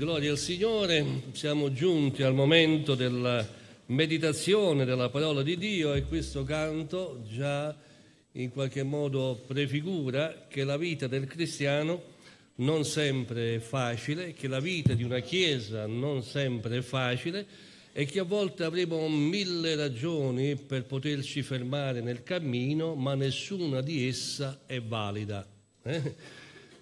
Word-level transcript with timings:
Gloria 0.00 0.30
al 0.30 0.38
Signore, 0.38 1.04
siamo 1.32 1.74
giunti 1.74 2.22
al 2.22 2.32
momento 2.32 2.94
della 2.94 3.46
meditazione 3.88 4.86
della 4.86 5.10
parola 5.10 5.42
di 5.42 5.58
Dio 5.58 5.92
e 5.92 6.04
questo 6.04 6.42
canto 6.42 7.22
già 7.28 7.76
in 8.32 8.50
qualche 8.50 8.82
modo 8.82 9.44
prefigura 9.46 10.46
che 10.48 10.64
la 10.64 10.78
vita 10.78 11.06
del 11.06 11.26
cristiano 11.26 12.02
non 12.56 12.86
sempre 12.86 13.56
è 13.56 13.58
facile, 13.58 14.32
che 14.32 14.48
la 14.48 14.58
vita 14.58 14.94
di 14.94 15.02
una 15.02 15.18
Chiesa 15.18 15.84
non 15.84 16.22
sempre 16.22 16.78
è 16.78 16.80
facile 16.80 17.46
e 17.92 18.06
che 18.06 18.20
a 18.20 18.24
volte 18.24 18.64
avremo 18.64 19.06
mille 19.06 19.76
ragioni 19.76 20.56
per 20.56 20.86
poterci 20.86 21.42
fermare 21.42 22.00
nel 22.00 22.22
cammino, 22.22 22.94
ma 22.94 23.14
nessuna 23.14 23.82
di 23.82 24.08
essa 24.08 24.60
è 24.64 24.80
valida. 24.80 25.46
Eh? 25.82 26.38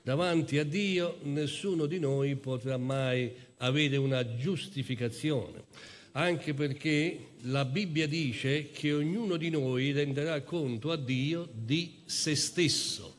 Davanti 0.08 0.56
a 0.56 0.64
Dio 0.64 1.18
nessuno 1.24 1.84
di 1.84 1.98
noi 1.98 2.34
potrà 2.36 2.78
mai 2.78 3.30
avere 3.58 3.98
una 3.98 4.36
giustificazione, 4.36 5.64
anche 6.12 6.54
perché 6.54 7.32
la 7.42 7.66
Bibbia 7.66 8.08
dice 8.08 8.70
che 8.70 8.94
ognuno 8.94 9.36
di 9.36 9.50
noi 9.50 9.92
renderà 9.92 10.40
conto 10.40 10.92
a 10.92 10.96
Dio 10.96 11.46
di 11.52 11.98
se 12.06 12.34
stesso. 12.36 13.16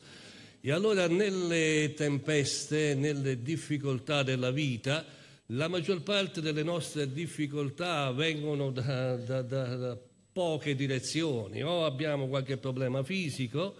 E 0.60 0.72
allora 0.72 1.06
nelle 1.06 1.94
tempeste, 1.94 2.96
nelle 2.96 3.40
difficoltà 3.40 4.24
della 4.24 4.50
vita, 4.50 5.06
la 5.46 5.68
maggior 5.68 6.02
parte 6.02 6.40
delle 6.40 6.64
nostre 6.64 7.12
difficoltà 7.12 8.10
vengono 8.10 8.72
da, 8.72 9.14
da, 9.14 9.42
da, 9.42 9.76
da 9.76 9.98
poche 10.32 10.74
direzioni, 10.74 11.62
o 11.62 11.84
abbiamo 11.84 12.26
qualche 12.26 12.56
problema 12.56 13.04
fisico, 13.04 13.76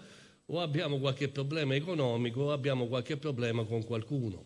o 0.53 0.61
abbiamo 0.61 0.99
qualche 0.99 1.29
problema 1.29 1.75
economico 1.75 2.43
o 2.43 2.53
abbiamo 2.53 2.87
qualche 2.87 3.17
problema 3.17 3.65
con 3.65 3.85
qualcuno. 3.85 4.45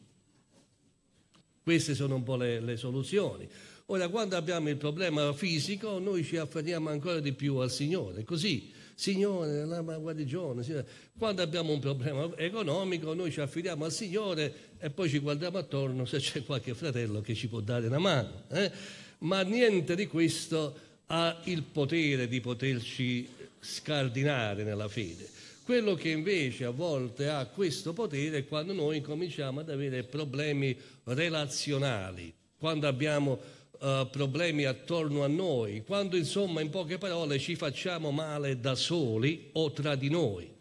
Queste 1.62 1.94
sono 1.94 2.16
un 2.16 2.22
po' 2.22 2.36
le, 2.36 2.60
le 2.60 2.76
soluzioni. 2.76 3.48
Ora, 3.86 4.08
quando 4.08 4.36
abbiamo 4.36 4.68
il 4.68 4.76
problema 4.76 5.32
fisico, 5.32 5.98
noi 5.98 6.22
ci 6.22 6.36
afferriamo 6.36 6.90
ancora 6.90 7.20
di 7.20 7.32
più 7.32 7.56
al 7.56 7.70
Signore. 7.70 8.22
Così, 8.22 8.70
Signore, 8.94 9.64
la 9.64 9.80
guarigione. 9.80 10.62
Signore. 10.62 10.86
Quando 11.16 11.40
abbiamo 11.40 11.72
un 11.72 11.80
problema 11.80 12.30
economico, 12.36 13.14
noi 13.14 13.30
ci 13.32 13.40
affidiamo 13.40 13.84
al 13.86 13.92
Signore 13.92 14.72
e 14.78 14.90
poi 14.90 15.08
ci 15.08 15.18
guardiamo 15.18 15.56
attorno 15.56 16.04
se 16.04 16.18
c'è 16.18 16.44
qualche 16.44 16.74
fratello 16.74 17.22
che 17.22 17.34
ci 17.34 17.48
può 17.48 17.60
dare 17.60 17.86
una 17.86 17.98
mano. 17.98 18.42
Eh? 18.50 18.70
Ma 19.18 19.42
niente 19.42 19.94
di 19.96 20.06
questo 20.06 20.74
ha 21.06 21.40
il 21.44 21.62
potere 21.62 22.28
di 22.28 22.40
poterci 22.40 23.26
scardinare 23.58 24.64
nella 24.64 24.88
fede. 24.88 25.33
Quello 25.64 25.94
che 25.94 26.10
invece 26.10 26.66
a 26.66 26.70
volte 26.70 27.30
ha 27.30 27.46
questo 27.46 27.94
potere 27.94 28.36
è 28.36 28.46
quando 28.46 28.74
noi 28.74 29.00
cominciamo 29.00 29.60
ad 29.60 29.70
avere 29.70 30.02
problemi 30.04 30.76
relazionali, 31.04 32.30
quando 32.58 32.86
abbiamo 32.86 33.40
uh, 33.78 34.06
problemi 34.10 34.66
attorno 34.66 35.24
a 35.24 35.26
noi, 35.26 35.82
quando 35.82 36.18
insomma 36.18 36.60
in 36.60 36.68
poche 36.68 36.98
parole 36.98 37.38
ci 37.38 37.56
facciamo 37.56 38.10
male 38.10 38.60
da 38.60 38.74
soli 38.74 39.48
o 39.52 39.72
tra 39.72 39.94
di 39.94 40.10
noi. 40.10 40.52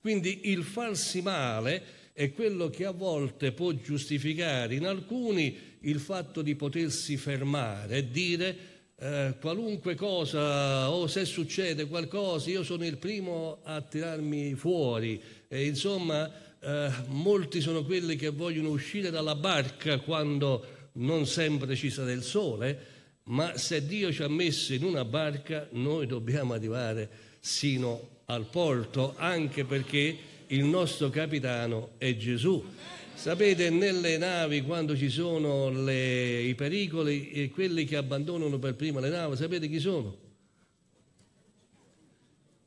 Quindi 0.00 0.50
il 0.50 0.64
farsi 0.64 1.22
male 1.22 2.10
è 2.12 2.32
quello 2.32 2.68
che 2.68 2.84
a 2.84 2.90
volte 2.90 3.52
può 3.52 3.70
giustificare 3.70 4.74
in 4.74 4.86
alcuni 4.86 5.56
il 5.82 6.00
fatto 6.00 6.42
di 6.42 6.56
potersi 6.56 7.16
fermare 7.16 7.98
e 7.98 8.10
dire 8.10 8.56
eh, 9.00 9.34
qualunque 9.40 9.94
cosa 9.94 10.90
o 10.90 11.06
se 11.06 11.24
succede 11.24 11.86
qualcosa 11.86 12.50
io 12.50 12.64
sono 12.64 12.84
il 12.84 12.96
primo 12.96 13.58
a 13.62 13.80
tirarmi 13.80 14.54
fuori. 14.54 15.20
E 15.46 15.66
insomma 15.66 16.30
eh, 16.60 16.90
molti 17.06 17.60
sono 17.60 17.84
quelli 17.84 18.16
che 18.16 18.30
vogliono 18.30 18.70
uscire 18.70 19.10
dalla 19.10 19.36
barca 19.36 19.98
quando 19.98 20.90
non 20.94 21.26
sempre 21.26 21.76
ci 21.76 21.90
sarà 21.90 22.10
il 22.10 22.24
sole 22.24 22.96
ma 23.28 23.56
se 23.56 23.86
Dio 23.86 24.10
ci 24.12 24.22
ha 24.22 24.28
messo 24.28 24.72
in 24.72 24.84
una 24.84 25.04
barca 25.04 25.68
noi 25.72 26.06
dobbiamo 26.06 26.54
arrivare 26.54 27.08
sino 27.40 28.22
al 28.26 28.46
porto 28.46 29.14
anche 29.16 29.64
perché 29.64 30.16
il 30.48 30.64
nostro 30.64 31.10
capitano 31.10 31.90
è 31.98 32.16
Gesù 32.16 32.64
Sapete, 33.18 33.68
nelle 33.68 34.16
navi 34.16 34.62
quando 34.62 34.96
ci 34.96 35.08
sono 35.08 35.70
le, 35.70 36.40
i 36.40 36.54
pericoli 36.54 37.32
e 37.32 37.50
quelli 37.50 37.84
che 37.84 37.96
abbandonano 37.96 38.60
per 38.60 38.76
prima 38.76 39.00
le 39.00 39.08
navi, 39.08 39.34
sapete 39.34 39.68
chi 39.68 39.80
sono? 39.80 40.16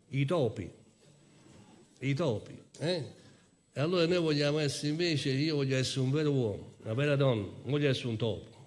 I 0.10 0.26
topi. 0.26 0.70
I 2.00 2.14
topi. 2.14 2.62
Eh? 2.80 3.04
E 3.72 3.80
allora 3.80 4.06
noi 4.06 4.18
vogliamo 4.18 4.60
essere 4.60 4.90
invece, 4.90 5.30
io 5.30 5.56
voglio 5.56 5.78
essere 5.78 6.02
un 6.02 6.12
vero 6.12 6.32
uomo, 6.34 6.74
una 6.84 6.96
vera 6.96 7.16
donna, 7.16 7.44
non 7.44 7.72
voglio 7.72 7.88
essere 7.88 8.10
un 8.10 8.18
topo. 8.18 8.66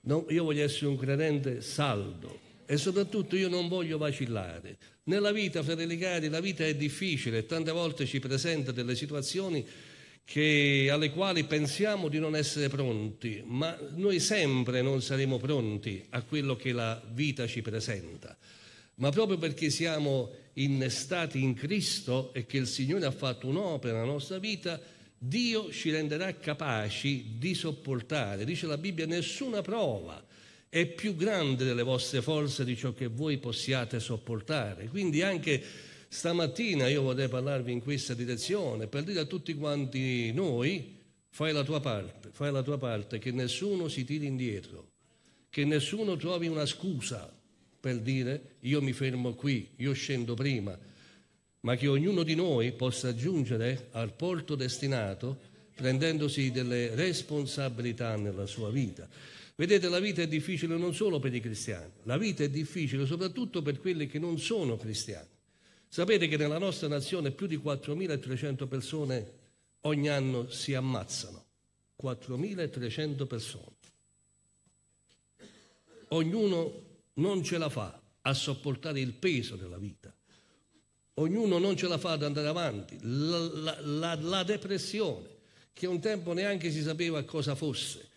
No, 0.00 0.26
io 0.30 0.42
voglio 0.42 0.64
essere 0.64 0.86
un 0.86 0.96
credente 0.96 1.60
saldo 1.60 2.40
e 2.66 2.76
soprattutto 2.78 3.36
io 3.36 3.48
non 3.48 3.68
voglio 3.68 3.96
vacillare. 3.96 4.76
Nella 5.04 5.30
vita, 5.30 5.62
fratelli 5.62 5.96
cari, 5.96 6.28
la 6.28 6.40
vita 6.40 6.64
è 6.66 6.74
difficile 6.74 7.38
e 7.38 7.46
tante 7.46 7.70
volte 7.70 8.06
ci 8.06 8.18
presenta 8.18 8.72
delle 8.72 8.96
situazioni 8.96 9.64
che, 10.24 10.88
alle 10.90 11.10
quali 11.10 11.44
pensiamo 11.44 12.08
di 12.08 12.18
non 12.18 12.34
essere 12.34 12.68
pronti, 12.68 13.42
ma 13.44 13.78
noi 13.94 14.20
sempre 14.20 14.80
non 14.80 15.02
saremo 15.02 15.38
pronti 15.38 16.04
a 16.10 16.22
quello 16.22 16.56
che 16.56 16.72
la 16.72 17.02
vita 17.12 17.46
ci 17.46 17.62
presenta. 17.62 18.36
Ma 18.96 19.10
proprio 19.10 19.38
perché 19.38 19.70
siamo 19.70 20.30
innestati 20.54 21.42
in 21.42 21.54
Cristo 21.54 22.32
e 22.32 22.46
che 22.46 22.58
il 22.58 22.66
Signore 22.66 23.06
ha 23.06 23.10
fatto 23.10 23.46
un'opera 23.46 23.94
nella 23.94 24.12
nostra 24.12 24.38
vita, 24.38 24.80
Dio 25.18 25.70
ci 25.70 25.90
renderà 25.90 26.34
capaci 26.36 27.36
di 27.38 27.54
sopportare. 27.54 28.44
Dice 28.44 28.66
la 28.66 28.78
Bibbia, 28.78 29.06
nessuna 29.06 29.62
prova 29.62 30.22
è 30.68 30.86
più 30.86 31.14
grande 31.14 31.64
delle 31.64 31.82
vostre 31.82 32.20
forze 32.20 32.64
di 32.64 32.76
ciò 32.76 32.92
che 32.92 33.06
voi 33.06 33.38
possiate 33.38 34.00
sopportare. 34.00 34.88
Quindi 34.88 35.22
anche 35.22 35.62
Stamattina 36.14 36.86
io 36.86 37.02
vorrei 37.02 37.26
parlarvi 37.26 37.72
in 37.72 37.82
questa 37.82 38.14
direzione 38.14 38.86
per 38.86 39.02
dire 39.02 39.18
a 39.18 39.24
tutti 39.24 39.52
quanti 39.56 40.32
noi 40.32 40.96
fai 41.28 41.52
la 41.52 41.64
tua 41.64 41.80
parte, 41.80 42.28
fai 42.30 42.52
la 42.52 42.62
tua 42.62 42.78
parte, 42.78 43.18
che 43.18 43.32
nessuno 43.32 43.88
si 43.88 44.04
tiri 44.04 44.26
indietro, 44.26 44.92
che 45.50 45.64
nessuno 45.64 46.16
trovi 46.16 46.46
una 46.46 46.66
scusa 46.66 47.36
per 47.80 47.98
dire 47.98 48.58
io 48.60 48.80
mi 48.80 48.92
fermo 48.92 49.34
qui, 49.34 49.70
io 49.78 49.92
scendo 49.92 50.34
prima, 50.34 50.78
ma 51.62 51.74
che 51.74 51.88
ognuno 51.88 52.22
di 52.22 52.36
noi 52.36 52.70
possa 52.70 53.12
giungere 53.16 53.88
al 53.90 54.12
porto 54.12 54.54
destinato 54.54 55.36
prendendosi 55.74 56.52
delle 56.52 56.94
responsabilità 56.94 58.14
nella 58.14 58.46
sua 58.46 58.70
vita. 58.70 59.08
Vedete, 59.56 59.88
la 59.88 59.98
vita 59.98 60.22
è 60.22 60.28
difficile 60.28 60.76
non 60.76 60.94
solo 60.94 61.18
per 61.18 61.34
i 61.34 61.40
cristiani, 61.40 61.90
la 62.04 62.16
vita 62.16 62.44
è 62.44 62.48
difficile 62.48 63.04
soprattutto 63.04 63.62
per 63.62 63.80
quelli 63.80 64.06
che 64.06 64.20
non 64.20 64.38
sono 64.38 64.76
cristiani. 64.76 65.32
Sapete 65.94 66.26
che 66.26 66.36
nella 66.36 66.58
nostra 66.58 66.88
nazione 66.88 67.30
più 67.30 67.46
di 67.46 67.56
4.300 67.56 68.66
persone 68.66 69.32
ogni 69.82 70.08
anno 70.08 70.50
si 70.50 70.74
ammazzano. 70.74 71.44
4.300 72.02 73.26
persone. 73.28 73.76
Ognuno 76.08 76.82
non 77.12 77.44
ce 77.44 77.58
la 77.58 77.68
fa 77.68 77.96
a 78.22 78.34
sopportare 78.34 78.98
il 78.98 79.12
peso 79.12 79.54
della 79.54 79.78
vita. 79.78 80.12
Ognuno 81.14 81.58
non 81.58 81.76
ce 81.76 81.86
la 81.86 81.98
fa 81.98 82.10
ad 82.10 82.24
andare 82.24 82.48
avanti. 82.48 82.98
La, 83.02 83.38
la, 83.38 83.80
la, 83.80 84.14
la 84.20 84.42
depressione, 84.42 85.28
che 85.72 85.86
un 85.86 86.00
tempo 86.00 86.32
neanche 86.32 86.72
si 86.72 86.82
sapeva 86.82 87.22
cosa 87.22 87.54
fosse. 87.54 88.08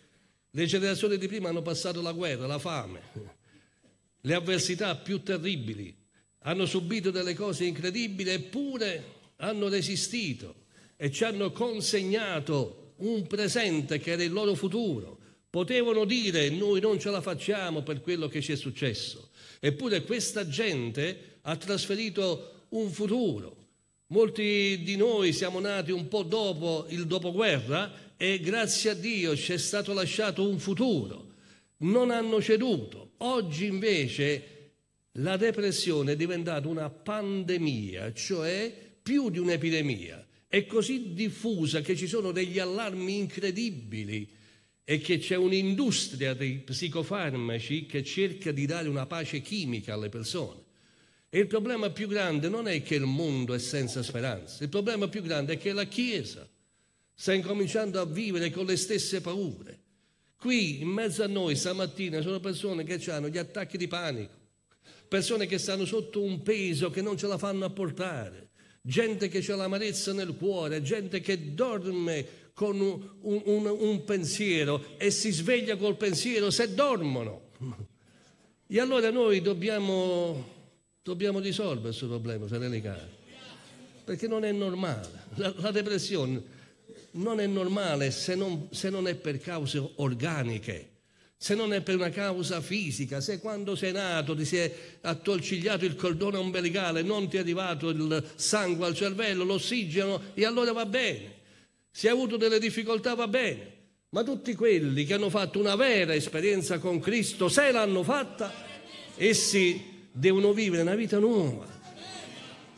Le 0.50 0.66
generazioni 0.66 1.16
di 1.16 1.28
prima 1.28 1.50
hanno 1.50 1.62
passato 1.62 2.02
la 2.02 2.10
guerra, 2.10 2.48
la 2.48 2.58
fame, 2.58 3.02
le 4.20 4.34
avversità 4.34 4.96
più 4.96 5.22
terribili, 5.22 5.97
hanno 6.40 6.66
subito 6.66 7.10
delle 7.10 7.34
cose 7.34 7.64
incredibili 7.64 8.30
eppure 8.30 9.16
hanno 9.36 9.68
resistito 9.68 10.66
e 10.96 11.10
ci 11.10 11.24
hanno 11.24 11.52
consegnato 11.52 12.94
un 12.98 13.26
presente 13.26 13.98
che 13.98 14.12
era 14.12 14.22
il 14.22 14.32
loro 14.32 14.54
futuro. 14.54 15.18
Potevano 15.50 16.04
dire 16.04 16.50
noi 16.50 16.80
non 16.80 16.98
ce 16.98 17.10
la 17.10 17.20
facciamo 17.20 17.82
per 17.82 18.00
quello 18.00 18.28
che 18.28 18.42
ci 18.42 18.52
è 18.52 18.56
successo, 18.56 19.30
eppure 19.60 20.02
questa 20.02 20.46
gente 20.46 21.38
ha 21.42 21.56
trasferito 21.56 22.66
un 22.70 22.90
futuro. 22.90 23.56
Molti 24.08 24.82
di 24.82 24.96
noi 24.96 25.32
siamo 25.32 25.60
nati 25.60 25.90
un 25.90 26.08
po' 26.08 26.22
dopo 26.22 26.86
il 26.88 27.06
dopoguerra 27.06 27.92
e 28.16 28.40
grazie 28.40 28.90
a 28.90 28.94
Dio 28.94 29.36
ci 29.36 29.52
è 29.52 29.58
stato 29.58 29.92
lasciato 29.92 30.48
un 30.48 30.58
futuro. 30.58 31.26
Non 31.78 32.10
hanno 32.10 32.42
ceduto. 32.42 33.12
Oggi 33.18 33.66
invece 33.66 34.57
la 35.18 35.36
depressione 35.36 36.12
è 36.12 36.16
diventata 36.16 36.68
una 36.68 36.90
pandemia, 36.90 38.12
cioè 38.12 38.72
più 39.02 39.30
di 39.30 39.38
un'epidemia. 39.38 40.26
È 40.46 40.66
così 40.66 41.12
diffusa 41.12 41.80
che 41.80 41.96
ci 41.96 42.06
sono 42.06 42.32
degli 42.32 42.58
allarmi 42.58 43.18
incredibili 43.18 44.28
e 44.84 44.98
che 45.00 45.18
c'è 45.18 45.36
un'industria 45.36 46.34
dei 46.34 46.58
psicofarmaci 46.58 47.86
che 47.86 48.02
cerca 48.02 48.52
di 48.52 48.64
dare 48.64 48.88
una 48.88 49.06
pace 49.06 49.40
chimica 49.40 49.94
alle 49.94 50.08
persone. 50.08 50.62
E 51.28 51.40
il 51.40 51.46
problema 51.46 51.90
più 51.90 52.08
grande 52.08 52.48
non 52.48 52.66
è 52.66 52.82
che 52.82 52.94
il 52.94 53.04
mondo 53.04 53.52
è 53.52 53.58
senza 53.58 54.02
speranza, 54.02 54.62
il 54.62 54.70
problema 54.70 55.08
più 55.08 55.20
grande 55.20 55.54
è 55.54 55.58
che 55.58 55.72
la 55.72 55.84
Chiesa 55.84 56.48
sta 57.12 57.34
incominciando 57.34 58.00
a 58.00 58.06
vivere 58.06 58.50
con 58.50 58.64
le 58.64 58.76
stesse 58.76 59.20
paure 59.20 59.86
Qui 60.38 60.80
in 60.80 60.88
mezzo 60.88 61.24
a 61.24 61.26
noi 61.26 61.56
stamattina 61.56 62.20
sono 62.20 62.38
persone 62.38 62.84
che 62.84 63.10
hanno 63.10 63.28
gli 63.28 63.38
attacchi 63.38 63.76
di 63.76 63.88
panico, 63.88 64.32
persone 65.08 65.46
che 65.46 65.58
stanno 65.58 65.84
sotto 65.84 66.22
un 66.22 66.42
peso 66.42 66.90
che 66.90 67.00
non 67.00 67.16
ce 67.16 67.26
la 67.26 67.38
fanno 67.38 67.64
a 67.64 67.70
portare, 67.70 68.50
gente 68.82 69.28
che 69.28 69.44
ha 69.50 69.56
l'amarezza 69.56 70.12
nel 70.12 70.36
cuore, 70.36 70.82
gente 70.82 71.20
che 71.20 71.54
dorme 71.54 72.46
con 72.52 72.78
un, 72.80 73.42
un, 73.44 73.66
un, 73.66 74.04
pensiero 74.04 74.96
e 74.98 75.10
si 75.10 75.30
sveglia 75.30 75.76
col 75.76 75.96
pensiero 75.96 76.50
se 76.50 76.74
dormono. 76.74 77.50
E 78.66 78.80
allora 78.80 79.10
noi 79.10 79.40
dobbiamo, 79.40 80.44
dobbiamo 81.02 81.38
risolvere 81.38 81.80
questo 81.80 82.06
problema, 82.06 82.46
fratelli 82.46 82.82
cari, 82.82 83.10
perché 84.04 84.26
non 84.26 84.44
è 84.44 84.52
normale. 84.52 85.26
La, 85.36 85.54
la 85.56 85.70
depressione 85.70 86.56
non 87.12 87.40
è 87.40 87.46
normale 87.46 88.10
se 88.10 88.34
non, 88.34 88.68
se 88.70 88.90
non 88.90 89.08
è 89.08 89.14
per 89.14 89.40
cause 89.40 89.92
organiche 89.96 90.97
se 91.40 91.54
non 91.54 91.72
è 91.72 91.82
per 91.82 91.94
una 91.94 92.10
causa 92.10 92.60
fisica, 92.60 93.20
se 93.20 93.38
quando 93.38 93.76
sei 93.76 93.92
nato 93.92 94.34
ti 94.34 94.44
si 94.44 94.56
è 94.56 94.74
attolcigliato 95.02 95.84
il 95.84 95.94
cordone 95.94 96.36
ombelicale, 96.36 97.02
non 97.02 97.28
ti 97.28 97.36
è 97.36 97.40
arrivato 97.40 97.90
il 97.90 98.24
sangue 98.34 98.86
al 98.86 98.94
cervello, 98.94 99.44
l'ossigeno, 99.44 100.20
e 100.34 100.44
allora 100.44 100.72
va 100.72 100.84
bene. 100.84 101.36
Se 101.92 102.08
hai 102.08 102.14
avuto 102.14 102.36
delle 102.36 102.58
difficoltà 102.58 103.14
va 103.14 103.28
bene. 103.28 103.76
Ma 104.10 104.24
tutti 104.24 104.54
quelli 104.54 105.04
che 105.04 105.14
hanno 105.14 105.30
fatto 105.30 105.60
una 105.60 105.76
vera 105.76 106.12
esperienza 106.12 106.78
con 106.78 106.98
Cristo, 106.98 107.48
se 107.48 107.70
l'hanno 107.70 108.02
fatta, 108.02 108.52
essi 109.14 110.08
devono 110.10 110.52
vivere 110.52 110.82
una 110.82 110.96
vita 110.96 111.18
nuova. 111.18 111.66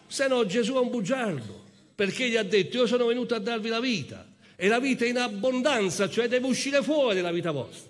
Se 0.07 0.29
no 0.29 0.45
Gesù 0.45 0.75
è 0.75 0.81
un 0.81 0.91
bugiardo, 0.91 1.65
perché 1.95 2.29
gli 2.29 2.37
ha 2.37 2.43
detto 2.43 2.77
io 2.77 2.87
sono 2.87 3.07
venuto 3.07 3.35
a 3.35 3.39
darvi 3.39 3.69
la 3.69 3.81
vita 3.81 4.27
e 4.55 4.69
la 4.69 4.81
vita 4.81 5.07
in 5.07 5.17
abbondanza, 5.17 6.11
cioè 6.11 6.29
deve 6.29 6.47
uscire 6.47 6.83
fuori 6.83 7.23
la 7.23 7.33
vita 7.33 7.53
vostra. 7.53 7.90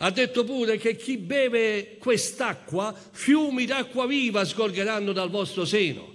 Ha 0.00 0.10
detto 0.10 0.44
pure 0.44 0.78
che 0.78 0.94
chi 0.94 1.16
beve 1.16 1.96
quest'acqua, 1.98 2.94
fiumi 3.10 3.64
d'acqua 3.64 4.06
viva 4.06 4.44
sgorgeranno 4.44 5.12
dal 5.12 5.28
vostro 5.28 5.64
seno. 5.64 6.14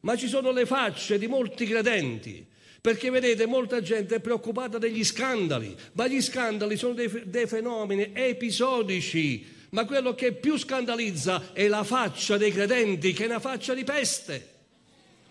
Ma 0.00 0.16
ci 0.16 0.28
sono 0.28 0.50
le 0.50 0.66
facce 0.66 1.18
di 1.18 1.26
molti 1.26 1.64
credenti, 1.64 2.44
perché 2.80 3.08
vedete, 3.10 3.46
molta 3.46 3.80
gente 3.80 4.16
è 4.16 4.20
preoccupata 4.20 4.76
degli 4.76 5.02
scandali, 5.02 5.74
ma 5.92 6.06
gli 6.08 6.20
scandali 6.20 6.76
sono 6.76 6.92
dei, 6.92 7.22
dei 7.24 7.46
fenomeni 7.46 8.10
episodici. 8.12 9.60
Ma 9.70 9.86
quello 9.86 10.14
che 10.14 10.32
più 10.32 10.58
scandalizza 10.58 11.54
è 11.54 11.66
la 11.68 11.84
faccia 11.84 12.36
dei 12.36 12.50
credenti, 12.52 13.14
che 13.14 13.22
è 13.22 13.26
una 13.26 13.40
faccia 13.40 13.72
di 13.72 13.84
peste. 13.84 14.48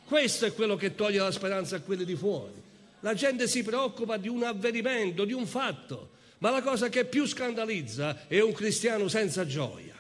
Questo 0.06 0.48
è 0.48 0.54
quello 0.54 0.76
che 0.76 0.96
toglie 0.96 1.20
la 1.20 1.32
speranza 1.32 1.76
a 1.76 1.82
quelli 1.82 2.04
di 2.04 2.16
fuori. 2.16 2.54
La 3.02 3.14
gente 3.14 3.48
si 3.48 3.62
preoccupa 3.62 4.18
di 4.18 4.28
un 4.28 4.42
avvenimento, 4.42 5.24
di 5.24 5.34
un 5.34 5.46
fatto, 5.46 6.11
ma 6.42 6.50
la 6.50 6.62
cosa 6.62 6.90
che 6.90 7.06
più 7.06 7.26
scandalizza 7.26 8.28
è 8.28 8.40
un 8.40 8.52
cristiano 8.52 9.08
senza 9.08 9.46
gioia. 9.46 9.96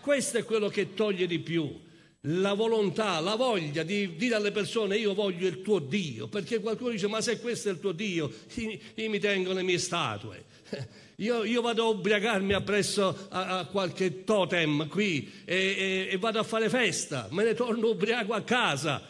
Questo 0.00 0.38
è 0.38 0.44
quello 0.44 0.68
che 0.68 0.94
toglie 0.94 1.26
di 1.26 1.38
più 1.38 1.88
la 2.24 2.52
volontà, 2.52 3.18
la 3.20 3.34
voglia 3.34 3.82
di 3.82 4.14
dire 4.16 4.34
alle 4.34 4.50
persone 4.50 4.96
io 4.98 5.14
voglio 5.14 5.46
il 5.46 5.62
tuo 5.62 5.78
Dio, 5.78 6.28
perché 6.28 6.60
qualcuno 6.60 6.90
dice 6.90 7.08
ma 7.08 7.22
se 7.22 7.40
questo 7.40 7.70
è 7.70 7.72
il 7.72 7.80
tuo 7.80 7.92
Dio, 7.92 8.30
io 8.56 9.10
mi 9.10 9.18
tengo 9.18 9.52
le 9.52 9.62
mie 9.62 9.78
statue, 9.78 10.44
io, 11.16 11.44
io 11.44 11.62
vado 11.62 11.84
a 11.84 11.88
ubriacarmi 11.88 12.52
appresso 12.52 13.26
a, 13.30 13.58
a 13.60 13.66
qualche 13.66 14.24
totem 14.24 14.86
qui 14.88 15.30
e, 15.46 15.56
e, 15.56 16.08
e 16.10 16.18
vado 16.18 16.38
a 16.38 16.42
fare 16.42 16.68
festa, 16.68 17.28
me 17.30 17.44
ne 17.44 17.54
torno 17.54 17.88
ubriaco 17.88 18.34
a 18.34 18.42
casa, 18.42 19.02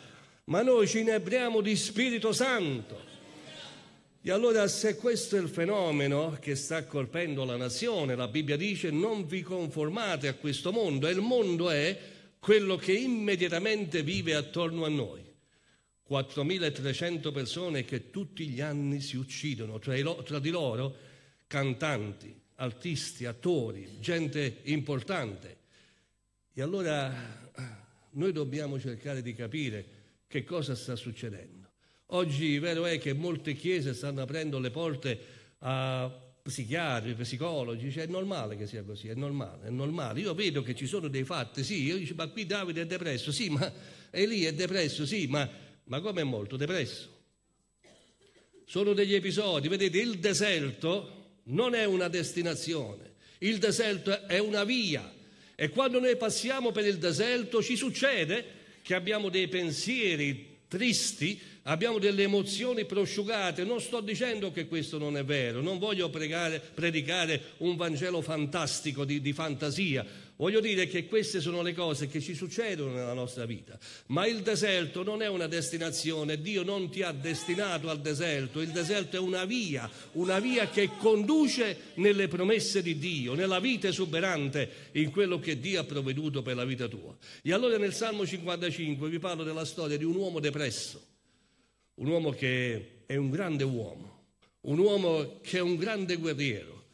ma 0.45 0.63
noi 0.63 0.87
ci 0.87 1.01
inebriamo 1.01 1.61
di 1.61 1.75
Spirito 1.75 2.33
Santo. 2.33 3.10
E 4.23 4.31
allora 4.31 4.69
se 4.69 4.97
questo 4.97 5.37
è 5.37 5.41
il 5.41 5.49
fenomeno 5.49 6.37
che 6.39 6.55
sta 6.55 6.85
colpendo 6.85 7.45
la 7.45 7.57
nazione, 7.57 8.15
la 8.15 8.29
Bibbia 8.29 8.57
dice 8.57 8.91
non 8.91 9.27
vi 9.27 9.41
conformate 9.41 10.29
a 10.29 10.35
questo 10.35 10.73
mondo 10.73 11.09
e 11.09 11.13
il 11.13 11.23
mondo 11.23 11.71
è 11.71 11.99
quello 12.39 12.77
che 12.77 12.93
immediatamente 12.93 14.03
vive 14.03 14.35
attorno 14.35 14.85
a 14.85 14.91
noi. 14.91 15.25
4.300 16.07 17.33
persone 17.33 17.85
che 17.85 18.11
tutti 18.11 18.47
gli 18.49 18.61
anni 18.61 19.01
si 19.01 19.17
uccidono, 19.17 19.79
tra, 19.79 19.95
tra 20.23 20.39
di 20.39 20.51
loro 20.51 20.95
cantanti, 21.47 22.39
artisti, 22.57 23.25
attori, 23.25 24.01
gente 24.01 24.59
importante. 24.65 25.57
E 26.53 26.61
allora 26.61 27.11
noi 28.11 28.33
dobbiamo 28.33 28.79
cercare 28.79 29.23
di 29.23 29.33
capire 29.33 29.85
che 30.27 30.45
cosa 30.45 30.75
sta 30.75 30.95
succedendo. 30.95 31.70
Oggi 32.13 32.59
vero 32.59 32.87
è 32.87 32.99
che 32.99 33.13
molte 33.13 33.55
chiese 33.55 33.95
stanno 33.95 34.23
aprendo 34.23 34.59
le 34.59 34.71
porte 34.71 35.19
a 35.59 36.11
psichiatri, 36.43 37.15
psicologi, 37.15 37.93
cioè 37.93 38.05
è 38.05 38.07
normale 38.07 38.57
che 38.57 38.67
sia 38.67 38.83
così, 38.83 39.09
è 39.09 39.15
normale, 39.15 39.69
è 39.69 39.71
normale. 39.71 40.21
Io 40.21 40.35
vedo 40.35 40.63
che 40.63 40.75
ci 40.75 40.87
sono 40.87 41.07
dei 41.07 41.23
fatti, 41.25 41.63
sì, 41.63 41.85
io 41.85 41.97
dico, 41.97 42.15
ma 42.17 42.27
qui 42.27 42.47
Davide 42.47 42.83
è 42.83 42.87
depresso, 42.87 43.31
sì, 43.31 43.49
ma 43.51 43.73
Eli 44.11 44.45
è 44.45 44.53
depresso, 44.53 45.07
sì, 45.07 45.29
ma, 45.29 45.49
ma 45.85 46.01
come 46.01 46.23
è 46.23 46.25
molto 46.25 46.57
depresso? 46.57 47.19
Sono 48.65 48.93
degli 48.93 49.15
episodi, 49.15 49.69
vedete, 49.69 49.99
il 49.99 50.19
deserto 50.19 51.39
non 51.45 51.75
è 51.75 51.85
una 51.85 52.09
destinazione, 52.09 53.15
il 53.39 53.59
deserto 53.59 54.27
è 54.27 54.39
una 54.39 54.65
via 54.65 55.13
e 55.55 55.69
quando 55.69 56.01
noi 56.01 56.17
passiamo 56.17 56.73
per 56.73 56.87
il 56.87 56.99
deserto 56.99 57.63
ci 57.63 57.77
succede 57.77 58.59
che 58.83 58.95
abbiamo 58.95 59.29
dei 59.29 59.47
pensieri 59.47 60.59
tristi, 60.67 61.39
abbiamo 61.71 61.99
delle 61.99 62.25
emozioni 62.25 62.85
prosciugate. 62.85 63.65
Non 63.65 63.81
sto 63.81 64.01
dicendo 64.01 64.53
che 64.53 64.67
questo 64.67 64.99
non 64.99 65.17
è 65.17 65.25
vero, 65.25 65.61
non 65.61 65.79
voglio 65.79 66.11
pregare, 66.11 66.61
predicare 66.61 67.41
un 67.59 67.77
Vangelo 67.77 68.21
fantastico 68.21 69.05
di, 69.05 69.21
di 69.21 69.33
fantasia. 69.33 70.29
Voglio 70.37 70.61
dire 70.61 70.87
che 70.87 71.07
queste 71.07 71.39
sono 71.39 71.61
le 71.61 71.75
cose 71.75 72.09
che 72.09 72.19
ci 72.19 72.35
succedono 72.35 72.95
nella 72.95 73.13
nostra 73.13 73.45
vita, 73.45 73.79
ma 74.07 74.27
il 74.27 74.41
deserto 74.41 75.03
non 75.03 75.21
è 75.21 75.29
una 75.29 75.47
destinazione, 75.47 76.41
Dio 76.41 76.63
non 76.63 76.89
ti 76.89 77.03
ha 77.03 77.13
destinato 77.13 77.91
al 77.91 78.01
deserto, 78.01 78.63
il 78.63 78.71
deserto 78.71 79.17
è 79.17 79.19
una 79.19 79.45
via, 79.45 79.89
una 80.13 80.39
via 80.39 80.71
che 80.71 80.93
conduce 80.97 81.93
nelle 81.97 82.27
promesse 82.27 82.81
di 82.81 82.97
Dio, 82.97 83.35
nella 83.35 83.61
vita 83.61 83.89
esuberante, 83.89 84.89
in 84.93 85.11
quello 85.11 85.39
che 85.39 85.61
Dio 85.61 85.81
ha 85.81 85.85
provveduto 85.85 86.41
per 86.41 86.57
la 86.57 86.65
vita 86.65 86.89
tua. 86.89 87.15
E 87.43 87.53
allora 87.53 87.77
nel 87.77 87.93
Salmo 87.93 88.27
55 88.27 89.11
vi 89.11 89.19
parlo 89.19 89.45
della 89.45 89.67
storia 89.67 89.99
di 89.99 90.05
un 90.05 90.15
uomo 90.15 90.41
depresso 90.41 91.09
un 92.01 92.09
uomo 92.09 92.31
che 92.31 93.03
è 93.07 93.17
un 93.17 93.29
grande 93.29 93.65
uomo, 93.65 94.25
un 94.63 94.79
uomo 94.79 95.39
che 95.43 95.59
è 95.59 95.61
un 95.61 95.77
grande 95.77 96.17
guerriero, 96.17 96.87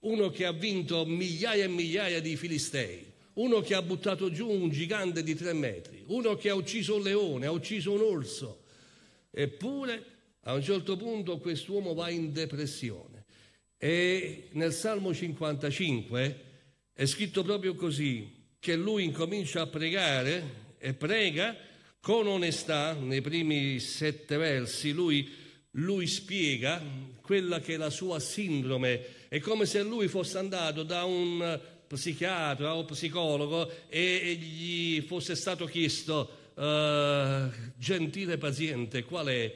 uno 0.00 0.30
che 0.30 0.46
ha 0.46 0.52
vinto 0.52 1.04
migliaia 1.04 1.64
e 1.64 1.68
migliaia 1.68 2.20
di 2.20 2.34
filistei, 2.36 3.12
uno 3.34 3.60
che 3.60 3.74
ha 3.74 3.82
buttato 3.82 4.30
giù 4.30 4.48
un 4.48 4.70
gigante 4.70 5.22
di 5.22 5.34
tre 5.34 5.52
metri, 5.52 6.02
uno 6.06 6.34
che 6.36 6.48
ha 6.48 6.54
ucciso 6.54 6.96
un 6.96 7.02
leone, 7.02 7.46
ha 7.46 7.50
ucciso 7.50 7.92
un 7.92 8.00
orso. 8.00 8.62
Eppure 9.30 10.04
a 10.42 10.54
un 10.54 10.62
certo 10.62 10.96
punto 10.96 11.38
quest'uomo 11.38 11.92
va 11.92 12.08
in 12.08 12.32
depressione. 12.32 13.24
E 13.76 14.48
nel 14.52 14.72
Salmo 14.72 15.12
55 15.12 16.40
è 16.94 17.04
scritto 17.04 17.42
proprio 17.42 17.74
così, 17.74 18.46
che 18.58 18.76
lui 18.76 19.04
incomincia 19.04 19.60
a 19.60 19.66
pregare 19.66 20.72
e 20.78 20.94
prega 20.94 21.54
con 22.04 22.26
onestà, 22.26 22.92
nei 22.92 23.22
primi 23.22 23.80
sette 23.80 24.36
versi, 24.36 24.92
lui, 24.92 25.26
lui 25.70 26.06
spiega 26.06 26.82
quella 27.22 27.60
che 27.60 27.74
è 27.74 27.76
la 27.78 27.88
sua 27.88 28.20
sindrome. 28.20 29.28
È 29.28 29.38
come 29.38 29.64
se 29.64 29.82
lui 29.82 30.06
fosse 30.08 30.36
andato 30.36 30.82
da 30.82 31.04
un 31.04 31.58
psichiatra 31.86 32.76
o 32.76 32.84
psicologo 32.84 33.88
e 33.88 34.34
gli 34.38 35.00
fosse 35.00 35.34
stato 35.34 35.64
chiesto, 35.64 36.52
uh, 36.56 37.50
gentile 37.78 38.36
paziente, 38.36 39.04
qual 39.04 39.28
è, 39.28 39.54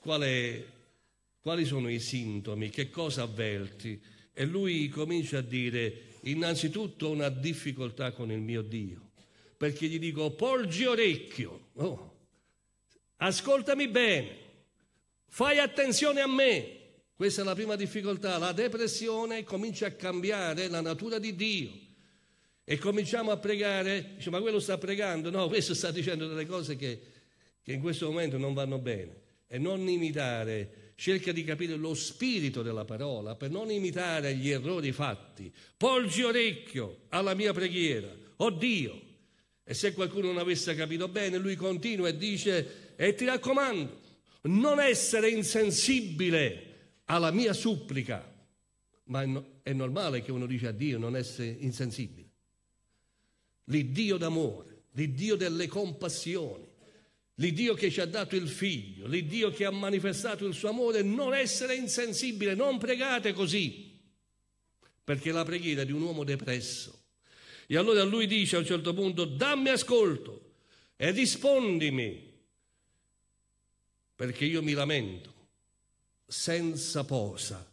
qual 0.00 0.20
è, 0.20 0.62
quali 1.40 1.64
sono 1.64 1.88
i 1.88 1.98
sintomi, 1.98 2.68
che 2.68 2.90
cosa 2.90 3.22
avverti? 3.22 3.98
E 4.34 4.44
lui 4.44 4.90
comincia 4.90 5.38
a 5.38 5.42
dire, 5.42 6.18
innanzitutto 6.24 7.08
una 7.08 7.30
difficoltà 7.30 8.12
con 8.12 8.30
il 8.30 8.40
mio 8.40 8.60
Dio 8.60 9.08
perché 9.60 9.88
gli 9.88 9.98
dico 9.98 10.30
porgi 10.30 10.86
orecchio, 10.86 11.66
oh, 11.84 12.16
ascoltami 13.16 13.88
bene, 13.88 14.38
fai 15.28 15.58
attenzione 15.58 16.20
a 16.20 16.26
me. 16.26 16.78
Questa 17.14 17.42
è 17.42 17.44
la 17.44 17.54
prima 17.54 17.76
difficoltà, 17.76 18.38
la 18.38 18.52
depressione 18.52 19.44
comincia 19.44 19.86
a 19.86 19.90
cambiare 19.90 20.68
la 20.68 20.80
natura 20.80 21.18
di 21.18 21.36
Dio. 21.36 21.70
E 22.64 22.78
cominciamo 22.78 23.30
a 23.30 23.36
pregare, 23.36 24.14
dice 24.16 24.30
ma 24.30 24.40
quello 24.40 24.58
sta 24.58 24.78
pregando, 24.78 25.28
no, 25.28 25.48
questo 25.48 25.74
sta 25.74 25.90
dicendo 25.90 26.26
delle 26.28 26.46
cose 26.46 26.76
che, 26.76 27.00
che 27.62 27.72
in 27.72 27.80
questo 27.80 28.06
momento 28.06 28.38
non 28.38 28.54
vanno 28.54 28.78
bene. 28.78 29.20
E 29.48 29.58
non 29.58 29.86
imitare, 29.86 30.92
cerca 30.94 31.32
di 31.32 31.44
capire 31.44 31.76
lo 31.76 31.94
spirito 31.94 32.62
della 32.62 32.84
parola 32.84 33.34
per 33.34 33.50
non 33.50 33.70
imitare 33.70 34.34
gli 34.36 34.48
errori 34.48 34.92
fatti. 34.92 35.52
Porgi 35.76 36.22
orecchio 36.22 37.00
alla 37.08 37.34
mia 37.34 37.52
preghiera, 37.52 38.08
oh 38.36 38.50
Dio, 38.50 39.00
e 39.70 39.74
se 39.74 39.92
qualcuno 39.92 40.26
non 40.26 40.38
avesse 40.38 40.74
capito 40.74 41.06
bene, 41.06 41.38
lui 41.38 41.54
continua 41.54 42.08
e 42.08 42.16
dice, 42.16 42.94
e 42.96 43.14
ti 43.14 43.24
raccomando, 43.24 44.00
non 44.42 44.80
essere 44.80 45.30
insensibile 45.30 47.02
alla 47.04 47.30
mia 47.30 47.52
supplica, 47.52 48.34
ma 49.04 49.22
è 49.62 49.72
normale 49.72 50.22
che 50.22 50.32
uno 50.32 50.46
dice 50.46 50.66
a 50.66 50.72
Dio 50.72 50.98
non 50.98 51.14
essere 51.14 51.56
insensibile. 51.60 52.28
L'Iddio 53.66 54.16
d'amore, 54.16 54.86
l'Iddio 54.94 55.36
delle 55.36 55.68
compassioni, 55.68 56.66
l'Iddio 57.34 57.74
che 57.74 57.92
ci 57.92 58.00
ha 58.00 58.06
dato 58.06 58.34
il 58.34 58.48
figlio, 58.48 59.06
l'Iddio 59.06 59.52
che 59.52 59.64
ha 59.66 59.70
manifestato 59.70 60.46
il 60.46 60.54
suo 60.54 60.70
amore, 60.70 61.02
non 61.02 61.32
essere 61.32 61.76
insensibile, 61.76 62.56
non 62.56 62.76
pregate 62.78 63.32
così, 63.32 63.96
perché 65.04 65.30
la 65.30 65.44
preghiera 65.44 65.82
è 65.82 65.86
di 65.86 65.92
un 65.92 66.02
uomo 66.02 66.24
depresso. 66.24 66.99
E 67.72 67.76
allora 67.76 68.02
lui 68.02 68.26
dice 68.26 68.56
a 68.56 68.58
un 68.58 68.64
certo 68.64 68.92
punto, 68.92 69.24
dammi 69.24 69.68
ascolto 69.68 70.54
e 70.96 71.12
rispondimi, 71.12 72.28
perché 74.16 74.44
io 74.44 74.60
mi 74.60 74.72
lamento 74.72 75.32
senza 76.26 77.04
posa 77.04 77.64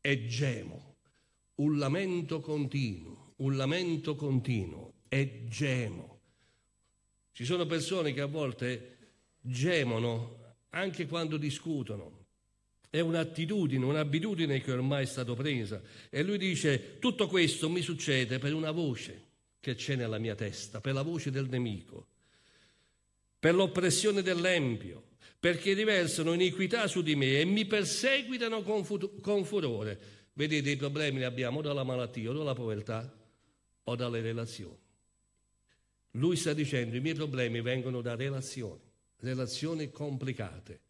e 0.00 0.26
gemo, 0.26 0.94
un 1.56 1.76
lamento 1.76 2.40
continuo, 2.40 3.34
un 3.36 3.54
lamento 3.54 4.14
continuo 4.16 4.94
e 5.10 5.44
gemo. 5.50 6.20
Ci 7.32 7.44
sono 7.44 7.66
persone 7.66 8.14
che 8.14 8.22
a 8.22 8.26
volte 8.26 8.96
gemono 9.38 10.54
anche 10.70 11.06
quando 11.06 11.36
discutono. 11.36 12.24
È 12.88 13.00
un'attitudine, 13.00 13.84
un'abitudine 13.84 14.62
che 14.62 14.72
ormai 14.72 15.02
è 15.02 15.06
stata 15.06 15.34
presa. 15.34 15.82
E 16.08 16.22
lui 16.22 16.38
dice, 16.38 16.98
tutto 16.98 17.26
questo 17.26 17.68
mi 17.68 17.82
succede 17.82 18.38
per 18.38 18.54
una 18.54 18.70
voce 18.70 19.28
che 19.62 19.76
c'è 19.76 19.94
nella 19.94 20.18
mia 20.18 20.34
testa, 20.34 20.80
per 20.80 20.92
la 20.92 21.02
voce 21.02 21.30
del 21.30 21.48
nemico, 21.48 22.08
per 23.38 23.54
l'oppressione 23.54 24.20
dell'empio, 24.20 25.10
perché 25.38 25.72
riversano 25.72 26.32
iniquità 26.32 26.88
su 26.88 27.00
di 27.00 27.14
me 27.14 27.38
e 27.38 27.44
mi 27.44 27.64
perseguitano 27.64 28.62
con, 28.62 28.84
fu- 28.84 29.20
con 29.20 29.44
furore. 29.44 30.00
Vedete, 30.32 30.70
i 30.70 30.76
problemi 30.76 31.18
li 31.18 31.24
abbiamo 31.24 31.60
dalla 31.60 31.84
malattia 31.84 32.30
o 32.30 32.32
dalla 32.32 32.54
povertà 32.54 33.16
o 33.84 33.94
dalle 33.94 34.20
relazioni. 34.20 34.80
Lui 36.12 36.34
sta 36.34 36.52
dicendo 36.52 36.96
i 36.96 37.00
miei 37.00 37.14
problemi 37.14 37.60
vengono 37.60 38.00
da 38.00 38.16
relazioni, 38.16 38.82
relazioni 39.20 39.92
complicate. 39.92 40.80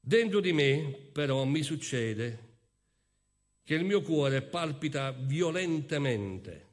Dentro 0.00 0.40
di 0.40 0.52
me 0.52 1.08
però 1.12 1.44
mi 1.44 1.62
succede 1.62 2.53
che 3.64 3.74
il 3.74 3.84
mio 3.84 4.02
cuore 4.02 4.42
palpita 4.42 5.10
violentemente. 5.10 6.66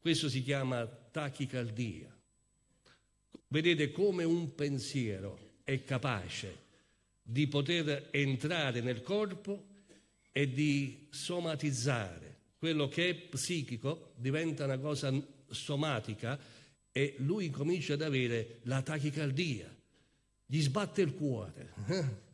Questo 0.00 0.30
si 0.30 0.42
chiama 0.42 0.86
tachicardia. 0.86 2.10
Vedete 3.48 3.92
come 3.92 4.24
un 4.24 4.54
pensiero 4.54 5.38
è 5.62 5.84
capace 5.84 6.66
di 7.22 7.46
poter 7.46 8.08
entrare 8.10 8.80
nel 8.80 9.02
corpo 9.02 9.66
e 10.32 10.50
di 10.50 11.06
somatizzare. 11.10 12.36
Quello 12.56 12.88
che 12.88 13.10
è 13.10 13.14
psichico 13.14 14.12
diventa 14.16 14.64
una 14.64 14.78
cosa 14.78 15.12
somatica 15.50 16.38
e 16.90 17.14
lui 17.18 17.50
comincia 17.50 17.92
ad 17.92 18.02
avere 18.02 18.60
la 18.62 18.80
tachicardia, 18.80 19.74
gli 20.46 20.60
sbatte 20.60 21.02
il 21.02 21.14
cuore. 21.14 21.72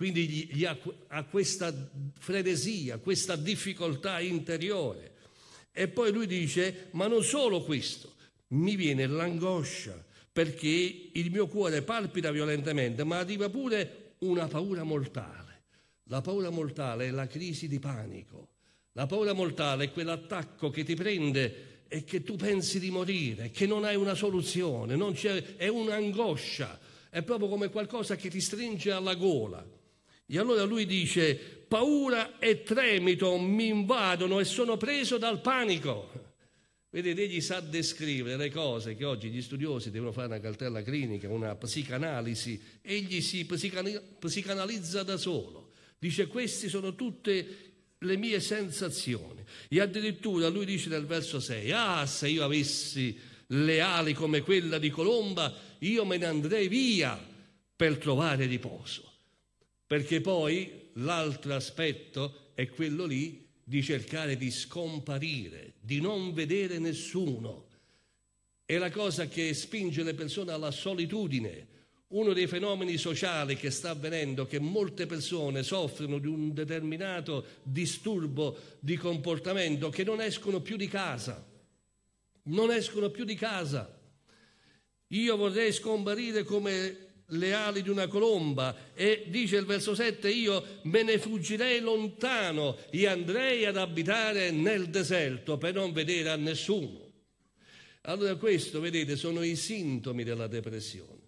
Quindi 0.00 0.26
gli, 0.26 0.48
gli 0.52 0.64
ha, 0.64 0.74
ha 1.08 1.24
questa 1.24 1.74
frenesia, 2.18 2.96
questa 2.96 3.36
difficoltà 3.36 4.18
interiore. 4.18 5.12
E 5.72 5.88
poi 5.88 6.10
lui 6.10 6.26
dice, 6.26 6.86
ma 6.92 7.06
non 7.06 7.22
solo 7.22 7.62
questo, 7.62 8.14
mi 8.52 8.76
viene 8.76 9.06
l'angoscia, 9.06 10.02
perché 10.32 11.10
il 11.12 11.30
mio 11.30 11.48
cuore 11.48 11.82
palpita 11.82 12.30
violentemente, 12.30 13.04
ma 13.04 13.18
arriva 13.18 13.50
pure 13.50 14.14
una 14.20 14.46
paura 14.46 14.84
mortale. 14.84 15.64
La 16.04 16.22
paura 16.22 16.48
mortale 16.48 17.08
è 17.08 17.10
la 17.10 17.26
crisi 17.26 17.68
di 17.68 17.78
panico. 17.78 18.52
La 18.92 19.04
paura 19.04 19.34
mortale 19.34 19.84
è 19.84 19.92
quell'attacco 19.92 20.70
che 20.70 20.82
ti 20.82 20.94
prende 20.94 21.82
e 21.88 22.04
che 22.04 22.22
tu 22.22 22.36
pensi 22.36 22.80
di 22.80 22.90
morire, 22.90 23.50
che 23.50 23.66
non 23.66 23.84
hai 23.84 23.96
una 23.96 24.14
soluzione, 24.14 24.94
è 25.58 25.68
un'angoscia, 25.68 26.80
è 27.10 27.20
proprio 27.20 27.48
come 27.48 27.68
qualcosa 27.68 28.16
che 28.16 28.30
ti 28.30 28.40
stringe 28.40 28.92
alla 28.92 29.14
gola. 29.14 29.78
E 30.32 30.38
allora 30.38 30.62
lui 30.62 30.86
dice, 30.86 31.34
paura 31.34 32.38
e 32.38 32.62
tremito 32.62 33.36
mi 33.36 33.66
invadono 33.66 34.38
e 34.38 34.44
sono 34.44 34.76
preso 34.76 35.18
dal 35.18 35.40
panico. 35.40 36.28
Vedete, 36.88 37.22
egli 37.22 37.40
sa 37.40 37.58
descrivere 37.58 38.36
le 38.36 38.48
cose 38.48 38.94
che 38.94 39.04
oggi 39.04 39.28
gli 39.28 39.42
studiosi 39.42 39.90
devono 39.90 40.12
fare 40.12 40.28
una 40.28 40.38
cartella 40.38 40.82
clinica, 40.82 41.28
una 41.28 41.56
psicanalisi, 41.56 42.60
egli 42.80 43.20
si 43.20 43.44
psicanalizza 43.44 45.02
da 45.02 45.16
solo. 45.16 45.72
Dice 45.98 46.28
queste 46.28 46.68
sono 46.68 46.94
tutte 46.94 47.46
le 47.98 48.16
mie 48.16 48.38
sensazioni. 48.38 49.44
E 49.68 49.80
addirittura 49.80 50.46
lui 50.46 50.64
dice 50.64 50.90
nel 50.90 51.06
verso 51.06 51.40
6, 51.40 51.72
ah 51.72 52.06
se 52.06 52.28
io 52.28 52.44
avessi 52.44 53.18
le 53.48 53.80
ali 53.80 54.14
come 54.14 54.42
quella 54.42 54.78
di 54.78 54.90
Colomba, 54.90 55.52
io 55.80 56.04
me 56.04 56.18
ne 56.18 56.26
andrei 56.26 56.68
via 56.68 57.20
per 57.74 57.98
trovare 57.98 58.46
riposo. 58.46 59.09
Perché 59.90 60.20
poi 60.20 60.90
l'altro 60.98 61.52
aspetto 61.52 62.52
è 62.54 62.68
quello 62.68 63.06
lì 63.06 63.44
di 63.64 63.82
cercare 63.82 64.36
di 64.36 64.52
scomparire, 64.52 65.72
di 65.80 66.00
non 66.00 66.32
vedere 66.32 66.78
nessuno. 66.78 67.66
È 68.64 68.78
la 68.78 68.92
cosa 68.92 69.26
che 69.26 69.52
spinge 69.52 70.04
le 70.04 70.14
persone 70.14 70.52
alla 70.52 70.70
solitudine. 70.70 71.66
Uno 72.10 72.32
dei 72.32 72.46
fenomeni 72.46 72.98
sociali 72.98 73.56
che 73.56 73.72
sta 73.72 73.90
avvenendo 73.90 74.44
è 74.44 74.46
che 74.46 74.60
molte 74.60 75.06
persone 75.06 75.64
soffrono 75.64 76.18
di 76.18 76.28
un 76.28 76.54
determinato 76.54 77.44
disturbo 77.64 78.56
di 78.78 78.96
comportamento 78.96 79.88
che 79.88 80.04
non 80.04 80.20
escono 80.20 80.60
più 80.60 80.76
di 80.76 80.86
casa. 80.86 81.44
Non 82.44 82.70
escono 82.70 83.10
più 83.10 83.24
di 83.24 83.34
casa. 83.34 83.92
Io 85.08 85.36
vorrei 85.36 85.72
scomparire 85.72 86.44
come 86.44 87.09
le 87.30 87.52
ali 87.52 87.82
di 87.82 87.88
una 87.88 88.06
colomba 88.06 88.74
e 88.94 89.24
dice 89.28 89.56
il 89.56 89.66
verso 89.66 89.94
7 89.94 90.28
io 90.30 90.64
me 90.82 91.02
ne 91.02 91.18
fuggirei 91.18 91.80
lontano 91.80 92.76
e 92.90 93.06
andrei 93.06 93.64
ad 93.64 93.76
abitare 93.76 94.50
nel 94.50 94.88
deserto 94.88 95.58
per 95.58 95.74
non 95.74 95.92
vedere 95.92 96.30
a 96.30 96.36
nessuno. 96.36 97.08
Allora 98.02 98.34
questo, 98.36 98.80
vedete, 98.80 99.16
sono 99.16 99.42
i 99.42 99.56
sintomi 99.56 100.24
della 100.24 100.46
depressione. 100.46 101.18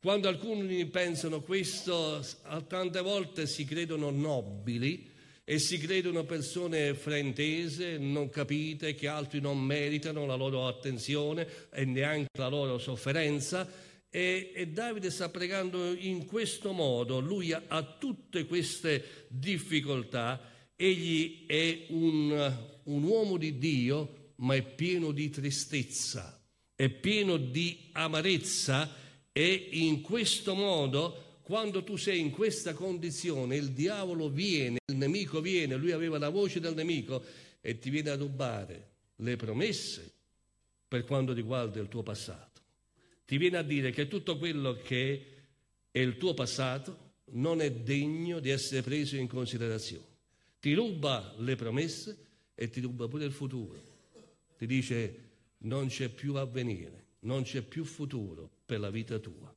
Quando 0.00 0.28
alcuni 0.28 0.86
pensano 0.86 1.42
questo, 1.42 2.24
tante 2.68 3.00
volte 3.00 3.46
si 3.46 3.64
credono 3.64 4.10
nobili 4.10 5.10
e 5.44 5.58
si 5.58 5.78
credono 5.78 6.24
persone 6.24 6.94
frentese, 6.94 7.98
non 7.98 8.28
capite, 8.28 8.94
che 8.94 9.08
altri 9.08 9.40
non 9.40 9.58
meritano 9.58 10.24
la 10.24 10.34
loro 10.34 10.66
attenzione 10.66 11.46
e 11.72 11.84
neanche 11.84 12.28
la 12.38 12.48
loro 12.48 12.78
sofferenza 12.78 13.90
e, 14.14 14.52
e, 14.54 14.68
Davide 14.68 15.10
sta 15.10 15.30
pregando 15.30 15.94
in 15.94 16.26
questo 16.26 16.72
modo, 16.72 17.18
lui 17.18 17.50
ha, 17.50 17.62
ha 17.66 17.82
tutte 17.82 18.44
queste 18.44 19.24
difficoltà, 19.28 20.38
egli 20.76 21.46
è 21.46 21.86
un, 21.88 22.58
un 22.82 23.02
uomo 23.04 23.38
di 23.38 23.56
Dio, 23.56 24.34
ma 24.36 24.54
è 24.54 24.62
pieno 24.62 25.12
di 25.12 25.30
tristezza, 25.30 26.38
è 26.74 26.90
pieno 26.90 27.38
di 27.38 27.88
amarezza. 27.92 29.00
E 29.32 29.68
in 29.70 30.02
questo 30.02 30.54
modo, 30.54 31.38
quando 31.40 31.82
tu 31.82 31.96
sei 31.96 32.20
in 32.20 32.32
questa 32.32 32.74
condizione, 32.74 33.56
il 33.56 33.70
diavolo 33.70 34.28
viene, 34.28 34.80
il 34.84 34.96
nemico 34.96 35.40
viene, 35.40 35.76
lui 35.76 35.92
aveva 35.92 36.18
la 36.18 36.28
voce 36.28 36.60
del 36.60 36.74
nemico 36.74 37.24
e 37.62 37.78
ti 37.78 37.88
viene 37.88 38.10
a 38.10 38.16
rubare 38.16 38.90
le 39.16 39.36
promesse 39.36 40.12
per 40.86 41.04
quanto 41.04 41.32
riguarda 41.32 41.80
il 41.80 41.88
tuo 41.88 42.02
passato 42.02 42.51
ti 43.24 43.36
viene 43.36 43.58
a 43.58 43.62
dire 43.62 43.90
che 43.90 44.08
tutto 44.08 44.36
quello 44.38 44.74
che 44.74 45.26
è 45.90 45.98
il 45.98 46.16
tuo 46.16 46.34
passato 46.34 47.10
non 47.32 47.60
è 47.60 47.70
degno 47.70 48.40
di 48.40 48.50
essere 48.50 48.82
preso 48.82 49.16
in 49.16 49.28
considerazione. 49.28 50.04
Ti 50.60 50.74
ruba 50.74 51.34
le 51.38 51.56
promesse 51.56 52.16
e 52.54 52.68
ti 52.68 52.80
ruba 52.80 53.08
pure 53.08 53.24
il 53.24 53.32
futuro. 53.32 53.80
Ti 54.56 54.66
dice 54.66 55.30
non 55.58 55.88
c'è 55.88 56.08
più 56.08 56.34
avvenire, 56.34 57.06
non 57.20 57.42
c'è 57.42 57.62
più 57.62 57.84
futuro 57.84 58.48
per 58.64 58.80
la 58.80 58.90
vita 58.90 59.18
tua. 59.18 59.54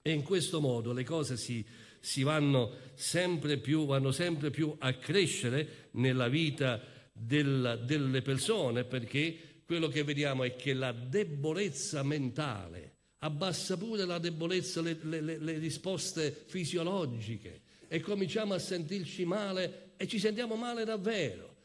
E 0.00 0.10
in 0.10 0.22
questo 0.22 0.60
modo 0.60 0.92
le 0.92 1.04
cose 1.04 1.36
si, 1.36 1.64
si 2.00 2.22
vanno, 2.22 2.72
sempre 2.94 3.58
più, 3.58 3.86
vanno 3.86 4.10
sempre 4.10 4.50
più 4.50 4.74
a 4.78 4.92
crescere 4.94 5.88
nella 5.92 6.28
vita 6.28 6.82
della, 7.12 7.76
delle 7.76 8.22
persone 8.22 8.84
perché 8.84 9.51
quello 9.72 9.88
che 9.88 10.04
vediamo 10.04 10.44
è 10.44 10.54
che 10.54 10.74
la 10.74 10.92
debolezza 10.92 12.02
mentale 12.02 12.96
abbassa 13.20 13.78
pure 13.78 14.04
la 14.04 14.18
debolezza, 14.18 14.82
le, 14.82 14.98
le, 15.00 15.38
le 15.38 15.58
risposte 15.58 16.44
fisiologiche 16.46 17.62
e 17.88 18.00
cominciamo 18.00 18.52
a 18.52 18.58
sentirci 18.58 19.24
male 19.24 19.92
e 19.96 20.06
ci 20.06 20.18
sentiamo 20.18 20.56
male 20.56 20.84
davvero. 20.84 21.56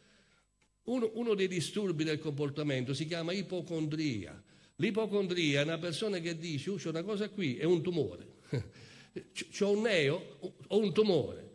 Uno, 0.83 1.11
uno 1.15 1.33
dei 1.33 1.49
disturbi 1.49 2.05
del 2.05 2.19
comportamento 2.19 2.93
si 2.93 3.05
chiama 3.05 3.33
ipocondria. 3.33 4.41
L'ipocondria 4.77 5.59
è 5.59 5.63
una 5.65 5.77
persona 5.77 6.19
che 6.19 6.37
dice, 6.37 6.75
c'è 6.75 6.87
una 6.87 7.03
cosa 7.03 7.27
qui, 7.27 7.57
è 7.57 7.65
un 7.65 7.83
tumore. 7.83 8.35
c'ho 9.51 9.71
un 9.71 9.81
neo, 9.81 10.55
ho 10.65 10.77
un 10.79 10.93
tumore. 10.93 11.49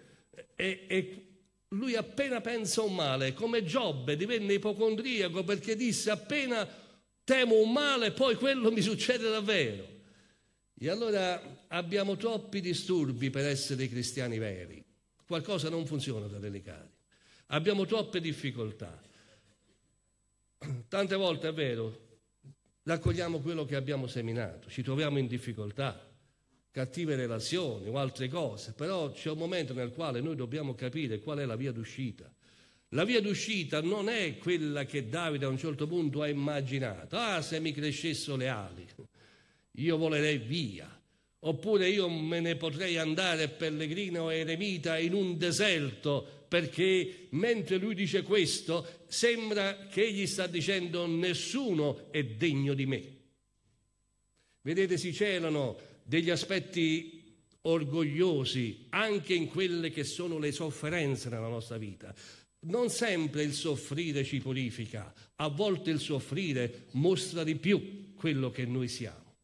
E, 0.55 0.85
e 0.87 1.32
lui 1.73 1.97
appena 1.97 2.41
pensa 2.41 2.83
un 2.83 2.95
male, 2.95 3.33
come 3.33 3.65
Giobbe 3.65 4.17
divenne 4.17 4.55
ipocondriaco 4.55 5.45
perché 5.45 5.77
disse 5.77 6.11
appena 6.11 6.69
temo 7.25 7.61
un 7.61 7.73
male, 7.73 8.13
poi 8.13 8.35
quello 8.35 8.71
mi 8.71 8.81
succede 8.81 9.31
davvero. 9.31 9.89
E 10.75 10.89
allora 10.89 11.41
abbiamo 11.69 12.17
troppi 12.17 12.61
disturbi 12.61 13.31
per 13.31 13.47
essere 13.47 13.89
cristiani 13.89 14.39
veri. 14.39 14.85
Qualcosa 15.25 15.69
non 15.69 15.87
funziona, 15.87 16.29
fratelli 16.29 16.61
cari. 16.61 16.91
Abbiamo 17.47 17.87
troppe 17.87 18.21
difficoltà. 18.21 19.01
Tante 20.89 21.15
volte 21.15 21.49
è 21.49 21.53
vero, 21.53 22.19
raccogliamo 22.83 23.41
quello 23.41 23.65
che 23.65 23.77
abbiamo 23.77 24.07
seminato, 24.07 24.69
ci 24.69 24.83
troviamo 24.83 25.19
in 25.19 25.27
difficoltà, 25.27 26.12
cattive 26.73 27.15
relazioni 27.15 27.87
o 27.89 27.99
altre 27.99 28.29
cose, 28.29 28.73
però 28.73 29.13
c'è 29.13 29.31
un 29.31 29.39
momento 29.39 29.75
nel 29.75 29.93
quale 29.93 30.21
noi 30.21 30.35
dobbiamo 30.35 30.75
capire 30.75 31.21
qual 31.21 31.39
è 31.39 31.45
la 31.45 31.55
via 31.55 31.71
d'uscita. 31.71 32.33
La 32.89 33.05
via 33.05 33.21
d'uscita 33.21 33.81
non 33.83 34.09
è 34.09 34.39
quella 34.39 34.85
che 34.85 35.09
Davide 35.09 35.45
a 35.45 35.49
un 35.49 35.59
certo 35.59 35.87
punto 35.87 36.23
ha 36.23 36.29
immaginato. 36.29 37.17
Ah, 37.17 37.41
se 37.43 37.61
mi 37.61 37.73
crescessero 37.73 38.37
le 38.37 38.49
ali, 38.49 38.87
io 39.73 39.97
volerei 39.97 40.39
via. 40.39 41.01
Oppure 41.45 41.89
io 41.89 42.09
me 42.09 42.41
ne 42.41 42.57
potrei 42.57 42.99
andare 42.99 43.49
pellegrino 43.49 44.31
e 44.31 44.39
eremita 44.39 44.99
in 44.99 45.13
un 45.13 45.37
deserto, 45.37 46.45
perché 46.49 47.27
mentre 47.31 47.77
lui 47.79 47.95
dice 47.95 48.23
questo, 48.23 48.87
sembra 49.09 49.87
che 49.87 50.05
egli 50.05 50.27
sta 50.27 50.47
dicendo 50.47 51.07
nessuno 51.07 52.11
è 52.11 52.23
degno 52.25 52.75
di 52.75 52.87
me. 52.87 53.17
Vedete, 54.61 54.97
si 54.97 55.13
celano 55.13 55.92
degli 56.03 56.31
aspetti 56.31 57.23
orgogliosi 57.63 58.87
anche 58.91 59.35
in 59.35 59.49
quelle 59.49 59.91
che 59.91 60.05
sono 60.05 60.39
le 60.39 60.53
sofferenze 60.53 61.29
nella 61.29 61.49
nostra 61.49 61.77
vita. 61.77 62.15
Non 62.61 62.91
sempre 62.91 63.43
il 63.43 63.53
soffrire 63.53 64.25
ci 64.25 64.41
purifica, 64.41 65.13
a 65.37 65.49
volte 65.49 65.91
il 65.91 66.01
soffrire 66.01 66.87
mostra 66.93 67.45
di 67.45 67.57
più 67.57 68.15
quello 68.15 68.51
che 68.51 68.65
noi 68.65 68.89
siamo. 68.89 69.35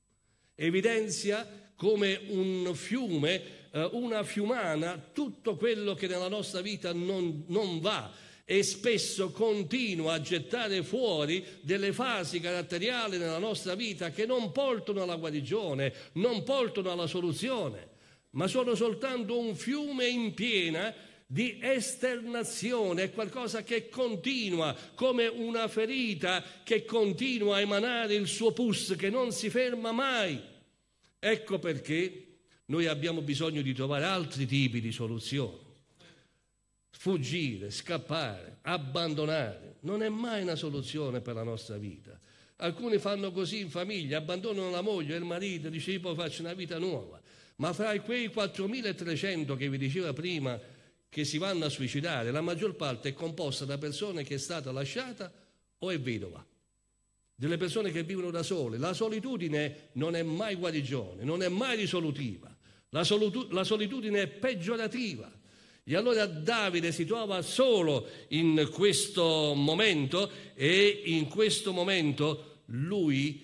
Evidenzia 0.54 1.72
come 1.74 2.20
un 2.28 2.72
fiume, 2.74 3.70
eh, 3.70 3.88
una 3.92 4.24
fiumana, 4.24 4.98
tutto 5.12 5.56
quello 5.56 5.94
che 5.94 6.06
nella 6.06 6.28
nostra 6.28 6.60
vita 6.60 6.92
non, 6.92 7.44
non 7.46 7.80
va 7.80 8.26
e 8.50 8.62
spesso 8.62 9.30
continua 9.30 10.14
a 10.14 10.20
gettare 10.22 10.82
fuori 10.82 11.44
delle 11.60 11.92
fasi 11.92 12.40
caratteriali 12.40 13.18
nella 13.18 13.36
nostra 13.36 13.74
vita 13.74 14.10
che 14.10 14.24
non 14.24 14.52
portano 14.52 15.02
alla 15.02 15.16
guarigione, 15.16 15.92
non 16.12 16.44
portano 16.44 16.90
alla 16.90 17.06
soluzione, 17.06 17.88
ma 18.30 18.46
sono 18.46 18.74
soltanto 18.74 19.38
un 19.38 19.54
fiume 19.54 20.06
in 20.06 20.32
piena 20.32 20.94
di 21.26 21.58
esternazione, 21.60 23.02
è 23.02 23.12
qualcosa 23.12 23.62
che 23.62 23.90
continua 23.90 24.74
come 24.94 25.26
una 25.26 25.68
ferita 25.68 26.42
che 26.64 26.86
continua 26.86 27.56
a 27.56 27.60
emanare 27.60 28.14
il 28.14 28.26
suo 28.26 28.52
pus, 28.52 28.94
che 28.96 29.10
non 29.10 29.30
si 29.30 29.50
ferma 29.50 29.92
mai. 29.92 30.40
Ecco 31.18 31.58
perché 31.58 32.38
noi 32.64 32.86
abbiamo 32.86 33.20
bisogno 33.20 33.60
di 33.60 33.74
trovare 33.74 34.06
altri 34.06 34.46
tipi 34.46 34.80
di 34.80 34.90
soluzioni 34.90 35.66
fuggire, 36.98 37.70
scappare, 37.70 38.58
abbandonare, 38.62 39.76
non 39.82 40.02
è 40.02 40.08
mai 40.08 40.42
una 40.42 40.56
soluzione 40.56 41.20
per 41.20 41.36
la 41.36 41.44
nostra 41.44 41.76
vita. 41.76 42.18
Alcuni 42.56 42.98
fanno 42.98 43.30
così 43.30 43.60
in 43.60 43.70
famiglia, 43.70 44.18
abbandonano 44.18 44.68
la 44.70 44.80
moglie 44.80 45.14
e 45.14 45.18
il 45.18 45.24
marito, 45.24 45.68
dice 45.68 46.00
poi 46.00 46.16
faccio 46.16 46.42
una 46.42 46.54
vita 46.54 46.76
nuova. 46.78 47.20
Ma 47.56 47.72
fra 47.72 47.98
quei 48.00 48.26
4.300 48.28 49.56
che 49.56 49.70
vi 49.70 49.78
diceva 49.78 50.12
prima 50.12 50.60
che 51.08 51.24
si 51.24 51.38
vanno 51.38 51.66
a 51.66 51.68
suicidare, 51.68 52.32
la 52.32 52.40
maggior 52.40 52.74
parte 52.74 53.10
è 53.10 53.12
composta 53.12 53.64
da 53.64 53.78
persone 53.78 54.24
che 54.24 54.34
è 54.34 54.38
stata 54.38 54.72
lasciata 54.72 55.32
o 55.78 55.90
è 55.90 56.00
vedova. 56.00 56.44
Delle 57.32 57.56
persone 57.56 57.92
che 57.92 58.02
vivono 58.02 58.32
da 58.32 58.42
sole. 58.42 58.76
La 58.76 58.92
solitudine 58.92 59.90
non 59.92 60.16
è 60.16 60.24
mai 60.24 60.56
guarigione, 60.56 61.22
non 61.22 61.44
è 61.44 61.48
mai 61.48 61.76
risolutiva. 61.76 62.52
La, 62.88 63.04
solitu- 63.04 63.52
la 63.52 63.62
solitudine 63.62 64.22
è 64.22 64.26
peggiorativa. 64.26 65.37
E 65.90 65.96
allora 65.96 66.26
Davide 66.26 66.92
si 66.92 67.06
trova 67.06 67.40
solo 67.40 68.06
in 68.28 68.68
questo 68.70 69.54
momento 69.56 70.30
e 70.52 71.00
in 71.06 71.28
questo 71.28 71.72
momento 71.72 72.64
lui 72.66 73.42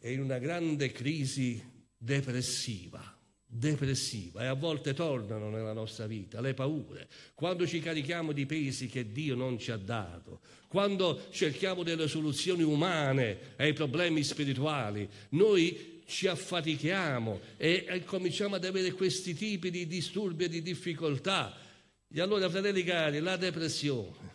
è 0.00 0.08
in 0.08 0.22
una 0.22 0.38
grande 0.38 0.90
crisi 0.90 1.62
depressiva 1.98 3.12
depressiva 3.48 4.42
e 4.42 4.46
a 4.46 4.54
volte 4.54 4.92
tornano 4.92 5.48
nella 5.50 5.72
nostra 5.72 6.06
vita 6.06 6.40
le 6.40 6.52
paure, 6.52 7.08
quando 7.34 7.66
ci 7.66 7.80
carichiamo 7.80 8.32
di 8.32 8.44
pesi 8.44 8.86
che 8.86 9.12
Dio 9.12 9.34
non 9.34 9.58
ci 9.58 9.70
ha 9.70 9.76
dato, 9.76 10.40
quando 10.68 11.26
cerchiamo 11.30 11.82
delle 11.82 12.08
soluzioni 12.08 12.62
umane 12.62 13.54
ai 13.56 13.72
problemi 13.72 14.22
spirituali, 14.24 15.08
noi 15.30 16.02
ci 16.06 16.26
affatichiamo 16.26 17.40
e, 17.56 17.84
e 17.88 18.04
cominciamo 18.04 18.56
ad 18.56 18.64
avere 18.64 18.92
questi 18.92 19.34
tipi 19.34 19.70
di 19.70 19.86
disturbi 19.86 20.44
e 20.44 20.48
di 20.48 20.60
difficoltà 20.60 21.64
e 22.08 22.20
allora, 22.20 22.48
fratelli 22.48 22.82
cari, 22.82 23.20
la 23.20 23.36
depressione, 23.36 24.34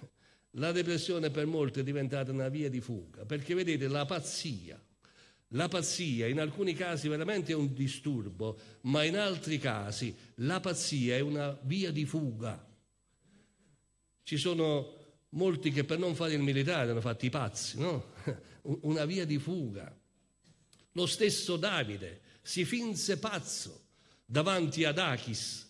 la 0.51 0.71
depressione 0.71 1.29
per 1.29 1.45
molti 1.45 1.79
è 1.79 1.84
diventata 1.84 2.31
una 2.31 2.49
via 2.49 2.69
di 2.69 2.81
fuga, 2.81 3.25
perché 3.25 3.53
vedete 3.53 3.88
la 3.88 4.05
pazzia, 4.05 4.79
la 5.53 5.67
pazzia 5.67 6.27
in 6.27 6.39
alcuni 6.39 6.73
casi 6.73 7.07
veramente 7.07 7.51
è 7.51 7.55
un 7.55 7.73
disturbo, 7.73 8.60
ma 8.81 9.03
in 9.03 9.17
altri 9.17 9.57
casi 9.57 10.15
la 10.36 10.60
pazzia 10.60 11.15
è 11.15 11.19
una 11.19 11.57
via 11.63 11.91
di 11.91 12.05
fuga. 12.05 12.67
Ci 14.23 14.38
sono 14.38 14.95
molti 15.29 15.71
che 15.71 15.84
per 15.84 15.99
non 15.99 16.15
fare 16.15 16.34
il 16.34 16.41
militare 16.41 16.91
hanno 16.91 17.01
fatto 17.01 17.25
i 17.25 17.29
pazzi, 17.29 17.79
no? 17.79 18.13
Una 18.81 19.05
via 19.05 19.25
di 19.25 19.39
fuga. 19.39 19.93
Lo 20.93 21.05
stesso 21.05 21.57
Davide 21.57 22.21
si 22.41 22.63
finse 22.63 23.17
pazzo 23.17 23.88
davanti 24.25 24.84
ad 24.84 24.97
Achis 24.97 25.69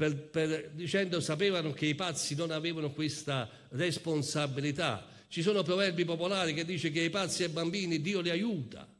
per, 0.00 0.16
per, 0.16 0.70
dicendo 0.70 1.20
sapevano 1.20 1.72
che 1.74 1.84
i 1.84 1.94
pazzi 1.94 2.34
non 2.34 2.50
avevano 2.50 2.90
questa 2.90 3.50
responsabilità. 3.72 5.06
Ci 5.28 5.42
sono 5.42 5.62
proverbi 5.62 6.06
popolari 6.06 6.54
che 6.54 6.64
dicono 6.64 6.90
che 6.94 7.02
i 7.02 7.10
pazzi 7.10 7.42
e 7.42 7.48
i 7.48 7.50
bambini 7.50 8.00
Dio 8.00 8.22
li 8.22 8.30
aiuta. 8.30 8.90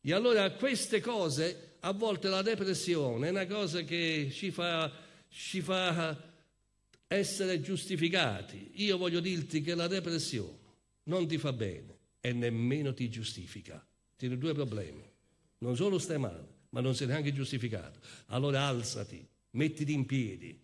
E 0.00 0.12
allora 0.12 0.50
queste 0.50 1.00
cose, 1.00 1.76
a 1.78 1.92
volte 1.92 2.28
la 2.28 2.42
depressione 2.42 3.28
è 3.28 3.30
una 3.30 3.46
cosa 3.46 3.82
che 3.82 4.32
ci 4.32 4.50
fa, 4.50 4.90
ci 5.28 5.60
fa 5.60 6.20
essere 7.06 7.60
giustificati. 7.60 8.72
Io 8.82 8.98
voglio 8.98 9.20
dirti 9.20 9.62
che 9.62 9.76
la 9.76 9.86
depressione 9.86 10.58
non 11.04 11.28
ti 11.28 11.38
fa 11.38 11.52
bene 11.52 11.98
e 12.20 12.32
nemmeno 12.32 12.92
ti 12.94 13.08
giustifica. 13.08 13.80
Tieni 14.16 14.36
due 14.36 14.54
problemi. 14.54 15.08
Non 15.58 15.76
solo 15.76 16.00
stai 16.00 16.18
male, 16.18 16.48
ma 16.70 16.80
non 16.80 16.96
sei 16.96 17.06
neanche 17.06 17.32
giustificato. 17.32 18.00
Allora 18.26 18.62
alzati 18.62 19.30
mettiti 19.52 19.92
in 19.92 20.06
piedi, 20.06 20.58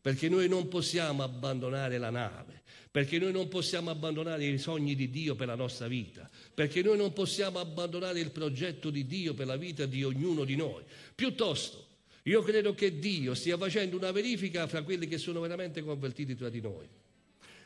perché 0.00 0.28
noi 0.28 0.48
non 0.48 0.68
possiamo 0.68 1.22
abbandonare 1.22 1.98
la 1.98 2.10
nave, 2.10 2.62
perché 2.90 3.18
noi 3.18 3.32
non 3.32 3.48
possiamo 3.48 3.90
abbandonare 3.90 4.44
i 4.44 4.58
sogni 4.58 4.94
di 4.94 5.10
Dio 5.10 5.34
per 5.34 5.46
la 5.46 5.54
nostra 5.54 5.88
vita, 5.88 6.28
perché 6.52 6.82
noi 6.82 6.96
non 6.96 7.12
possiamo 7.12 7.58
abbandonare 7.58 8.20
il 8.20 8.30
progetto 8.30 8.90
di 8.90 9.06
Dio 9.06 9.34
per 9.34 9.46
la 9.46 9.56
vita 9.56 9.86
di 9.86 10.04
ognuno 10.04 10.44
di 10.44 10.56
noi. 10.56 10.82
Piuttosto, 11.14 11.86
io 12.24 12.42
credo 12.42 12.74
che 12.74 12.98
Dio 12.98 13.34
stia 13.34 13.58
facendo 13.58 13.96
una 13.96 14.10
verifica 14.10 14.66
fra 14.66 14.82
quelli 14.82 15.06
che 15.06 15.18
sono 15.18 15.40
veramente 15.40 15.82
convertiti 15.82 16.34
tra 16.34 16.48
di 16.48 16.60
noi. 16.60 16.88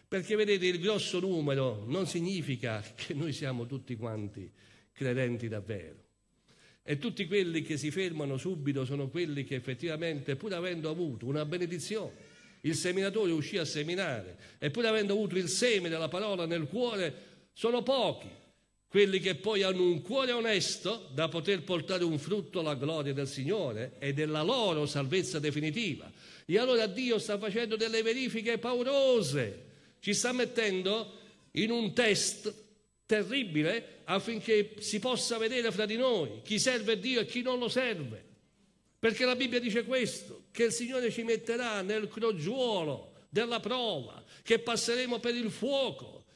Perché 0.08 0.36
vedete, 0.36 0.66
il 0.66 0.80
grosso 0.80 1.20
numero 1.20 1.84
non 1.86 2.06
significa 2.06 2.82
che 2.94 3.12
noi 3.12 3.32
siamo 3.32 3.66
tutti 3.66 3.94
quanti 3.96 4.50
credenti 4.92 5.48
davvero. 5.48 6.07
E 6.90 6.96
tutti 6.96 7.26
quelli 7.26 7.60
che 7.60 7.76
si 7.76 7.90
fermano 7.90 8.38
subito 8.38 8.86
sono 8.86 9.08
quelli 9.08 9.44
che 9.44 9.56
effettivamente, 9.56 10.36
pur 10.36 10.54
avendo 10.54 10.88
avuto 10.88 11.26
una 11.26 11.44
benedizione, 11.44 12.12
il 12.62 12.74
seminatore 12.74 13.30
uscì 13.30 13.58
a 13.58 13.66
seminare, 13.66 14.38
e 14.58 14.70
pur 14.70 14.86
avendo 14.86 15.12
avuto 15.12 15.36
il 15.36 15.50
seme 15.50 15.90
della 15.90 16.08
parola 16.08 16.46
nel 16.46 16.66
cuore, 16.66 17.14
sono 17.52 17.82
pochi 17.82 18.30
quelli 18.88 19.20
che 19.20 19.34
poi 19.34 19.64
hanno 19.64 19.82
un 19.82 20.00
cuore 20.00 20.32
onesto 20.32 21.10
da 21.12 21.28
poter 21.28 21.62
portare 21.62 22.04
un 22.04 22.18
frutto 22.18 22.60
alla 22.60 22.74
gloria 22.74 23.12
del 23.12 23.28
Signore 23.28 23.96
e 23.98 24.14
della 24.14 24.40
loro 24.40 24.86
salvezza 24.86 25.38
definitiva. 25.38 26.10
E 26.46 26.58
allora 26.58 26.86
Dio 26.86 27.18
sta 27.18 27.36
facendo 27.36 27.76
delle 27.76 28.00
verifiche 28.00 28.56
paurose, 28.56 29.64
ci 30.00 30.14
sta 30.14 30.32
mettendo 30.32 31.12
in 31.50 31.70
un 31.70 31.92
test 31.92 32.67
terribile 33.08 34.02
affinché 34.04 34.74
si 34.80 34.98
possa 34.98 35.38
vedere 35.38 35.72
fra 35.72 35.86
di 35.86 35.96
noi 35.96 36.42
chi 36.44 36.58
serve 36.58 37.00
Dio 37.00 37.20
e 37.20 37.24
chi 37.24 37.40
non 37.40 37.58
lo 37.58 37.68
serve. 37.68 38.22
Perché 38.98 39.24
la 39.24 39.34
Bibbia 39.34 39.58
dice 39.58 39.84
questo, 39.84 40.44
che 40.50 40.64
il 40.64 40.72
Signore 40.72 41.10
ci 41.10 41.22
metterà 41.22 41.80
nel 41.80 42.08
crogiuolo 42.08 43.12
della 43.30 43.60
prova, 43.60 44.22
che 44.42 44.58
passeremo 44.58 45.20
per 45.20 45.34
il 45.34 45.50
fuoco 45.50 46.26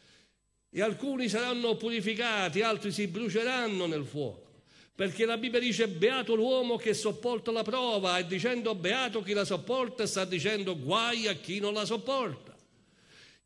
e 0.71 0.81
alcuni 0.81 1.29
saranno 1.29 1.77
purificati, 1.77 2.63
altri 2.63 2.91
si 2.91 3.07
bruceranno 3.07 3.87
nel 3.87 4.07
fuoco. 4.07 4.63
Perché 4.95 5.27
la 5.27 5.37
Bibbia 5.37 5.61
dice 5.61 5.89
beato 5.89 6.35
l'uomo 6.35 6.77
che 6.77 6.95
sopporta 6.95 7.51
la 7.51 7.63
prova 7.63 8.17
e 8.17 8.27
dicendo 8.27 8.75
beato 8.75 9.23
chi 9.23 9.35
la 9.35 9.45
sopporta 9.45 10.07
sta 10.07 10.25
dicendo 10.25 10.79
guai 10.79 11.27
a 11.27 11.35
chi 11.35 11.59
non 11.59 11.75
la 11.75 11.85
sopporta. 11.85 12.52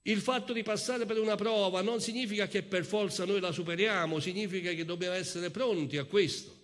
Il 0.09 0.21
fatto 0.21 0.53
di 0.53 0.63
passare 0.63 1.05
per 1.05 1.19
una 1.19 1.35
prova 1.35 1.83
non 1.83 2.01
significa 2.01 2.47
che 2.47 2.63
per 2.63 2.85
forza 2.85 3.25
noi 3.25 3.41
la 3.41 3.51
superiamo, 3.51 4.21
significa 4.21 4.71
che 4.71 4.85
dobbiamo 4.85 5.17
essere 5.17 5.51
pronti 5.51 5.97
a 5.97 6.05
questo. 6.05 6.55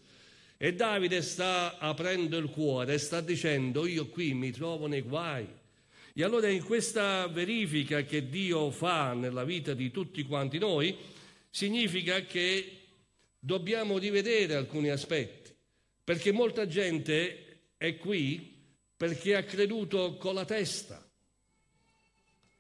E 0.57 0.75
Davide 0.75 1.23
sta 1.23 1.77
aprendo 1.79 2.39
il 2.39 2.51
cuore, 2.51 2.99
sta 2.99 3.21
dicendo 3.21 3.85
io 3.85 4.07
qui 4.07 4.33
mi 4.33 4.53
trovo 4.53 4.87
nei 4.87 5.01
guai. 5.01 5.45
E 6.15 6.23
allora 6.23 6.49
in 6.49 6.63
questa 6.63 7.27
verifica 7.27 8.03
che 8.03 8.29
Dio 8.29 8.71
fa 8.71 9.13
nella 9.13 9.43
vita 9.43 9.75
di 9.75 9.91
tutti 9.91 10.23
quanti 10.23 10.59
noi, 10.59 10.97
significa 11.51 12.21
che 12.21 12.77
dobbiamo 13.41 13.99
rivedere 13.99 14.55
alcuni 14.55 14.91
aspetti, 14.91 15.53
perché 16.05 16.31
molta 16.31 16.69
gente 16.69 17.71
è 17.77 17.97
qui 17.97 18.55
perché 18.97 19.35
ha 19.35 19.43
creduto 19.43 20.15
con 20.15 20.35
la 20.35 20.45
testa, 20.45 21.02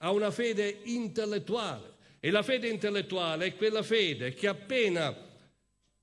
ha 0.05 0.11
una 0.11 0.31
fede 0.31 0.81
intellettuale 0.85 1.95
e 2.19 2.31
la 2.31 2.43
fede 2.43 2.69
intellettuale 2.69 3.47
è 3.47 3.57
quella 3.57 3.83
fede 3.83 4.35
che 4.35 4.49
appena 4.49 5.17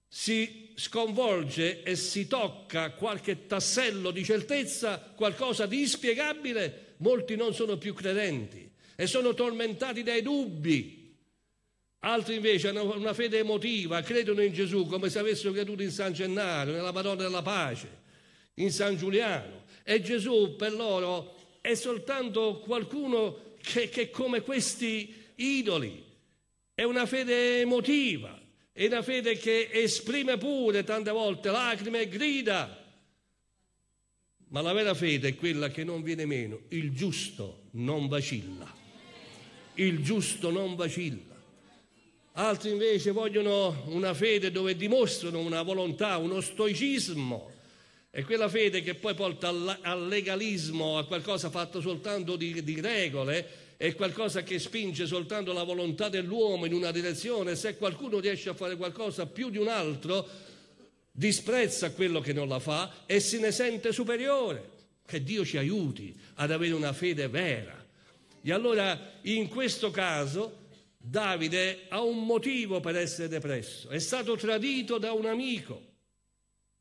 si 0.08 0.72
sconvolge 0.76 1.84
e 1.84 1.96
si 1.96 2.28
tocca 2.28 2.92
qualche 2.92 3.46
tassello 3.46 4.12
di 4.12 4.24
certezza, 4.24 5.00
qualcosa 5.16 5.66
di 5.66 5.82
inspiegabile, 5.82 6.96
molti 6.98 7.36
non 7.36 7.54
sono 7.54 7.78
più 7.78 7.94
credenti 7.94 8.70
e 8.96 9.06
sono 9.06 9.34
tormentati 9.34 10.02
dai 10.02 10.22
dubbi. 10.22 10.98
Altri 12.00 12.36
invece 12.36 12.70
hanno 12.70 12.96
una 12.96 13.14
fede 13.14 13.40
emotiva, 13.40 14.02
credono 14.02 14.42
in 14.42 14.54
Gesù 14.54 14.86
come 14.88 15.10
se 15.10 15.20
avessero 15.20 15.52
creduto 15.52 15.84
in 15.84 15.92
San 15.92 16.14
Gennaro, 16.14 16.72
nella 16.72 16.94
Madonna 16.94 17.24
della 17.24 17.42
Pace, 17.42 17.90
in 18.56 18.72
San 18.72 18.96
Giuliano. 18.96 19.66
E 19.84 20.02
Gesù 20.02 20.56
per 20.56 20.74
loro 20.74 21.36
è 21.60 21.74
soltanto 21.74 22.60
qualcuno 22.60 23.49
che, 23.62 23.89
che 23.89 24.10
come 24.10 24.41
questi 24.41 25.13
idoli. 25.36 26.06
È 26.74 26.84
una 26.84 27.06
fede 27.06 27.62
emotiva, 27.62 28.39
è 28.72 28.86
una 28.86 29.02
fede 29.02 29.38
che 29.38 29.69
esprime 29.72 30.38
pure 30.38 30.84
tante 30.84 31.12
volte 31.12 31.50
lacrime 31.50 32.02
e 32.02 32.08
grida. 32.08 32.86
Ma 34.52 34.62
la 34.62 34.74
vera 34.74 34.93
fede 34.93 35.30
è 35.30 35.36
quella 35.36 35.69
che 35.69 35.84
non 35.84 36.02
viene 36.02 36.26
meno. 36.26 36.62
Il 36.69 36.91
giusto 36.93 37.65
non 37.72 38.08
vacilla. 38.08 38.74
Il 39.76 40.02
giusto 40.04 40.50
non 40.50 40.76
vacilla. 40.76 41.38
Altri 42.34 42.72
invece 42.72 43.12
vogliono 43.12 43.84
una 43.88 44.13
fede 44.13 44.50
dove 44.50 44.76
dimostrano 44.76 45.39
una 45.39 45.62
volontà, 45.62 46.17
uno 46.17 46.41
stoicismo. 46.41 47.52
È 48.12 48.24
quella 48.24 48.50
fede 48.50 48.82
che 48.82 48.95
poi 48.95 49.13
porta 49.13 49.50
al 49.50 50.08
legalismo, 50.08 50.98
a 50.98 51.06
qualcosa 51.06 51.52
fatto 51.52 51.80
soltanto 51.80 52.36
di, 52.36 52.63
di 52.63 52.82
regole, 52.82 53.67
è 53.78 53.93
qualcosa 53.95 54.41
che 54.43 54.58
spinge 54.58 55.06
soltanto 55.06 55.54
la 55.54 55.63
volontà 55.63 56.10
dell'uomo 56.10 56.65
in 56.65 56.74
una 56.74 56.91
direzione. 56.91 57.56
Se 57.56 57.78
qualcuno 57.78 58.19
riesce 58.19 58.50
a 58.50 58.54
fare 58.54 58.76
qualcosa 58.76 59.28
più 59.28 59.50
di 59.50 59.58
un 59.58 59.67
altro, 59.67 60.28
disprezza 61.12 61.91
quello 61.91 62.19
che 62.19 62.34
non 62.34 62.48
la 62.48 62.60
fa 62.60 63.06
e 63.06 63.19
se 63.19 63.39
ne 63.39 63.52
sente 63.52 63.93
superiore. 63.93 64.78
Che 65.06 65.24
Dio 65.24 65.45
ci 65.45 65.58
aiuti 65.58 66.13
ad 66.36 66.52
avere 66.52 66.74
una 66.74 66.93
fede 66.93 67.28
vera. 67.28 67.86
E 68.41 68.52
allora 68.52 69.19
in 69.22 69.48
questo 69.48 69.91
caso 69.91 70.58
Davide 70.98 71.86
ha 71.89 72.02
un 72.02 72.26
motivo 72.26 72.80
per 72.80 72.98
essere 72.98 73.28
depresso. 73.28 73.89
È 73.89 74.00
stato 74.00 74.36
tradito 74.36 74.98
da 74.98 75.13
un 75.13 75.26
amico, 75.26 75.88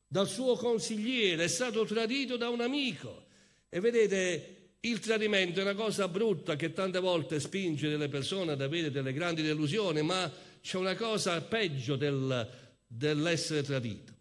dal 0.08 0.26
suo 0.26 0.56
consigliere, 0.56 1.44
è 1.44 1.48
stato 1.48 1.84
tradito 1.84 2.36
da 2.36 2.48
un 2.48 2.62
amico. 2.62 3.26
E 3.68 3.78
vedete, 3.80 4.56
il 4.80 4.98
tradimento 5.00 5.60
è 5.60 5.62
una 5.62 5.74
cosa 5.74 6.08
brutta 6.08 6.56
che 6.56 6.72
tante 6.72 6.98
volte 6.98 7.38
spinge 7.38 7.90
delle 7.90 8.08
persone 8.08 8.52
ad 8.52 8.62
avere 8.62 8.90
delle 8.90 9.12
grandi 9.12 9.42
delusioni, 9.42 10.02
ma 10.02 10.32
c'è 10.62 10.78
una 10.78 10.96
cosa 10.96 11.40
peggio 11.42 11.96
del, 11.96 12.48
dell'essere 12.86 13.62
tradito 13.62 14.12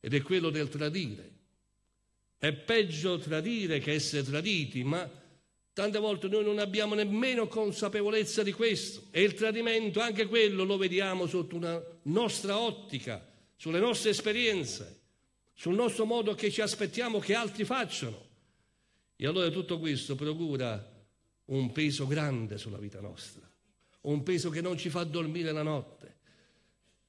ed 0.00 0.14
è 0.14 0.22
quello 0.22 0.50
del 0.50 0.68
tradire. 0.68 1.36
È 2.36 2.52
peggio 2.52 3.18
tradire 3.18 3.80
che 3.80 3.92
essere 3.92 4.22
traditi, 4.22 4.82
ma 4.82 5.08
tante 5.72 5.98
volte 5.98 6.28
noi 6.28 6.44
non 6.44 6.58
abbiamo 6.58 6.94
nemmeno 6.94 7.46
consapevolezza 7.46 8.42
di 8.42 8.52
questo 8.52 9.04
e 9.10 9.22
il 9.22 9.34
tradimento, 9.34 10.00
anche 10.00 10.26
quello, 10.26 10.64
lo 10.64 10.76
vediamo 10.76 11.26
sotto 11.26 11.54
una 11.54 11.80
nostra 12.02 12.58
ottica, 12.58 13.24
sulle 13.56 13.80
nostre 13.80 14.10
esperienze, 14.10 14.97
sul 15.58 15.74
nostro 15.74 16.04
modo 16.04 16.36
che 16.36 16.52
ci 16.52 16.60
aspettiamo 16.60 17.18
che 17.18 17.34
altri 17.34 17.64
facciano. 17.64 18.26
E 19.16 19.26
allora 19.26 19.50
tutto 19.50 19.80
questo 19.80 20.14
procura 20.14 20.96
un 21.46 21.72
peso 21.72 22.06
grande 22.06 22.58
sulla 22.58 22.78
vita 22.78 23.00
nostra, 23.00 23.42
un 24.02 24.22
peso 24.22 24.50
che 24.50 24.60
non 24.60 24.78
ci 24.78 24.88
fa 24.88 25.02
dormire 25.02 25.50
la 25.50 25.64
notte. 25.64 26.14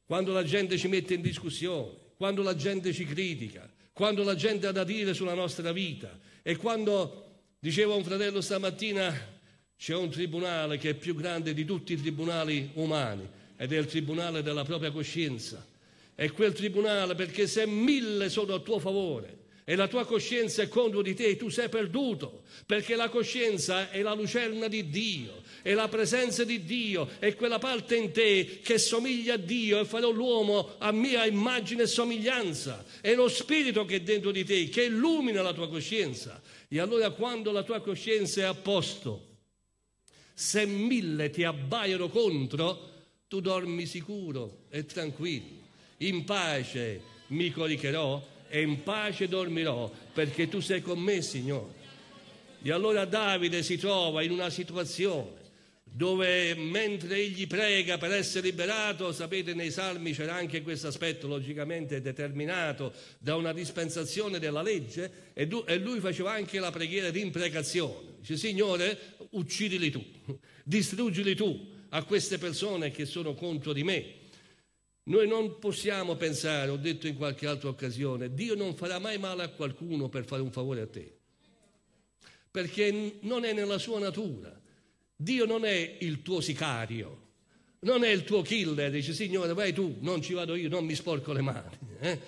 Quando 0.03 0.33
la 0.33 0.43
gente 0.43 0.79
ci 0.79 0.88
mette 0.88 1.13
in 1.13 1.21
discussione, 1.21 1.93
quando 2.17 2.41
la 2.41 2.55
gente 2.55 2.91
ci 2.91 3.05
critica, 3.05 3.71
quando 3.93 4.23
la 4.23 4.33
gente 4.33 4.65
ha 4.65 4.71
da 4.71 4.83
dire 4.83 5.13
sulla 5.13 5.35
nostra 5.35 5.71
vita 5.71 6.19
e 6.41 6.55
quando, 6.55 7.43
diceva 7.59 7.93
un 7.93 8.03
fratello 8.03 8.41
stamattina, 8.41 9.13
c'è 9.77 9.95
un 9.95 10.09
tribunale 10.09 10.79
che 10.79 10.89
è 10.89 10.93
più 10.95 11.13
grande 11.13 11.53
di 11.53 11.65
tutti 11.65 11.93
i 11.93 11.97
tribunali 11.97 12.71
umani 12.73 13.29
ed 13.57 13.71
è 13.73 13.77
il 13.77 13.85
tribunale 13.85 14.41
della 14.41 14.63
propria 14.63 14.89
coscienza. 14.89 15.63
È 16.19 16.29
quel 16.34 16.51
tribunale 16.51 17.15
perché 17.15 17.47
se 17.47 17.65
mille 17.65 18.27
sono 18.27 18.55
a 18.55 18.60
tuo 18.60 18.77
favore, 18.77 19.38
e 19.63 19.77
la 19.77 19.88
tua 19.88 20.03
coscienza 20.03 20.62
è 20.62 20.67
contro 20.67 21.01
di 21.01 21.13
te, 21.13 21.38
tu 21.38 21.47
sei 21.47 21.69
perduto, 21.69 22.41
perché 22.65 22.97
la 22.97 23.08
coscienza 23.08 23.89
è 23.89 24.01
la 24.01 24.13
lucerna 24.13 24.67
di 24.67 24.89
Dio, 24.89 25.41
è 25.62 25.73
la 25.73 25.88
presenza 25.88 26.43
di 26.43 26.65
Dio, 26.65 27.08
è 27.19 27.34
quella 27.36 27.58
parte 27.58 27.95
in 27.95 28.12
te 28.12 28.60
che 28.62 28.77
somiglia 28.77 29.36
a 29.36 29.38
Dio 29.38 29.79
e 29.79 29.86
farò 29.86 30.12
l'uomo 30.12 30.75
a 30.79 30.91
mia 30.91 31.25
immagine 31.25 31.84
e 31.84 31.88
somiglianza, 31.88 32.84
è 32.99 33.13
lo 33.15 33.29
spirito 33.29 33.86
che 33.86 33.95
è 33.95 34.01
dentro 34.01 34.32
di 34.32 34.43
te, 34.43 34.67
che 34.67 34.84
illumina 34.84 35.41
la 35.41 35.53
tua 35.53 35.69
coscienza. 35.69 36.41
E 36.67 36.79
allora 36.82 37.12
quando 37.12 37.53
la 37.53 37.63
tua 37.63 37.79
coscienza 37.79 38.41
è 38.41 38.43
a 38.43 38.53
posto, 38.53 39.38
se 40.34 40.65
mille 40.65 41.29
ti 41.29 41.45
abbaiano 41.45 42.10
contro, 42.10 42.89
tu 43.29 43.39
dormi 43.39 43.86
sicuro 43.86 44.65
e 44.69 44.86
tranquillo, 44.86 45.59
in 45.99 46.23
pace 46.23 47.01
mi 47.27 47.51
coricherò 47.51 48.27
e 48.49 48.62
in 48.62 48.83
pace 48.83 49.27
dormirò 49.27 49.91
perché 50.13 50.47
tu 50.47 50.59
sei 50.59 50.81
con 50.81 50.99
me, 50.99 51.21
Signore. 51.21 51.77
E 52.62 52.71
allora 52.71 53.05
Davide 53.05 53.63
si 53.63 53.77
trova 53.77 54.21
in 54.21 54.31
una 54.31 54.49
situazione 54.49 55.38
dove 55.91 56.53
mentre 56.55 57.15
egli 57.15 57.47
prega 57.47 57.97
per 57.97 58.12
essere 58.12 58.47
liberato, 58.47 59.12
sapete 59.12 59.53
nei 59.53 59.71
salmi 59.71 60.13
c'era 60.13 60.35
anche 60.35 60.62
questo 60.62 60.88
aspetto 60.88 61.27
logicamente 61.27 61.99
determinato 61.99 62.93
da 63.17 63.35
una 63.35 63.53
dispensazione 63.53 64.39
della 64.39 64.62
legge 64.62 65.31
e 65.33 65.47
lui 65.77 65.99
faceva 65.99 66.33
anche 66.33 66.59
la 66.59 66.71
preghiera 66.71 67.09
di 67.09 67.21
imprecazione. 67.21 68.17
Dice 68.19 68.38
Signore 68.38 68.97
uccidili 69.31 69.89
tu, 69.89 70.03
distruggili 70.63 71.35
tu 71.35 71.77
a 71.89 72.03
queste 72.03 72.38
persone 72.38 72.91
che 72.91 73.05
sono 73.05 73.33
contro 73.33 73.73
di 73.73 73.83
me. 73.83 74.18
Noi 75.10 75.28
non 75.28 75.58
possiamo 75.58 76.15
pensare, 76.15 76.69
ho 76.69 76.78
detto 76.78 77.08
in 77.08 77.15
qualche 77.15 77.48
altra 77.48 77.69
occasione, 77.69 78.32
Dio 78.32 78.54
non 78.54 78.76
farà 78.76 79.00
mai 79.00 79.17
male 79.17 79.41
a 79.41 79.50
qualcuno 79.50 80.08
per 80.08 80.24
fare 80.24 80.43
un 80.43 80.52
favore 80.52 80.82
a 80.82 80.88
te, 80.88 81.17
perché 82.52 83.17
non 83.22 83.43
è 83.43 83.52
nella 83.54 83.80
sua 83.80 83.98
natura. 83.98 84.56
Dio 85.15 85.45
non 85.45 85.65
è 85.65 85.98
il 86.02 86.22
tuo 86.22 86.41
sicario, 86.41 87.28
non 87.80 88.04
è 88.04 88.10
il 88.10 88.24
tuo 88.24 88.43
killer, 88.43 88.91
dice 88.91 89.13
Signore 89.13 89.54
vai 89.54 89.74
tu, 89.74 89.98
non 90.02 90.22
ci 90.22 90.34
vado 90.34 90.54
io, 90.54 90.69
non 90.69 90.86
mi 90.86 90.95
sporco 90.95 91.34
le 91.34 91.41
mani. 91.41 91.78
Eh? 92.02 92.19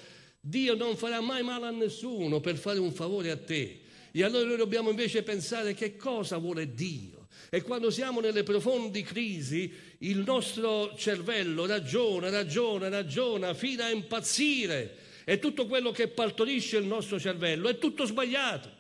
Dio 0.42 0.74
non 0.74 0.98
farà 0.98 1.22
mai 1.22 1.44
male 1.44 1.68
a 1.68 1.72
nessuno 1.72 2.40
per 2.40 2.58
fare 2.58 2.80
un 2.80 2.92
favore 2.92 3.30
a 3.30 3.38
te. 3.38 3.82
E 4.12 4.24
allora 4.24 4.48
noi 4.48 4.58
dobbiamo 4.58 4.90
invece 4.90 5.22
pensare 5.22 5.76
che 5.76 5.96
cosa 5.96 6.38
vuole 6.38 6.74
Dio. 6.74 7.21
E 7.54 7.64
quando 7.64 7.92
siamo 7.92 8.22
nelle 8.22 8.44
profonde 8.44 9.02
crisi, 9.02 9.70
il 9.98 10.20
nostro 10.20 10.96
cervello 10.96 11.66
ragiona, 11.66 12.30
ragiona, 12.30 12.88
ragiona 12.88 13.54
fino 13.54 13.84
a 13.84 13.90
impazzire. 13.90 14.96
E 15.26 15.38
tutto 15.38 15.66
quello 15.68 15.92
che 15.92 16.08
partorisce 16.08 16.78
il 16.78 16.86
nostro 16.86 17.20
cervello 17.20 17.68
è 17.68 17.78
tutto 17.78 18.06
sbagliato. 18.06 18.72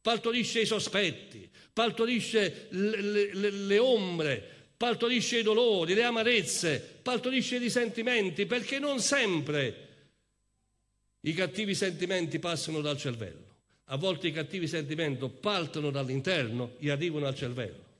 Partorisce 0.00 0.60
i 0.60 0.66
sospetti, 0.66 1.50
partorisce 1.72 2.68
le, 2.70 3.34
le, 3.34 3.50
le 3.50 3.78
ombre, 3.78 4.40
partorisce 4.76 5.40
i 5.40 5.42
dolori, 5.42 5.94
le 5.94 6.04
amarezze, 6.04 7.00
partorisce 7.02 7.56
i 7.56 7.58
risentimenti, 7.58 8.46
perché 8.46 8.78
non 8.78 9.00
sempre 9.00 9.88
i 11.22 11.34
cattivi 11.34 11.74
sentimenti 11.74 12.38
passano 12.38 12.80
dal 12.82 12.96
cervello. 12.96 13.56
A 13.86 13.96
volte 13.96 14.28
i 14.28 14.32
cattivi 14.32 14.68
sentimenti 14.68 15.28
partono 15.28 15.90
dall'interno 15.90 16.76
e 16.78 16.88
arrivano 16.88 17.26
al 17.26 17.34
cervello. 17.34 17.90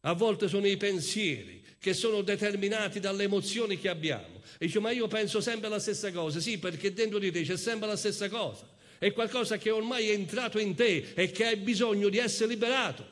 A 0.00 0.12
volte 0.14 0.48
sono 0.48 0.66
i 0.66 0.76
pensieri 0.76 1.62
che 1.78 1.94
sono 1.94 2.22
determinati 2.22 3.00
dalle 3.00 3.24
emozioni 3.24 3.78
che 3.78 3.88
abbiamo. 3.88 4.42
E 4.58 4.66
dice, 4.66 4.80
ma 4.80 4.90
io 4.90 5.08
penso 5.08 5.40
sempre 5.40 5.68
la 5.68 5.78
stessa 5.78 6.10
cosa. 6.12 6.40
Sì, 6.40 6.58
perché 6.58 6.92
dentro 6.92 7.18
di 7.18 7.30
te 7.30 7.42
c'è 7.42 7.56
sempre 7.56 7.88
la 7.88 7.96
stessa 7.96 8.28
cosa. 8.28 8.68
È 8.98 9.12
qualcosa 9.12 9.56
che 9.56 9.70
ormai 9.70 10.10
è 10.10 10.12
entrato 10.12 10.58
in 10.58 10.74
te 10.74 11.12
e 11.14 11.30
che 11.30 11.46
hai 11.46 11.56
bisogno 11.56 12.08
di 12.08 12.18
essere 12.18 12.50
liberato. 12.50 13.06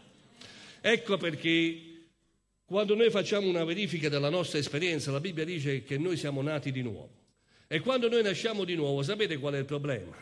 Ecco 0.81 1.17
perché 1.17 1.89
Quando 2.69 2.95
noi 2.95 3.09
facciamo 3.09 3.49
una 3.49 3.65
verifica 3.65 4.11
della 4.11 4.29
nostra 4.29 4.59
esperienza, 4.59 5.11
la 5.11 5.21
Bibbia 5.21 5.47
dice 5.47 5.83
che 5.85 5.97
noi 5.97 6.19
siamo 6.19 6.43
nati 6.43 6.71
di 6.71 6.83
nuovo. 6.83 7.09
E 7.67 7.81
quando 7.81 8.11
noi 8.11 8.23
nasciamo 8.23 8.65
di 8.65 8.75
nuovo, 8.75 9.03
sapete 9.03 9.39
qual 9.39 9.55
è 9.55 9.59
il 9.59 9.65
problema? 9.65 10.15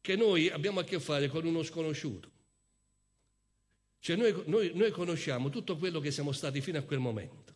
Che 0.00 0.14
noi 0.14 0.48
abbiamo 0.50 0.78
a 0.78 0.84
che 0.84 1.00
fare 1.00 1.26
con 1.26 1.44
uno 1.44 1.64
sconosciuto. 1.64 2.30
Cioè 4.04 4.16
noi, 4.16 4.34
noi, 4.44 4.70
noi 4.74 4.90
conosciamo 4.90 5.48
tutto 5.48 5.78
quello 5.78 5.98
che 5.98 6.10
siamo 6.10 6.30
stati 6.32 6.60
fino 6.60 6.76
a 6.76 6.82
quel 6.82 6.98
momento, 6.98 7.54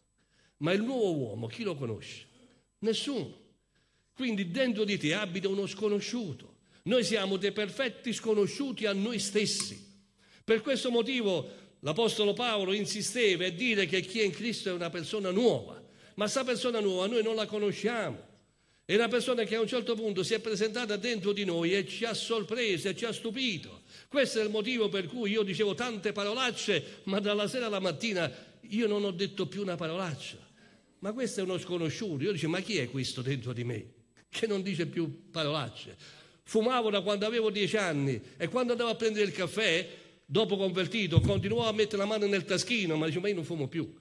ma 0.61 0.73
il 0.73 0.81
nuovo 0.81 1.13
uomo 1.13 1.47
chi 1.47 1.63
lo 1.63 1.75
conosce? 1.75 2.27
Nessuno. 2.79 3.39
Quindi 4.15 4.51
dentro 4.51 4.85
di 4.85 4.97
te 4.97 5.13
abita 5.13 5.47
uno 5.51 5.67
sconosciuto. 5.67 6.61
Noi 6.85 7.05
siamo 7.05 7.37
dei 7.37 7.53
perfetti 7.53 8.15
sconosciuti 8.15 8.87
a 8.87 8.95
noi 8.95 9.19
stessi. 9.19 9.79
Per 10.43 10.63
questo 10.63 10.91
motivo 10.91 11.51
l'Apostolo 11.81 12.33
Paolo 12.33 12.73
insisteva 12.73 13.45
a 13.45 13.51
dire 13.51 13.85
che 13.85 14.01
chi 14.01 14.21
è 14.21 14.25
in 14.25 14.33
Cristo 14.33 14.71
è 14.71 14.73
una 14.73 14.89
persona 14.89 15.31
nuova, 15.31 15.75
ma 16.15 16.25
questa 16.25 16.45
persona 16.45 16.81
nuova 16.81 17.09
noi 17.09 17.23
non 17.23 17.35
la 17.35 17.45
conosciamo. 17.45 18.27
È 18.89 18.95
una 18.95 19.09
persona 19.09 19.45
che 19.45 19.55
a 19.55 19.61
un 19.61 19.67
certo 19.67 19.95
punto 19.95 20.23
si 20.23 20.33
è 20.33 20.39
presentata 20.39 20.97
dentro 20.97 21.35
di 21.35 21.45
noi 21.45 21.75
e 21.75 21.87
ci 21.87 22.07
ha 22.07 22.15
sorpreso 22.15 22.89
e 22.89 22.97
ci 22.97 23.05
ha 23.05 23.13
stupito. 23.13 23.83
Questo 24.09 24.41
è 24.41 24.43
il 24.43 24.49
motivo 24.49 24.89
per 24.89 25.09
cui 25.09 25.33
io 25.33 25.43
dicevo 25.43 25.75
tante 25.75 26.13
parolacce, 26.13 27.01
ma 27.03 27.21
dalla 27.21 27.47
sera 27.49 27.67
alla 27.67 27.81
mattina 27.81 28.33
io 28.63 28.87
non 28.87 29.05
ho 29.05 29.11
detto 29.11 29.47
più 29.47 29.61
una 29.61 29.77
parolaccia. 29.77 30.39
Ma 31.01 31.13
questo 31.13 31.41
è 31.41 31.43
uno 31.43 31.59
sconosciuto. 31.59 32.25
Io 32.25 32.33
dicevo, 32.33 32.53
ma 32.53 32.61
chi 32.61 32.79
è 32.79 32.89
questo 32.89 33.21
dentro 33.21 33.53
di 33.53 33.63
me? 33.63 33.93
Che 34.27 34.47
non 34.47 34.63
dice 34.63 34.87
più 34.87 35.29
parolacce. 35.31 35.95
Fumavo 36.45 36.89
da 36.89 37.03
quando 37.03 37.27
avevo 37.27 37.51
dieci 37.51 37.77
anni 37.77 38.19
e 38.39 38.49
quando 38.49 38.73
andavo 38.73 38.89
a 38.89 38.95
prendere 38.95 39.27
il 39.27 39.33
caffè 39.33 39.87
dopo 40.25 40.57
convertito, 40.57 41.21
continuavo 41.21 41.69
a 41.69 41.73
mettere 41.75 41.99
la 41.99 42.07
mano 42.07 42.25
nel 42.25 42.47
taschino, 42.47 42.97
ma 42.97 43.05
dicevo, 43.05 43.21
ma 43.21 43.29
io 43.29 43.35
non 43.35 43.45
fumo 43.45 43.69
più. 43.69 43.95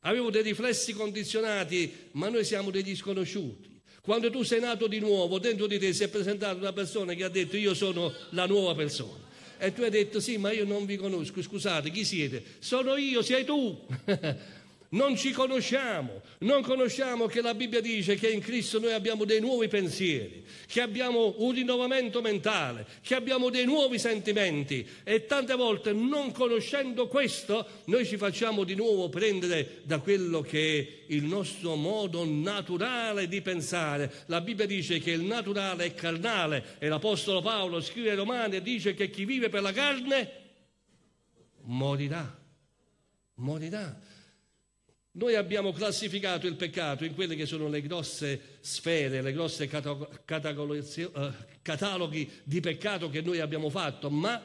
Avevo 0.00 0.30
dei 0.30 0.42
riflessi 0.42 0.94
condizionati, 0.94 2.08
ma 2.14 2.28
noi 2.28 2.44
siamo 2.44 2.72
degli 2.72 2.96
sconosciuti. 2.96 3.71
Quando 4.04 4.30
tu 4.30 4.42
sei 4.42 4.58
nato 4.58 4.88
di 4.88 4.98
nuovo, 4.98 5.38
dentro 5.38 5.68
di 5.68 5.78
te 5.78 5.92
si 5.92 6.02
è 6.02 6.08
presentata 6.08 6.58
una 6.58 6.72
persona 6.72 7.14
che 7.14 7.22
ha 7.22 7.28
detto 7.28 7.56
io 7.56 7.72
sono 7.72 8.12
la 8.30 8.46
nuova 8.46 8.74
persona. 8.74 9.20
E 9.58 9.72
tu 9.72 9.82
hai 9.82 9.90
detto 9.90 10.18
sì, 10.18 10.38
ma 10.38 10.50
io 10.50 10.64
non 10.64 10.86
vi 10.86 10.96
conosco, 10.96 11.40
scusate, 11.40 11.88
chi 11.90 12.04
siete? 12.04 12.42
Sono 12.58 12.96
io, 12.96 13.22
sei 13.22 13.44
tu. 13.44 13.78
non 14.92 15.16
ci 15.16 15.32
conosciamo, 15.32 16.20
non 16.40 16.62
conosciamo 16.62 17.26
che 17.26 17.40
la 17.40 17.54
Bibbia 17.54 17.80
dice 17.80 18.14
che 18.14 18.28
in 18.28 18.40
Cristo 18.40 18.78
noi 18.78 18.92
abbiamo 18.92 19.24
dei 19.24 19.40
nuovi 19.40 19.68
pensieri, 19.68 20.44
che 20.66 20.80
abbiamo 20.80 21.34
un 21.38 21.52
rinnovamento 21.52 22.20
mentale, 22.20 22.86
che 23.02 23.14
abbiamo 23.14 23.48
dei 23.50 23.64
nuovi 23.64 23.98
sentimenti 23.98 24.86
e 25.04 25.24
tante 25.24 25.54
volte 25.54 25.92
non 25.92 26.32
conoscendo 26.32 27.08
questo 27.08 27.66
noi 27.86 28.04
ci 28.04 28.16
facciamo 28.16 28.64
di 28.64 28.74
nuovo 28.74 29.08
prendere 29.08 29.80
da 29.84 29.98
quello 29.98 30.40
che 30.40 31.04
è 31.08 31.12
il 31.12 31.24
nostro 31.24 31.74
modo 31.74 32.24
naturale 32.26 33.28
di 33.28 33.40
pensare. 33.40 34.12
La 34.26 34.40
Bibbia 34.40 34.66
dice 34.66 34.98
che 34.98 35.12
il 35.12 35.22
naturale 35.22 35.86
è 35.86 35.94
carnale 35.94 36.76
e 36.78 36.88
l'Apostolo 36.88 37.40
Paolo 37.40 37.80
scrive 37.80 38.10
ai 38.10 38.16
Romani 38.16 38.56
e 38.56 38.62
dice 38.62 38.94
che 38.94 39.08
chi 39.10 39.24
vive 39.24 39.48
per 39.48 39.62
la 39.62 39.72
carne 39.72 40.40
morirà, 41.62 42.38
morirà. 43.36 44.10
Noi 45.14 45.34
abbiamo 45.34 45.72
classificato 45.72 46.46
il 46.46 46.56
peccato 46.56 47.04
in 47.04 47.14
quelle 47.14 47.34
che 47.34 47.44
sono 47.44 47.68
le 47.68 47.82
grosse 47.82 48.58
sfere, 48.60 49.20
le 49.20 49.32
grosse 49.32 49.64
eh, 49.64 51.32
cataloghi 51.62 52.30
di 52.44 52.60
peccato 52.60 53.10
che 53.10 53.20
noi 53.20 53.38
abbiamo 53.38 53.68
fatto, 53.68 54.08
ma 54.08 54.40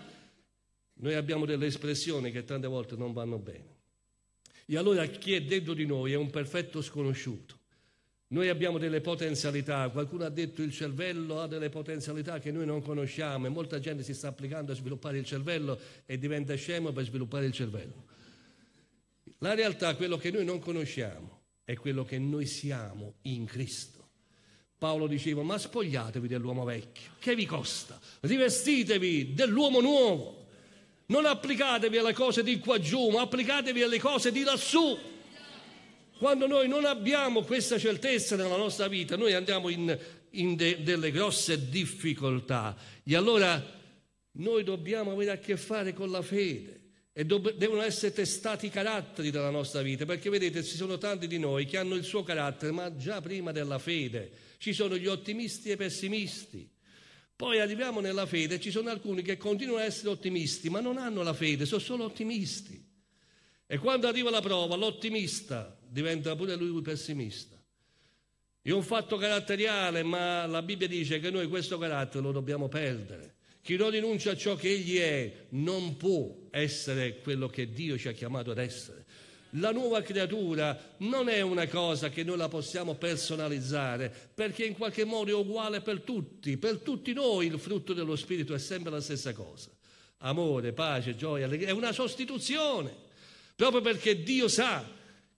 noi 0.95 1.13
abbiamo 1.13 1.45
delle 1.45 1.67
espressioni 1.67 2.32
che 2.32 2.43
tante 2.43 2.67
volte 2.67 2.97
non 2.97 3.13
vanno 3.13 3.38
bene. 3.38 3.75
E 4.65 4.75
allora 4.75 5.06
chi 5.06 5.34
è 5.34 5.41
dentro 5.41 5.73
di 5.73 5.86
noi 5.86 6.12
è 6.12 6.15
un 6.15 6.30
perfetto 6.30 6.82
sconosciuto. 6.82 7.56
Noi 8.30 8.49
abbiamo 8.49 8.77
delle 8.77 8.99
potenzialità, 8.99 9.88
qualcuno 9.88 10.25
ha 10.25 10.30
detto 10.30 10.62
il 10.62 10.73
cervello 10.73 11.39
ha 11.39 11.47
delle 11.47 11.69
potenzialità 11.69 12.39
che 12.39 12.51
noi 12.51 12.65
non 12.65 12.82
conosciamo 12.82 13.45
e 13.45 13.49
molta 13.49 13.80
gente 13.80 14.03
si 14.03 14.13
sta 14.13 14.27
applicando 14.27 14.73
a 14.73 14.75
sviluppare 14.75 15.17
il 15.17 15.23
cervello 15.23 15.80
e 16.06 16.17
diventa 16.17 16.53
scemo 16.56 16.91
per 16.91 17.06
sviluppare 17.06 17.45
il 17.45 17.53
cervello. 17.53 18.15
La 19.39 19.54
realtà, 19.54 19.95
quello 19.95 20.17
che 20.17 20.32
noi 20.32 20.43
non 20.45 20.60
conosciamo, 20.60 21.41
è 21.63 21.76
quello 21.76 22.04
che 22.04 22.17
noi 22.17 22.45
siamo 22.45 23.15
in 23.23 23.45
Cristo. 23.45 23.95
Paolo 24.78 25.08
diceva, 25.08 25.43
ma 25.43 25.58
spogliatevi 25.58 26.28
dell'uomo 26.28 26.63
vecchio, 26.63 27.12
che 27.19 27.36
vi 27.36 27.45
costa? 27.45 28.00
Rivestitevi 28.21 29.34
dell'uomo 29.34 29.80
nuovo. 29.80 30.45
Non 31.08 31.26
applicatevi 31.26 31.97
alle 31.97 32.13
cose 32.13 32.43
di 32.43 32.58
qua 32.60 32.80
giù, 32.80 33.10
ma 33.10 33.21
applicatevi 33.21 33.82
alle 33.82 34.00
cose 34.00 34.32
di 34.32 34.43
lassù. 34.43 34.97
Quando 36.17 36.47
noi 36.47 36.67
non 36.67 36.86
abbiamo 36.86 37.43
questa 37.43 37.78
certezza 37.78 38.36
nella 38.36 38.58
nostra 38.58 38.88
vita, 38.88 39.15
noi 39.15 39.34
andiamo 39.34 39.69
in, 39.69 39.97
in 40.32 40.56
de, 40.56 40.82
delle 40.82 41.12
grosse 41.12 41.69
difficoltà. 41.69 42.76
E 43.04 43.15
allora 43.15 43.63
noi 44.32 44.63
dobbiamo 44.63 45.12
avere 45.12 45.32
a 45.32 45.38
che 45.38 45.58
fare 45.58 45.93
con 45.93 46.10
la 46.10 46.21
fede 46.21 46.76
e 47.17 47.25
devono 47.25 47.82
essere 47.82 48.13
testati 48.13 48.67
i 48.67 48.69
caratteri 48.69 49.32
della 49.32 49.49
nostra 49.49 49.82
vita, 49.82 50.06
perché 50.06 50.30
vedete 50.30 50.63
ci 50.63 50.75
sono 50.75 50.99
tanti 50.99 51.25
di 51.25 51.39
noi 51.39 51.65
che 51.65 51.77
hanno 51.77 51.95
il 51.95 52.03
suo 52.03 52.21
carattere, 52.21 52.71
ma 52.71 52.95
già 52.95 53.21
prima 53.21 53.51
della 53.51 53.80
fede 53.80 54.32
ci 54.60 54.71
sono 54.71 54.95
gli 54.95 55.08
ottimisti 55.08 55.69
e 55.69 55.73
i 55.73 55.77
pessimisti. 55.77 56.69
Poi 57.36 57.60
arriviamo 57.60 58.01
nella 58.01 58.27
fede 58.27 58.56
e 58.56 58.60
ci 58.60 58.69
sono 58.69 58.91
alcuni 58.91 59.23
che 59.23 59.36
continuano 59.36 59.80
a 59.80 59.86
essere 59.86 60.10
ottimisti, 60.10 60.69
ma 60.69 60.80
non 60.80 60.99
hanno 60.99 61.23
la 61.23 61.34
fede, 61.34 61.65
sono 61.65 61.82
solo 61.82 62.03
ottimisti. 62.03 62.80
E 63.65 63.80
quando 63.80 64.08
arriva 64.08 64.30
la 64.30 64.41
prova, 64.41 64.75
l'ottimista 64.75 65.75
diventa 65.89 66.36
pure 66.36 66.56
lui 66.56 66.84
pessimista. 66.84 67.60
È 68.62 68.69
un 68.69 68.84
fatto 68.84 69.17
caratteriale, 69.17 70.03
ma 70.03 70.45
la 70.45 70.62
Bibbia 70.62 70.88
dice 70.88 71.19
che 71.19 71.32
noi 71.32 71.47
questo 71.47 71.80
carattere 71.80 72.23
lo 72.23 72.32
dobbiamo 72.32 72.67
perdere. 72.67 73.37
Chi 73.67 73.75
non 73.75 73.89
rinuncia 73.89 74.32
a 74.32 74.38
ciò 74.38 74.56
che 74.56 74.69
egli 74.69 74.97
è 74.97 75.30
non 75.49 75.97
può 75.97 76.34
essere 76.51 77.19
quello 77.19 77.49
che 77.49 77.69
Dio 77.69 77.97
ci 77.97 78.08
ha 78.08 78.13
chiamato 78.13 78.51
ad 78.51 78.60
essere. 78.60 79.03
La 79.60 79.73
nuova 79.73 80.01
creatura 80.01 80.95
non 80.99 81.27
è 81.27 81.41
una 81.41 81.67
cosa 81.67 82.08
che 82.08 82.23
noi 82.23 82.38
la 82.38 82.47
possiamo 82.47 82.95
personalizzare, 82.95 84.10
perché 84.34 84.63
in 84.63 84.73
qualche 84.73 85.03
modo 85.03 85.32
è 85.32 85.34
uguale 85.34 85.82
per 85.82 85.99
tutti, 85.99 86.56
per 86.56 86.77
tutti 86.77 87.12
noi 87.12 87.47
il 87.47 87.60
frutto 87.60 87.91
dello 87.91 88.15
Spirito 88.15 88.53
è 88.53 88.58
sempre 88.58 88.89
la 88.89 89.01
stessa 89.01 89.34
cosa. 89.34 89.69
Amore, 90.19 90.71
pace, 90.71 91.17
gioia, 91.17 91.43
allegria, 91.43 91.67
è 91.67 91.71
una 91.71 91.91
sostituzione, 91.91 92.95
proprio 93.53 93.82
perché 93.82 94.23
Dio 94.23 94.47
sa 94.47 94.89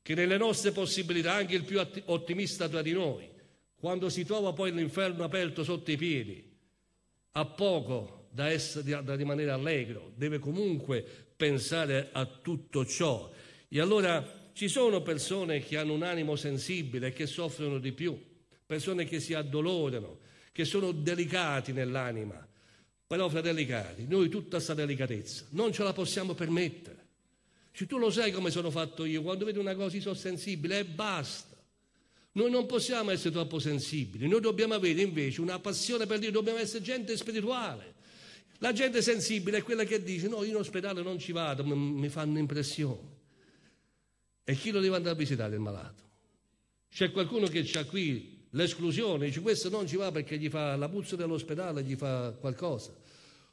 che 0.04 0.14
nelle 0.14 0.38
nostre 0.38 0.72
possibilità, 0.72 1.34
anche 1.34 1.56
il 1.56 1.64
più 1.64 1.84
ottimista 2.06 2.70
tra 2.70 2.84
di 2.84 2.92
noi, 2.92 3.28
quando 3.76 4.08
si 4.08 4.24
trova 4.24 4.54
poi 4.54 4.72
l'inferno 4.72 5.24
aperto 5.24 5.64
sotto 5.64 5.90
i 5.90 5.98
piedi, 5.98 6.48
ha 7.32 7.46
poco 7.46 8.18
da, 8.30 8.50
essere, 8.50 9.04
da 9.04 9.16
rimanere 9.16 9.52
allegro, 9.52 10.12
deve 10.16 10.40
comunque 10.40 11.06
pensare 11.36 12.10
a 12.12 12.26
tutto 12.26 12.86
ciò. 12.86 13.30
E 13.68 13.80
allora 13.80 14.52
ci 14.54 14.68
sono 14.68 15.02
persone 15.02 15.60
che 15.60 15.78
hanno 15.78 15.94
un 15.94 16.04
animo 16.04 16.36
sensibile 16.36 17.14
che 17.14 17.26
soffrono 17.26 17.80
di 17.80 17.92
più, 17.92 18.20
persone 18.66 19.06
che 19.06 19.20
si 19.20 19.34
addolorano, 19.34 20.20
che 20.52 20.66
sono 20.66 20.92
delicati 20.92 21.72
nell'anima. 21.72 22.46
Però, 23.08 23.28
fratelli 23.30 23.66
cari, 23.66 24.06
noi 24.08 24.30
tutta 24.30 24.58
questa 24.58 24.74
delicatezza 24.74 25.46
non 25.52 25.72
ce 25.72 25.84
la 25.84 25.94
possiamo 25.94 26.34
permettere. 26.34 27.08
Se 27.72 27.86
tu 27.86 27.98
lo 27.98 28.12
sai 28.12 28.32
come 28.32 28.52
sono 28.52 28.70
fatto 28.70 29.06
io, 29.06 29.22
quando 29.22 29.46
vedo 29.46 29.60
una 29.60 29.74
cosa 29.74 30.00
sono 30.02 30.14
sensibile 30.14 30.80
e 30.80 30.86
basta. 30.86 31.56
Noi 32.34 32.52
non 32.52 32.66
possiamo 32.66 33.12
essere 33.12 33.32
troppo 33.32 33.58
sensibili, 33.58 34.28
noi 34.28 34.42
dobbiamo 34.42 34.74
avere 34.74 35.02
invece 35.02 35.42
una 35.42 35.60
passione 35.60 36.06
per 36.06 36.20
Dio, 36.20 36.32
dobbiamo 36.32 36.60
essere 36.60 36.84
gente 36.84 37.18
spirituale. 37.18 37.96
La 38.60 38.74
gente 38.74 39.02
sensibile 39.02 39.58
è 39.58 39.64
quella 39.64 39.86
che 39.86 40.04
dice 40.04 40.28
no, 40.28 40.44
io 40.44 40.50
in 40.50 40.56
ospedale 40.58 41.02
non 41.02 41.18
ci 41.18 41.32
vado, 41.32 41.64
mi 41.66 42.10
fanno 42.10 42.38
impressione. 42.38 43.18
E 44.44 44.56
chi 44.56 44.72
lo 44.72 44.80
deve 44.80 44.96
andare 44.96 45.16
a 45.16 45.18
visitare 45.18 45.56
il 45.56 45.62
malato? 45.62 46.04
C'è 46.90 47.12
qualcuno 47.12 47.48
che 47.48 47.70
ha 47.76 47.86
qui 47.86 48.48
l'esclusione, 48.52 49.28
dice 49.28 49.42
questo 49.42 49.70
non 49.70 49.88
ci 49.88 49.96
va 49.96 50.12
perché 50.12 50.38
gli 50.38 50.50
fa 50.50 50.76
la 50.76 50.90
puzza 50.90 51.16
dell'ospedale, 51.16 51.84
gli 51.84 51.96
fa 51.96 52.32
qualcosa. 52.32 52.94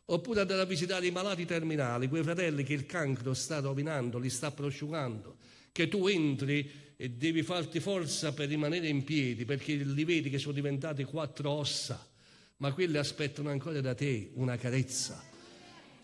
Oppure 0.07 0.41
andare 0.41 0.63
a 0.63 0.65
visitare 0.65 1.07
i 1.07 1.11
malati 1.11 1.45
terminali, 1.45 2.09
quei 2.09 2.23
fratelli 2.23 2.65
che 2.65 2.73
il 2.73 2.87
cancro 2.87 3.35
sta 3.35 3.61
rovinando, 3.61 4.19
li 4.19 4.31
sta 4.31 4.51
prosciugando, 4.51 5.37
che 5.71 5.87
tu 5.87 6.07
entri 6.09 6.69
e 6.97 7.11
devi 7.11 7.43
farti 7.43 7.79
forza 7.79 8.33
per 8.33 8.49
rimanere 8.49 8.89
in 8.89 9.05
piedi 9.05 9.45
perché 9.45 9.75
li 9.75 10.05
vedi 10.05 10.31
che 10.31 10.39
sono 10.39 10.55
diventati 10.55 11.05
quattro 11.05 11.51
ossa 11.51 12.15
ma 12.59 12.73
quelli 12.73 12.97
aspettano 12.97 13.51
ancora 13.51 13.81
da 13.81 13.95
te 13.95 14.31
una 14.35 14.57
carezza. 14.57 15.23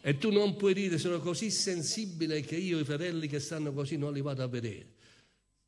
E 0.00 0.18
tu 0.18 0.30
non 0.30 0.56
puoi 0.56 0.74
dire 0.74 0.98
sono 0.98 1.20
così 1.20 1.50
sensibile 1.50 2.40
che 2.40 2.56
io 2.56 2.78
i 2.78 2.84
fratelli 2.84 3.28
che 3.28 3.38
stanno 3.38 3.72
così 3.72 3.96
non 3.96 4.12
li 4.12 4.20
vado 4.20 4.42
a 4.42 4.48
vedere. 4.48 4.94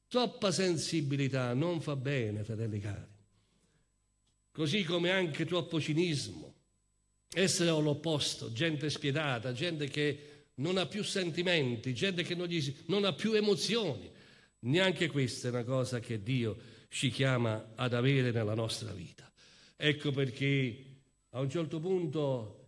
Troppa 0.09 0.51
sensibilità 0.51 1.55
non 1.55 1.81
fa 1.81 1.97
bene, 1.97 2.45
fratelli 2.45 2.81
cari. 2.81 3.13
Così 4.53 4.85
come 4.85 5.11
anche 5.11 5.45
troppo 5.45 5.81
cinismo. 5.81 6.53
Essere 7.33 7.71
all'opposto, 7.71 8.53
gente 8.53 8.91
spietata, 8.91 9.53
gente 9.53 9.89
che 9.89 10.33
non 10.57 10.79
ha 10.79 10.87
più 10.87 11.03
sentimenti, 11.03 11.93
gente 11.95 12.23
che 12.23 12.37
non, 12.37 12.47
gli, 12.47 12.75
non 12.87 13.05
ha 13.05 13.13
più 13.13 13.33
emozioni. 13.33 14.09
Neanche 14.61 15.09
questa 15.09 15.49
è 15.49 15.51
una 15.51 15.65
cosa 15.65 15.99
che 15.99 16.23
Dio 16.23 16.57
ci 16.89 17.11
chiama 17.11 17.73
ad 17.75 17.93
avere 17.93 18.31
nella 18.31 18.55
nostra 18.55 18.93
vita. 18.93 19.29
Ecco 19.77 20.11
perché 20.13 20.85
a 21.31 21.41
un 21.41 21.51
certo 21.51 21.81
punto 21.81 22.59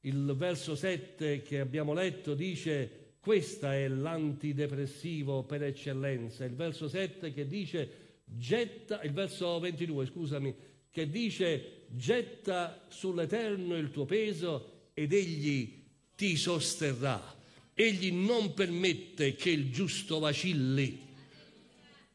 il 0.00 0.34
verso 0.36 0.74
7 0.74 1.42
che 1.42 1.60
abbiamo 1.60 1.94
letto 1.94 2.34
dice 2.34 3.04
questa 3.18 3.74
è 3.74 3.88
l'antidepressivo 3.88 5.44
per 5.44 5.62
eccellenza. 5.62 6.44
Il 6.44 6.54
verso 6.54 6.88
7 6.88 7.32
che 7.32 7.46
dice 7.46 8.20
getta, 8.24 9.00
il 9.02 9.12
verso 9.12 9.58
22, 9.58 10.04
scusami, 10.04 10.54
che 10.90 11.08
dice 11.08 11.86
getta 11.88 12.84
sull'Eterno 12.88 13.76
il 13.76 13.90
tuo 13.90 14.04
peso 14.04 14.90
ed 14.92 15.14
egli 15.14 15.82
ti 16.14 16.36
sosterrà. 16.36 17.34
Egli 17.72 18.12
non 18.12 18.52
permette 18.52 19.34
che 19.34 19.50
il 19.50 19.72
giusto 19.72 20.18
vacilli. 20.18 21.00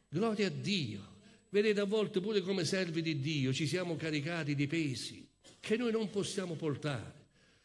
Gloria 0.08 0.48
a 0.48 0.52
Dio. 0.52 1.09
Vedete, 1.50 1.80
a 1.80 1.86
volte 1.86 2.20
pure 2.20 2.42
come 2.42 2.64
servi 2.64 3.02
di 3.02 3.20
Dio 3.20 3.52
ci 3.52 3.66
siamo 3.66 3.96
caricati 3.96 4.54
di 4.54 4.68
pesi 4.68 5.28
che 5.60 5.78
noi 5.78 5.92
non 5.92 6.10
possiamo 6.12 6.54
portare. 6.54 7.18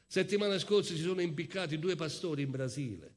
Settimana 0.06 0.58
scorsa 0.58 0.94
si 0.94 1.02
sono 1.02 1.20
impiccati 1.20 1.78
due 1.78 1.94
pastori 1.94 2.42
in 2.42 2.50
Brasile 2.50 3.14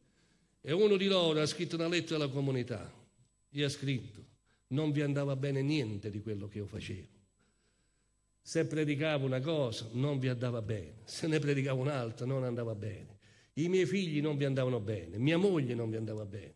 e 0.59 0.73
uno 0.73 0.97
di 0.97 1.07
loro 1.07 1.39
ha 1.39 1.45
scritto 1.45 1.75
una 1.75 1.87
lettera 1.87 2.15
alla 2.15 2.27
comunità. 2.27 2.93
Gli 3.49 3.61
ha 3.61 3.69
scritto, 3.69 4.25
non 4.67 4.91
vi 4.91 5.01
andava 5.01 5.37
bene 5.37 5.61
niente 5.61 6.09
di 6.09 6.21
quello 6.21 6.49
che 6.49 6.57
io 6.57 6.65
facevo. 6.65 7.15
Se 8.41 8.65
predicavo 8.65 9.25
una 9.25 9.39
cosa 9.39 9.87
non 9.93 10.19
vi 10.19 10.27
andava 10.27 10.61
bene, 10.61 11.01
se 11.05 11.27
ne 11.27 11.39
predicavo 11.39 11.79
un'altra 11.79 12.25
non 12.25 12.43
andava 12.43 12.75
bene. 12.75 13.19
I 13.53 13.69
miei 13.69 13.85
figli 13.85 14.19
non 14.19 14.35
vi 14.35 14.43
andavano 14.43 14.81
bene, 14.81 15.17
mia 15.17 15.37
moglie 15.37 15.75
non 15.75 15.89
vi 15.89 15.95
andava 15.95 16.25
bene. 16.25 16.55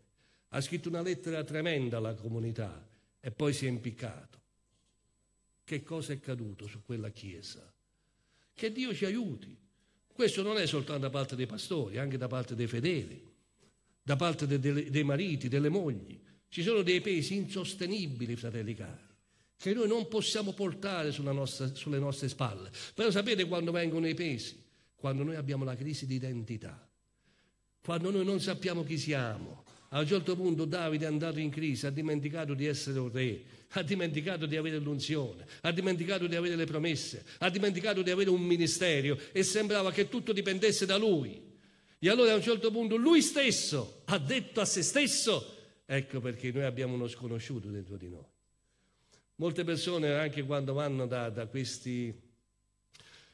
Ha 0.50 0.60
scritto 0.60 0.90
una 0.90 1.02
lettera 1.02 1.44
tremenda 1.46 1.98
alla 1.98 2.14
comunità 2.14 2.90
e 3.22 3.32
poi 3.32 3.54
si 3.54 3.66
è 3.66 3.70
impiccato. 3.70 4.40
Che 5.64 5.84
cosa 5.84 6.12
è 6.12 6.18
accaduto 6.18 6.68
su 6.68 6.82
quella 6.84 7.12
chiesa? 7.12 7.72
Che 8.54 8.72
Dio 8.72 8.94
ci 8.94 9.06
aiuti. 9.06 9.58
Questo 10.14 10.42
non 10.42 10.58
è 10.58 10.66
soltanto 10.66 11.04
da 11.04 11.10
parte 11.10 11.36
dei 11.36 11.46
pastori, 11.46 11.98
anche 11.98 12.18
da 12.18 12.28
parte 12.28 12.56
dei 12.56 12.68
fedeli, 12.68 13.24
da 14.04 14.16
parte 14.16 14.46
de, 14.48 14.60
de, 14.60 14.90
dei 14.90 15.04
mariti, 15.04 15.48
delle 15.48 15.70
mogli. 15.70 16.20
Ci 16.50 16.64
sono 16.64 16.82
dei 16.82 17.00
pesi 17.00 17.36
insostenibili, 17.36 18.36
fratelli 18.36 18.74
cari, 18.74 19.08
che 19.56 19.74
noi 19.74 19.88
non 19.88 20.08
possiamo 20.10 20.52
portare 20.52 21.16
nostra, 21.18 21.74
sulle 21.74 22.00
nostre 22.00 22.28
spalle. 22.28 22.70
Però 22.94 23.10
sapete 23.10 23.46
quando 23.46 23.72
vengono 23.72 24.08
i 24.08 24.14
pesi? 24.14 24.62
Quando 24.96 25.24
noi 25.24 25.36
abbiamo 25.36 25.64
la 25.64 25.76
crisi 25.76 26.06
di 26.06 26.16
identità, 26.16 26.88
quando 27.82 28.12
noi 28.12 28.26
non 28.26 28.42
sappiamo 28.42 28.84
chi 28.84 28.98
siamo, 28.98 29.64
a 29.94 30.00
un 30.00 30.08
certo 30.08 30.36
punto 30.36 30.64
Davide 30.64 31.06
è 31.06 31.08
andato 31.08 31.40
in 31.40 31.50
crisi, 31.50 31.86
ha 31.86 31.90
dimenticato 31.90 32.54
di 32.54 32.66
essere 32.66 33.00
un 33.00 33.12
re, 33.12 33.44
ha 33.72 33.84
dimenticato 33.84 34.46
di 34.46 34.56
avere 34.56 34.78
l'unzione, 34.78 35.46
ha 35.62 35.72
dimenticato 35.72 36.28
di 36.28 36.36
avere 36.36 36.56
le 36.56 36.66
promesse, 36.66 37.26
ha 37.40 37.50
dimenticato 37.50 38.02
di 38.02 38.10
avere 38.10 38.30
un 38.30 38.42
ministero 38.42 39.18
e 39.34 39.44
sembrava 39.44 39.92
che 39.92 40.08
tutto 40.08 40.32
dipendesse 40.32 40.86
da 40.86 40.98
lui. 40.98 41.50
E 42.00 42.10
allora 42.10 42.32
a 42.32 42.36
un 42.36 42.42
certo 42.42 42.72
punto 42.72 42.96
lui 42.96 43.22
stesso 43.22 44.04
ha 44.06 44.18
detto 44.18 44.62
a 44.62 44.66
se 44.66 44.82
stesso, 44.82 45.58
ecco 45.86 46.22
perché 46.22 46.52
noi 46.52 46.64
abbiamo 46.64 46.94
uno 46.94 47.08
sconosciuto 47.08 47.68
dentro 47.68 47.98
di 47.98 48.08
noi. 48.08 48.26
Molte 49.36 49.66
persone 49.66 50.14
anche 50.14 50.44
quando 50.44 50.72
vanno 50.72 51.06
da, 51.06 51.30
da 51.30 51.48
questi, 51.48 52.18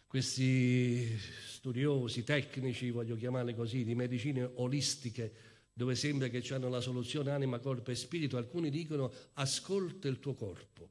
questi 0.07 1.19
studiosi, 1.45 2.23
tecnici, 2.23 2.89
voglio 2.89 3.15
chiamarli 3.15 3.53
così, 3.53 3.83
di 3.83 3.93
medicine 3.93 4.49
olistiche, 4.55 5.31
dove 5.77 5.93
sembra 5.93 6.27
che 6.27 6.43
hanno 6.55 6.69
la 6.69 6.81
soluzione 6.81 7.29
anima, 7.29 7.59
corpo 7.59 7.91
e 7.91 7.95
spirito, 7.95 8.35
alcuni 8.35 8.71
dicono 8.71 9.13
ascolta 9.33 10.07
il 10.07 10.17
tuo 10.17 10.33
corpo, 10.33 10.89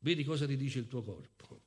vedi 0.00 0.24
cosa 0.24 0.46
ti 0.46 0.58
dice 0.58 0.78
il 0.80 0.88
tuo 0.88 1.02
corpo. 1.02 1.62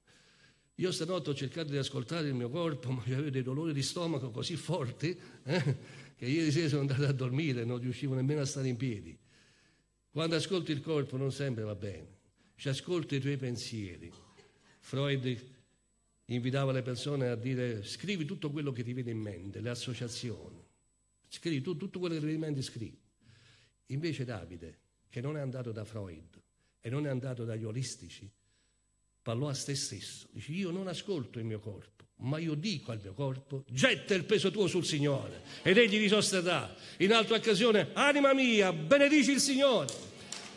Io 0.76 0.92
stanotte 0.92 1.32
ho 1.32 1.34
cercato 1.34 1.72
di 1.72 1.78
ascoltare 1.78 2.28
il 2.28 2.36
mio 2.36 2.50
corpo, 2.50 2.92
ma 2.92 3.02
avevo 3.02 3.32
dei 3.32 3.42
dolori 3.42 3.74
di 3.74 3.82
stomaco 3.82 4.30
così 4.30 4.56
forti 4.56 5.20
eh, 5.46 5.78
che 6.16 6.28
ieri 6.28 6.52
sera 6.52 6.68
sono 6.68 6.82
andato 6.82 7.06
a 7.06 7.12
dormire, 7.12 7.66
non 7.66 7.80
riuscivo 7.80 8.14
nemmeno 8.14 8.42
a 8.42 8.46
stare 8.46 8.68
in 8.68 8.78
piedi. 8.78 9.18
Quando 10.12 10.36
ascolti 10.36 10.72
il 10.72 10.82
corpo 10.82 11.18
non 11.18 11.32
sempre 11.32 11.64
va 11.64 11.74
bene, 11.74 12.18
ci 12.54 12.70
ascolti 12.70 13.16
i 13.16 13.20
tuoi 13.20 13.38
pensieri. 13.38 14.14
Freud 14.82 15.56
invitava 16.26 16.72
le 16.72 16.84
persone 16.84 17.30
a 17.30 17.36
dire 17.36 17.84
scrivi 17.84 18.26
tutto 18.26 18.52
quello 18.52 18.72
che 18.72 18.84
ti 18.84 18.94
viene 18.94 19.10
in 19.10 19.20
mente, 19.22 19.60
le 19.60 19.72
associazioni. 19.72 20.67
Scrivi 21.30 21.62
tu, 21.62 21.76
tutto 21.76 22.00
quello 22.00 22.16
che 22.16 22.22
ti 22.22 22.28
rimane, 22.28 22.62
scrivi. 22.62 22.98
Invece 23.88 24.26
Davide, 24.26 24.80
che 25.10 25.22
non 25.22 25.38
è 25.38 25.42
andato 25.42 25.72
da 25.72 25.86
Freud 25.86 26.42
e 26.82 26.90
non 26.90 27.06
è 27.06 27.10
andato 27.10 27.46
dagli 27.46 27.64
olistici, 27.64 28.30
parlò 29.22 29.50
a 29.50 29.54
se 29.54 29.76
stesso. 29.76 30.28
Dice, 30.32 30.52
io 30.52 30.72
non 30.72 30.88
ascolto 30.88 31.40
il 31.40 31.46
mio 31.46 31.60
corpo, 31.60 32.06
ma 32.18 32.38
io 32.38 32.54
dico 32.54 32.92
al 32.92 33.00
mio 33.02 33.14
corpo, 33.14 33.64
getta 33.70 34.14
il 34.14 34.26
peso 34.26 34.52
tuo 34.52 34.68
sul 34.68 34.86
Signore 34.86 35.42
ed 35.64 35.78
egli 35.78 35.98
ti 35.98 36.08
sosterrà. 36.08 36.74
In 37.00 37.14
altra 37.14 37.36
occasione, 37.36 37.90
anima 37.94 38.34
mia, 38.34 38.72
benedici 38.74 39.32
il 39.32 39.40
Signore. 39.40 39.94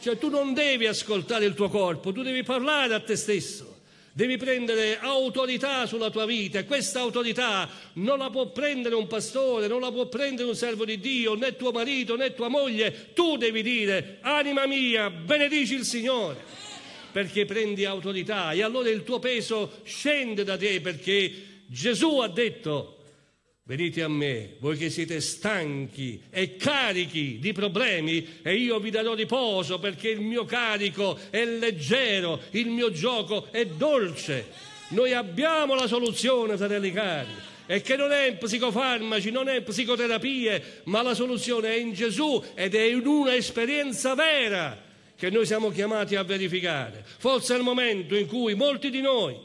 Cioè 0.00 0.16
tu 0.18 0.28
non 0.30 0.54
devi 0.54 0.86
ascoltare 0.86 1.44
il 1.44 1.54
tuo 1.54 1.68
corpo, 1.68 2.12
tu 2.12 2.22
devi 2.22 2.42
parlare 2.42 2.94
a 2.94 3.00
te 3.00 3.16
stesso. 3.16 3.79
Devi 4.12 4.36
prendere 4.36 4.98
autorità 4.98 5.86
sulla 5.86 6.10
tua 6.10 6.26
vita 6.26 6.58
e 6.58 6.64
questa 6.64 6.98
autorità 6.98 7.68
non 7.94 8.18
la 8.18 8.28
può 8.28 8.48
prendere 8.50 8.96
un 8.96 9.06
pastore, 9.06 9.68
non 9.68 9.80
la 9.80 9.92
può 9.92 10.06
prendere 10.06 10.48
un 10.48 10.56
servo 10.56 10.84
di 10.84 10.98
Dio, 10.98 11.34
né 11.34 11.54
tuo 11.54 11.70
marito, 11.70 12.16
né 12.16 12.34
tua 12.34 12.48
moglie. 12.48 13.12
Tu 13.14 13.36
devi 13.36 13.62
dire, 13.62 14.18
anima 14.22 14.66
mia, 14.66 15.10
benedici 15.10 15.74
il 15.74 15.84
Signore, 15.84 16.42
perché 17.12 17.44
prendi 17.44 17.84
autorità 17.84 18.50
e 18.50 18.62
allora 18.62 18.90
il 18.90 19.04
tuo 19.04 19.20
peso 19.20 19.80
scende 19.84 20.42
da 20.42 20.56
te 20.56 20.80
perché 20.80 21.32
Gesù 21.66 22.18
ha 22.18 22.28
detto, 22.28 22.99
Venite 23.70 24.02
a 24.02 24.08
me, 24.08 24.56
voi 24.58 24.76
che 24.76 24.90
siete 24.90 25.20
stanchi 25.20 26.20
e 26.28 26.56
carichi 26.56 27.38
di 27.38 27.52
problemi, 27.52 28.40
e 28.42 28.56
io 28.56 28.80
vi 28.80 28.90
darò 28.90 29.14
riposo 29.14 29.78
perché 29.78 30.08
il 30.08 30.20
mio 30.20 30.44
carico 30.44 31.16
è 31.30 31.44
leggero, 31.44 32.40
il 32.50 32.66
mio 32.66 32.90
gioco 32.90 33.46
è 33.52 33.64
dolce. 33.66 34.46
Noi 34.88 35.12
abbiamo 35.12 35.76
la 35.76 35.86
soluzione, 35.86 36.56
fratelli 36.56 36.90
cari, 36.90 37.30
e 37.64 37.80
che 37.80 37.94
non 37.94 38.10
è 38.10 38.30
in 38.30 38.38
psicofarmaci, 38.38 39.30
non 39.30 39.48
è 39.48 39.58
in 39.58 39.62
psicoterapie, 39.62 40.80
ma 40.86 41.02
la 41.02 41.14
soluzione 41.14 41.72
è 41.72 41.78
in 41.78 41.92
Gesù 41.92 42.42
ed 42.56 42.74
è 42.74 42.82
in 42.82 43.06
una 43.06 43.36
esperienza 43.36 44.16
vera 44.16 44.82
che 45.14 45.30
noi 45.30 45.46
siamo 45.46 45.70
chiamati 45.70 46.16
a 46.16 46.24
verificare. 46.24 47.04
Forse 47.04 47.54
è 47.54 47.56
il 47.56 47.62
momento 47.62 48.16
in 48.16 48.26
cui 48.26 48.54
molti 48.54 48.90
di 48.90 49.00
noi 49.00 49.38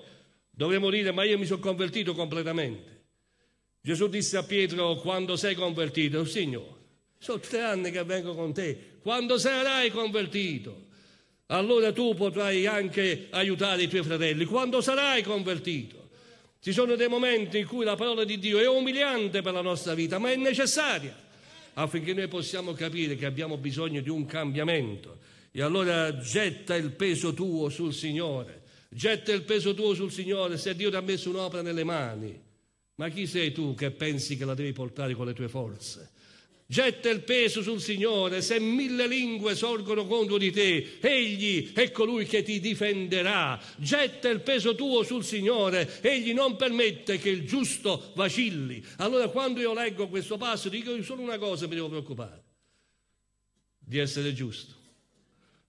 dovremmo 0.50 0.90
dire 0.90 1.12
ma 1.12 1.24
io 1.26 1.38
mi 1.38 1.46
sono 1.46 1.60
convertito 1.60 2.16
completamente. 2.16 2.95
Gesù 3.86 4.08
disse 4.08 4.36
a 4.36 4.42
Pietro 4.42 4.96
quando 4.96 5.36
sei 5.36 5.54
convertito, 5.54 6.26
Signore, 6.26 6.74
sono 7.20 7.38
tre 7.38 7.62
anni 7.62 7.92
che 7.92 8.04
vengo 8.04 8.34
con 8.34 8.52
te, 8.52 8.94
quando 9.00 9.38
sarai 9.38 9.92
convertito, 9.92 10.86
allora 11.46 11.94
tu 11.94 12.16
potrai 12.16 12.66
anche 12.66 13.28
aiutare 13.30 13.84
i 13.84 13.88
tuoi 13.88 14.02
fratelli, 14.02 14.46
quando 14.46 14.82
sarai 14.82 15.22
convertito. 15.22 16.10
Ci 16.60 16.72
sono 16.72 16.96
dei 16.96 17.08
momenti 17.08 17.60
in 17.60 17.68
cui 17.68 17.86
la 17.86 17.96
parola 17.96 18.24
di 18.24 18.40
Dio 18.40 18.58
è 18.58 18.68
umiliante 18.68 19.44
per 19.44 19.54
la 19.54 19.62
nostra 19.62 19.94
vita, 19.94 20.18
ma 20.18 20.32
è 20.32 20.36
necessaria 20.36 21.16
affinché 21.74 22.16
noi 22.16 22.28
possiamo 22.28 22.74
capire 22.74 23.16
che 23.16 23.28
abbiamo 23.28 23.56
bisogno 23.58 24.02
di 24.02 24.10
un 24.10 24.26
cambiamento. 24.26 25.20
E 25.52 25.62
allora 25.62 26.18
getta 26.18 26.76
il 26.76 26.90
peso 26.90 27.36
tuo 27.36 27.70
sul 27.70 27.94
Signore, 27.94 28.64
getta 28.90 29.32
il 29.32 29.44
peso 29.44 29.76
tuo 29.76 29.94
sul 29.94 30.12
Signore 30.12 30.58
se 30.58 30.76
Dio 30.76 30.90
ti 30.90 30.96
ha 30.96 31.02
messo 31.02 31.30
un'opera 31.30 31.62
nelle 31.62 31.84
mani. 31.84 32.45
Ma 32.96 33.10
chi 33.10 33.28
sei 33.28 33.52
tu 33.52 33.74
che 33.76 33.92
pensi 33.92 34.38
che 34.38 34.46
la 34.46 34.54
devi 34.54 34.72
portare 34.72 35.14
con 35.14 35.26
le 35.26 35.34
tue 35.34 35.50
forze? 35.50 36.12
Getta 36.68 37.10
il 37.10 37.22
peso 37.22 37.62
sul 37.62 37.80
Signore, 37.80 38.42
se 38.42 38.60
mille 38.60 39.08
lingue 39.08 39.54
sorgono 39.54 40.08
contro 40.08 40.40
di 40.40 40.50
te, 40.52 40.98
egli 41.00 41.72
è 41.74 41.92
colui 41.92 42.26
che 42.26 42.42
ti 42.42 42.60
difenderà. 42.60 43.62
Getta 43.78 44.30
il 44.30 44.42
peso 44.42 44.74
tuo 44.74 45.04
sul 45.04 45.24
Signore, 45.24 46.02
egli 46.02 46.34
non 46.34 46.56
permette 46.56 47.20
che 47.20 47.30
il 47.30 47.46
giusto 47.46 48.12
vacilli. 48.16 48.84
Allora 48.98 49.28
quando 49.28 49.60
io 49.60 49.76
leggo 49.76 50.08
questo 50.08 50.38
passo 50.38 50.70
dico 50.70 51.00
solo 51.04 51.22
una 51.22 51.38
cosa 51.38 51.68
mi 51.68 51.76
devo 51.76 51.90
preoccupare, 51.90 52.44
di 53.78 54.00
essere 54.00 54.34
giusto. 54.34 54.74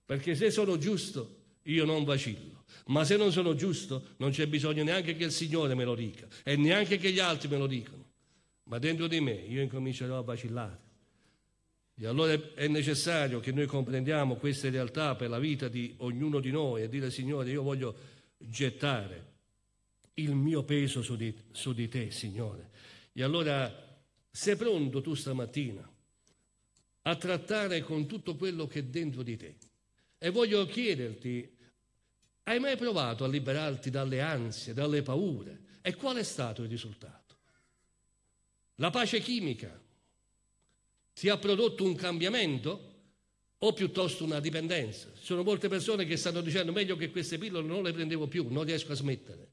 Perché 0.03 0.33
se 0.33 0.49
sono 0.49 0.79
giusto 0.79 1.35
io 1.63 1.85
non 1.85 2.05
vacillo. 2.05 2.56
Ma 2.87 3.03
se 3.03 3.17
non 3.17 3.31
sono 3.31 3.55
giusto, 3.55 4.15
non 4.17 4.31
c'è 4.31 4.47
bisogno 4.47 4.83
neanche 4.83 5.15
che 5.15 5.25
il 5.25 5.31
Signore 5.31 5.75
me 5.75 5.83
lo 5.83 5.95
dica 5.95 6.27
e 6.43 6.55
neanche 6.55 6.97
che 6.97 7.11
gli 7.11 7.19
altri 7.19 7.47
me 7.47 7.57
lo 7.57 7.67
dicano. 7.67 8.05
Ma 8.63 8.79
dentro 8.79 9.07
di 9.07 9.19
me 9.19 9.33
io 9.33 9.61
incomincerò 9.61 10.17
a 10.17 10.23
vacillare. 10.23 10.85
E 11.99 12.05
allora 12.05 12.33
è 12.53 12.67
necessario 12.67 13.39
che 13.39 13.51
noi 13.51 13.65
comprendiamo 13.65 14.35
queste 14.35 14.69
realtà 14.69 15.15
per 15.15 15.29
la 15.29 15.39
vita 15.39 15.67
di 15.67 15.95
ognuno 15.97 16.39
di 16.39 16.51
noi 16.51 16.83
e 16.83 16.89
dire 16.89 17.09
Signore, 17.09 17.49
io 17.49 17.63
voglio 17.63 17.95
gettare 18.37 19.35
il 20.15 20.35
mio 20.35 20.63
peso 20.63 21.01
su 21.01 21.15
di, 21.15 21.33
su 21.51 21.73
di 21.73 21.87
te, 21.87 22.11
Signore. 22.11 22.69
E 23.13 23.23
allora 23.23 23.73
sei 24.29 24.55
pronto 24.55 25.01
tu 25.01 25.15
stamattina 25.15 25.91
a 27.01 27.15
trattare 27.15 27.81
con 27.81 28.05
tutto 28.05 28.35
quello 28.35 28.67
che 28.67 28.79
è 28.79 28.83
dentro 28.83 29.23
di 29.23 29.35
te. 29.35 29.55
E 30.19 30.29
voglio 30.29 30.65
chiederti, 30.65 31.56
hai 32.47 32.59
mai 32.59 32.77
provato 32.77 33.25
a 33.25 33.27
liberarti 33.27 33.89
dalle 33.89 34.21
ansie, 34.21 34.73
dalle 34.73 35.01
paure? 35.01 35.65
E 35.81 35.95
qual 35.95 36.15
è 36.15 36.23
stato 36.23 36.63
il 36.63 36.69
risultato? 36.69 37.35
La 38.75 38.89
pace 38.89 39.19
chimica 39.19 39.77
ti 41.13 41.27
ha 41.29 41.37
prodotto 41.37 41.83
un 41.83 41.95
cambiamento 41.95 42.93
o 43.57 43.73
piuttosto 43.73 44.23
una 44.23 44.39
dipendenza? 44.39 45.09
Ci 45.13 45.25
sono 45.25 45.43
molte 45.43 45.67
persone 45.67 46.05
che 46.05 46.15
stanno 46.15 46.39
dicendo 46.39 46.71
meglio 46.71 46.95
che 46.95 47.11
queste 47.11 47.37
pillole 47.37 47.67
non 47.67 47.83
le 47.83 47.91
prendevo 47.91 48.27
più, 48.27 48.47
non 48.49 48.63
riesco 48.63 48.93
a 48.93 48.95
smettere. 48.95 49.51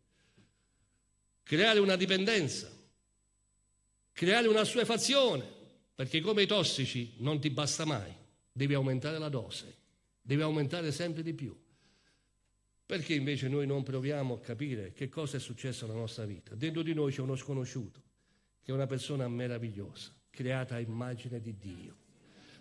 Creare 1.42 1.80
una 1.80 1.96
dipendenza, 1.96 2.70
creare 4.12 4.46
una 4.46 4.64
suefazione, 4.64 5.44
perché 5.96 6.20
come 6.20 6.42
i 6.42 6.46
tossici 6.46 7.14
non 7.18 7.40
ti 7.40 7.50
basta 7.50 7.84
mai, 7.84 8.12
devi 8.52 8.74
aumentare 8.74 9.18
la 9.18 9.28
dose, 9.28 9.74
devi 10.22 10.42
aumentare 10.42 10.92
sempre 10.92 11.22
di 11.24 11.34
più. 11.34 11.62
Perché 12.86 13.14
invece 13.14 13.48
noi 13.48 13.66
non 13.66 13.82
proviamo 13.82 14.34
a 14.34 14.40
capire 14.40 14.92
che 14.92 15.08
cosa 15.08 15.38
è 15.38 15.40
successo 15.40 15.86
nella 15.86 16.00
nostra 16.00 16.26
vita? 16.26 16.54
Dentro 16.54 16.82
di 16.82 16.92
noi 16.92 17.12
c'è 17.12 17.22
uno 17.22 17.34
sconosciuto, 17.34 18.02
che 18.62 18.70
è 18.70 18.74
una 18.74 18.86
persona 18.86 19.26
meravigliosa, 19.26 20.14
creata 20.28 20.74
a 20.74 20.80
immagine 20.80 21.40
di 21.40 21.56
Dio. 21.56 21.96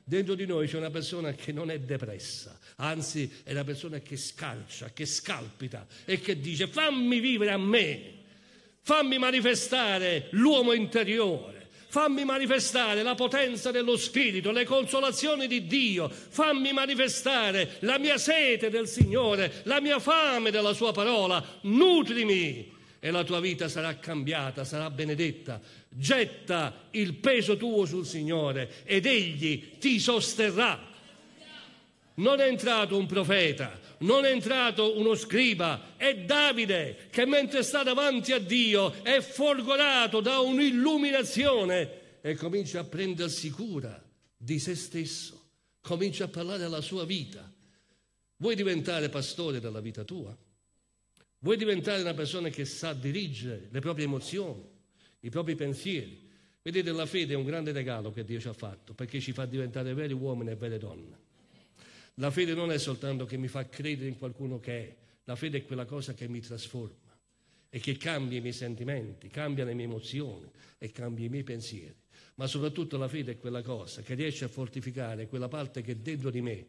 Dentro 0.05 0.35
di 0.35 0.45
noi 0.45 0.67
c'è 0.67 0.77
una 0.77 0.89
persona 0.89 1.33
che 1.33 1.51
non 1.51 1.69
è 1.69 1.79
depressa, 1.79 2.57
anzi 2.77 3.29
è 3.43 3.51
una 3.51 3.63
persona 3.65 3.99
che 3.99 4.15
scalcia, 4.15 4.91
che 4.91 5.05
scalpita 5.05 5.87
e 6.05 6.19
che 6.19 6.39
dice 6.39 6.67
fammi 6.67 7.19
vivere 7.19 7.51
a 7.51 7.57
me, 7.57 8.21
fammi 8.81 9.17
manifestare 9.17 10.27
l'uomo 10.31 10.73
interiore. 10.73 11.62
Fammi 11.93 12.25
manifestare 12.25 13.03
la 13.03 13.13
potenza 13.13 13.69
dello 13.69 13.97
Spirito, 13.97 14.49
le 14.49 14.65
consolazioni 14.65 15.45
di 15.45 15.67
Dio. 15.67 16.09
Fammi 16.09 16.73
manifestare 16.73 17.75
la 17.81 17.99
mia 17.99 18.17
sete 18.17 18.71
del 18.71 18.87
Signore, 18.87 19.61
la 19.65 19.79
mia 19.79 19.99
fame 19.99 20.49
della 20.49 20.73
Sua 20.73 20.91
parola. 20.91 21.59
Nutrimi 21.61 22.73
e 22.99 23.11
la 23.11 23.23
tua 23.23 23.39
vita 23.39 23.67
sarà 23.67 23.99
cambiata, 23.99 24.63
sarà 24.63 24.89
benedetta. 24.89 25.61
Getta 25.87 26.87
il 26.89 27.13
peso 27.13 27.57
tuo 27.57 27.85
sul 27.85 28.07
Signore 28.07 28.71
ed 28.85 29.05
Egli 29.05 29.77
ti 29.77 29.99
sosterrà. 29.99 30.79
Non 32.15 32.39
è 32.39 32.47
entrato 32.47 32.97
un 32.97 33.05
profeta, 33.05 33.79
non 33.99 34.25
è 34.25 34.31
entrato 34.31 34.97
uno 34.97 35.15
scriba, 35.15 35.95
è 35.97 36.15
Davide 36.15 37.07
che 37.09 37.25
mentre 37.25 37.63
sta 37.63 37.83
davanti 37.83 38.31
a 38.31 38.39
Dio 38.39 38.91
è 39.03 39.21
folgorato 39.21 40.19
da 40.21 40.39
un'illuminazione 40.39 42.19
e 42.21 42.35
comincia 42.35 42.81
a 42.81 42.83
prendersi 42.83 43.49
cura 43.49 44.01
di 44.35 44.59
se 44.59 44.75
stesso, 44.75 45.49
comincia 45.81 46.25
a 46.25 46.29
parlare 46.29 46.59
della 46.59 46.81
sua 46.81 47.05
vita. 47.05 47.51
Vuoi 48.37 48.55
diventare 48.55 49.09
pastore 49.09 49.59
della 49.59 49.79
vita 49.79 50.03
tua? 50.03 50.35
Vuoi 51.39 51.57
diventare 51.57 52.01
una 52.01 52.13
persona 52.13 52.49
che 52.49 52.65
sa 52.65 52.93
dirigere 52.93 53.67
le 53.69 53.79
proprie 53.79 54.05
emozioni, 54.05 54.63
i 55.21 55.29
propri 55.29 55.55
pensieri? 55.55 56.29
Vedete, 56.61 56.91
la 56.91 57.05
fede 57.05 57.33
è 57.33 57.35
un 57.35 57.43
grande 57.43 57.73
regalo 57.73 58.11
che 58.11 58.23
Dio 58.23 58.39
ci 58.39 58.47
ha 58.47 58.53
fatto 58.53 58.93
perché 58.93 59.19
ci 59.19 59.33
fa 59.33 59.45
diventare 59.45 59.93
veri 59.93 60.13
uomini 60.13 60.51
e 60.51 60.55
vere 60.55 60.77
donne. 60.77 61.22
La 62.17 62.29
fede 62.29 62.53
non 62.53 62.71
è 62.71 62.77
soltanto 62.77 63.25
che 63.25 63.37
mi 63.37 63.47
fa 63.47 63.67
credere 63.67 64.07
in 64.07 64.17
qualcuno 64.17 64.59
che 64.59 64.79
è, 64.79 64.95
la 65.23 65.35
fede 65.35 65.59
è 65.59 65.65
quella 65.65 65.85
cosa 65.85 66.13
che 66.13 66.27
mi 66.27 66.41
trasforma 66.41 67.17
e 67.69 67.79
che 67.79 67.97
cambia 67.97 68.37
i 68.37 68.41
miei 68.41 68.53
sentimenti, 68.53 69.29
cambia 69.29 69.65
le 69.65 69.73
mie 69.73 69.85
emozioni 69.85 70.47
e 70.77 70.91
cambia 70.91 71.25
i 71.25 71.29
miei 71.29 71.43
pensieri. 71.43 71.95
Ma 72.35 72.45
soprattutto 72.45 72.97
la 72.97 73.07
fede 73.07 73.31
è 73.31 73.37
quella 73.39 73.63
cosa 73.63 74.03
che 74.03 74.13
riesce 74.13 74.45
a 74.45 74.47
fortificare 74.47 75.27
quella 75.27 75.47
parte 75.47 75.81
che 75.81 76.01
dentro 76.01 76.29
di 76.29 76.41
me 76.41 76.67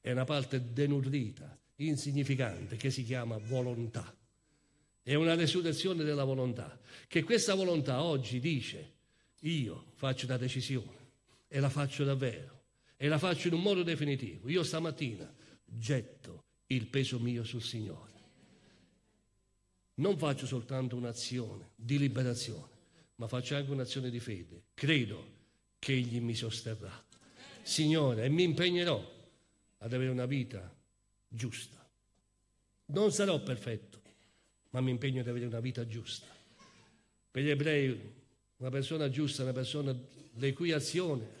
è 0.00 0.10
una 0.10 0.24
parte 0.24 0.72
denutrita, 0.72 1.56
insignificante, 1.76 2.76
che 2.76 2.90
si 2.90 3.04
chiama 3.04 3.38
volontà. 3.38 4.12
È 5.02 5.14
una 5.14 5.34
resurrezione 5.34 6.02
della 6.02 6.24
volontà, 6.24 6.80
che 7.06 7.22
questa 7.22 7.54
volontà 7.54 8.02
oggi 8.02 8.40
dice 8.40 8.92
io 9.40 9.92
faccio 9.94 10.26
una 10.26 10.36
decisione 10.36 10.98
e 11.46 11.60
la 11.60 11.70
faccio 11.70 12.02
davvero 12.02 12.59
e 13.02 13.08
la 13.08 13.16
faccio 13.16 13.48
in 13.48 13.54
un 13.54 13.62
modo 13.62 13.82
definitivo. 13.82 14.50
Io 14.50 14.62
stamattina 14.62 15.26
getto 15.64 16.44
il 16.66 16.86
peso 16.86 17.18
mio 17.18 17.44
sul 17.44 17.62
Signore. 17.62 18.12
Non 19.94 20.18
faccio 20.18 20.44
soltanto 20.44 20.96
un'azione 20.96 21.70
di 21.76 21.96
liberazione, 21.96 22.68
ma 23.14 23.26
faccio 23.26 23.56
anche 23.56 23.70
un'azione 23.70 24.10
di 24.10 24.20
fede. 24.20 24.64
Credo 24.74 25.38
che 25.78 25.94
Egli 25.94 26.20
mi 26.20 26.34
sosterrà. 26.34 26.92
Signore, 27.62 28.24
e 28.24 28.28
mi 28.28 28.42
impegnerò 28.42 29.02
ad 29.78 29.92
avere 29.94 30.10
una 30.10 30.26
vita 30.26 30.70
giusta. 31.26 31.82
Non 32.86 33.12
sarò 33.12 33.40
perfetto, 33.40 34.02
ma 34.72 34.82
mi 34.82 34.90
impegno 34.90 35.22
ad 35.22 35.28
avere 35.28 35.46
una 35.46 35.60
vita 35.60 35.86
giusta. 35.86 36.26
Per 37.30 37.42
gli 37.42 37.48
ebrei 37.48 37.98
una 38.58 38.68
persona 38.68 39.08
giusta 39.08 39.40
è 39.40 39.44
una 39.44 39.54
persona 39.54 39.98
le 40.34 40.52
cui 40.52 40.72
azioni 40.72 41.38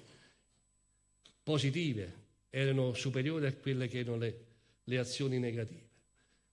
positive 1.50 2.28
erano 2.48 2.94
superiori 2.94 3.44
a 3.46 3.52
quelle 3.52 3.88
che 3.88 3.98
erano 3.98 4.18
le, 4.18 4.44
le 4.84 4.98
azioni 4.98 5.40
negative. 5.40 5.88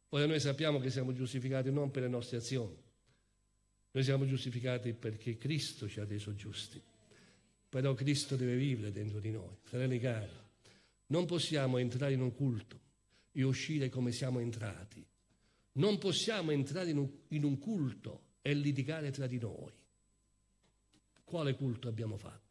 Ora 0.09 0.25
noi 0.25 0.39
sappiamo 0.39 0.79
che 0.79 0.89
siamo 0.89 1.13
giustificati 1.13 1.71
non 1.71 1.91
per 1.91 2.01
le 2.01 2.07
nostre 2.09 2.37
azioni, 2.37 2.75
noi 3.91 4.03
siamo 4.03 4.25
giustificati 4.25 4.93
perché 4.93 5.37
Cristo 5.37 5.87
ci 5.87 5.99
ha 5.99 6.05
reso 6.05 6.33
giusti. 6.33 6.81
Però 7.69 7.93
Cristo 7.93 8.35
deve 8.35 8.55
vivere 8.55 8.91
dentro 8.91 9.19
di 9.19 9.29
noi. 9.29 9.55
Fratelli 9.61 9.99
cari, 9.99 10.31
non 11.07 11.27
possiamo 11.27 11.77
entrare 11.77 12.13
in 12.13 12.21
un 12.21 12.33
culto 12.33 12.79
e 13.33 13.43
uscire 13.43 13.89
come 13.89 14.11
siamo 14.11 14.39
entrati. 14.39 15.05
Non 15.73 15.99
possiamo 15.99 16.49
entrare 16.49 16.89
in 16.89 16.97
un, 16.97 17.09
in 17.29 17.43
un 17.43 17.59
culto 17.59 18.21
e 18.41 18.51
litigare 18.55 19.11
tra 19.11 19.27
di 19.27 19.37
noi. 19.37 19.71
Quale 21.23 21.53
culto 21.53 21.87
abbiamo 21.87 22.17
fatto? 22.17 22.46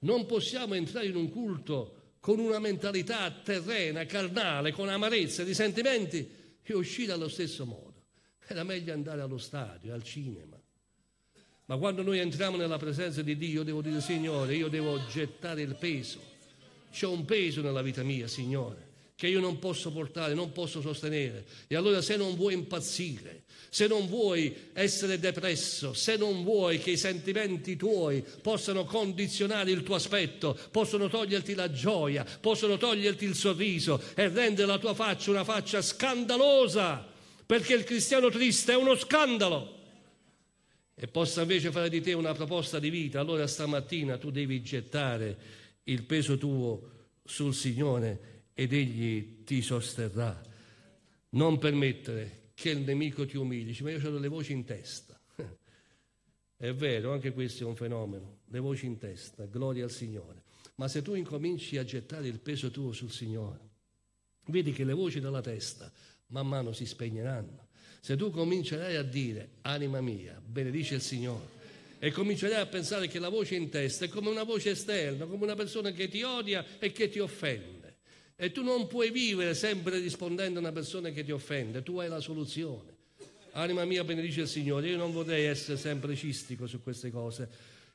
Non 0.00 0.26
possiamo 0.26 0.74
entrare 0.74 1.06
in 1.06 1.16
un 1.16 1.30
culto 1.30 2.16
con 2.20 2.38
una 2.38 2.58
mentalità 2.58 3.30
terrena, 3.30 4.04
carnale, 4.06 4.72
con 4.72 4.88
amarezza, 4.88 5.44
di 5.44 5.54
sentimenti 5.54 6.28
e 6.62 6.74
uscire 6.74 7.12
allo 7.12 7.28
stesso 7.28 7.64
modo. 7.64 8.04
Era 8.46 8.64
meglio 8.64 8.92
andare 8.92 9.20
allo 9.20 9.38
stadio, 9.38 9.92
al 9.92 10.02
cinema. 10.02 10.60
Ma 11.66 11.76
quando 11.76 12.02
noi 12.02 12.18
entriamo 12.18 12.56
nella 12.56 12.78
presenza 12.78 13.22
di 13.22 13.36
Dio, 13.36 13.60
io 13.60 13.62
devo 13.62 13.82
dire, 13.82 14.00
Signore, 14.00 14.54
io 14.54 14.68
devo 14.68 15.04
gettare 15.06 15.62
il 15.62 15.76
peso. 15.76 16.18
C'è 16.90 17.06
un 17.06 17.24
peso 17.24 17.60
nella 17.60 17.82
vita 17.82 18.02
mia, 18.02 18.26
Signore 18.26 18.87
che 19.18 19.26
io 19.26 19.40
non 19.40 19.58
posso 19.58 19.90
portare, 19.90 20.32
non 20.32 20.52
posso 20.52 20.80
sostenere. 20.80 21.44
E 21.66 21.74
allora 21.74 22.00
se 22.00 22.14
non 22.14 22.36
vuoi 22.36 22.54
impazzire, 22.54 23.42
se 23.68 23.88
non 23.88 24.06
vuoi 24.06 24.54
essere 24.72 25.18
depresso, 25.18 25.92
se 25.92 26.16
non 26.16 26.44
vuoi 26.44 26.78
che 26.78 26.92
i 26.92 26.96
sentimenti 26.96 27.74
tuoi 27.74 28.24
possano 28.40 28.84
condizionare 28.84 29.72
il 29.72 29.82
tuo 29.82 29.96
aspetto, 29.96 30.56
possono 30.70 31.08
toglierti 31.08 31.54
la 31.54 31.68
gioia, 31.72 32.24
possono 32.40 32.76
toglierti 32.76 33.24
il 33.24 33.34
sorriso 33.34 34.00
e 34.14 34.28
rendere 34.28 34.68
la 34.68 34.78
tua 34.78 34.94
faccia 34.94 35.32
una 35.32 35.42
faccia 35.42 35.82
scandalosa, 35.82 37.04
perché 37.44 37.74
il 37.74 37.82
cristiano 37.82 38.30
triste 38.30 38.74
è 38.74 38.76
uno 38.76 38.94
scandalo. 38.94 39.78
E 40.94 41.08
possa 41.08 41.40
invece 41.40 41.72
fare 41.72 41.88
di 41.88 42.00
te 42.00 42.12
una 42.12 42.34
proposta 42.34 42.78
di 42.78 42.88
vita, 42.88 43.18
allora 43.18 43.48
stamattina 43.48 44.16
tu 44.16 44.30
devi 44.30 44.62
gettare 44.62 45.36
il 45.82 46.04
peso 46.04 46.38
tuo 46.38 46.90
sul 47.24 47.52
Signore 47.52 48.37
ed 48.58 48.72
egli 48.72 49.44
ti 49.44 49.62
sosterrà. 49.62 50.42
Non 51.30 51.58
permettere 51.58 52.50
che 52.54 52.70
il 52.70 52.80
nemico 52.80 53.24
ti 53.24 53.36
umili. 53.36 53.76
Ma 53.82 53.92
io 53.92 54.04
ho 54.04 54.10
delle 54.10 54.26
voci 54.26 54.50
in 54.50 54.64
testa. 54.64 55.16
È 56.56 56.74
vero, 56.74 57.12
anche 57.12 57.32
questo 57.32 57.62
è 57.62 57.66
un 57.66 57.76
fenomeno, 57.76 58.40
le 58.46 58.58
voci 58.58 58.86
in 58.86 58.98
testa, 58.98 59.44
gloria 59.44 59.84
al 59.84 59.92
Signore. 59.92 60.42
Ma 60.74 60.88
se 60.88 61.02
tu 61.02 61.14
incominci 61.14 61.78
a 61.78 61.84
gettare 61.84 62.26
il 62.26 62.40
peso 62.40 62.72
tuo 62.72 62.90
sul 62.90 63.12
Signore, 63.12 63.60
vedi 64.46 64.72
che 64.72 64.82
le 64.82 64.92
voci 64.92 65.20
della 65.20 65.40
testa 65.40 65.92
man 66.28 66.48
mano 66.48 66.72
si 66.72 66.84
spegneranno. 66.84 67.68
Se 68.00 68.16
tu 68.16 68.32
comincerai 68.32 68.96
a 68.96 69.04
dire, 69.04 69.50
anima 69.62 70.00
mia, 70.00 70.42
benedice 70.44 70.96
il 70.96 71.00
Signore, 71.00 71.46
e 72.00 72.10
comincerai 72.10 72.60
a 72.60 72.66
pensare 72.66 73.06
che 73.06 73.20
la 73.20 73.28
voce 73.28 73.54
in 73.54 73.68
testa 73.68 74.06
è 74.06 74.08
come 74.08 74.30
una 74.30 74.42
voce 74.42 74.70
esterna, 74.70 75.26
come 75.26 75.44
una 75.44 75.54
persona 75.54 75.92
che 75.92 76.08
ti 76.08 76.24
odia 76.24 76.64
e 76.80 76.90
che 76.90 77.08
ti 77.08 77.20
offende, 77.20 77.77
e 78.40 78.52
tu 78.52 78.62
non 78.62 78.86
puoi 78.86 79.10
vivere 79.10 79.52
sempre 79.52 79.98
rispondendo 79.98 80.60
a 80.60 80.62
una 80.62 80.70
persona 80.70 81.10
che 81.10 81.24
ti 81.24 81.32
offende, 81.32 81.82
tu 81.82 81.98
hai 81.98 82.08
la 82.08 82.20
soluzione. 82.20 82.94
Anima 83.52 83.84
mia, 83.84 84.04
benedice 84.04 84.42
il 84.42 84.46
Signore, 84.46 84.90
io 84.90 84.96
non 84.96 85.10
vorrei 85.10 85.46
essere 85.46 85.76
sempre 85.76 86.14
cistico 86.14 86.68
su 86.68 86.80
queste 86.80 87.10
cose. 87.10 87.48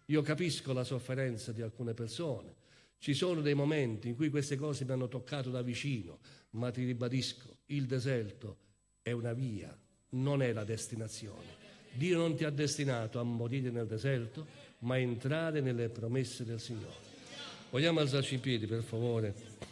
Io 0.08 0.22
capisco 0.22 0.74
la 0.74 0.84
sofferenza 0.84 1.54
di 1.54 1.62
alcune 1.62 1.94
persone. 1.94 2.56
Ci 2.98 3.14
sono 3.14 3.40
dei 3.40 3.54
momenti 3.54 4.10
in 4.10 4.18
cui 4.18 4.30
queste 4.30 4.58
cose 4.58 4.84
mi 4.84 4.92
hanno 4.92 5.08
toccato 5.08 5.50
da 5.50 5.62
vicino, 5.62 6.20
ma 6.52 6.72
ti 6.72 6.84
ribadisco, 6.84 7.60
il 7.68 7.86
deserto 7.86 8.58
è 9.02 9.12
una 9.12 9.32
via, 9.32 9.74
non 10.10 10.42
è 10.42 10.52
la 10.52 10.66
destinazione. 10.66 11.62
Dio 11.94 12.18
non 12.18 12.36
ti 12.36 12.44
ha 12.44 12.50
destinato 12.50 13.18
a 13.18 13.24
morire 13.24 13.70
nel 13.70 13.88
deserto, 13.88 14.46
ma 14.80 14.96
a 14.96 14.98
entrare 14.98 15.62
nelle 15.62 15.88
promesse 15.88 16.44
del 16.44 16.60
Signore. 16.60 17.12
Vogliamo 17.70 18.02
alzarci 18.02 18.34
in 18.34 18.40
piedi, 18.42 18.68
per 18.68 18.84
favore? 18.84 19.72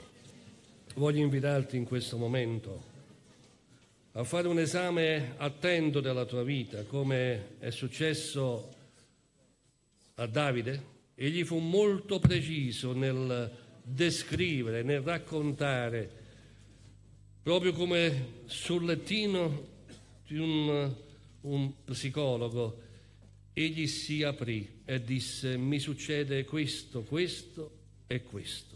Voglio 0.95 1.21
invitarti 1.21 1.77
in 1.77 1.85
questo 1.85 2.17
momento 2.17 2.89
a 4.13 4.25
fare 4.25 4.49
un 4.49 4.59
esame 4.59 5.35
attento 5.37 6.01
della 6.01 6.25
tua 6.25 6.43
vita, 6.43 6.83
come 6.83 7.57
è 7.59 7.69
successo 7.69 8.69
a 10.15 10.25
Davide. 10.25 10.89
Egli 11.15 11.45
fu 11.45 11.59
molto 11.59 12.19
preciso 12.19 12.91
nel 12.93 13.49
descrivere, 13.83 14.83
nel 14.83 15.01
raccontare, 15.01 16.09
proprio 17.41 17.71
come 17.71 18.41
sul 18.45 18.83
lettino 18.83 19.67
di 20.27 20.37
un, 20.37 20.93
un 21.41 21.83
psicologo, 21.85 22.81
egli 23.53 23.87
si 23.87 24.23
aprì 24.23 24.81
e 24.83 25.01
disse 25.01 25.55
mi 25.55 25.79
succede 25.79 26.43
questo, 26.43 27.03
questo 27.03 27.77
è 28.07 28.21
questo. 28.23 28.70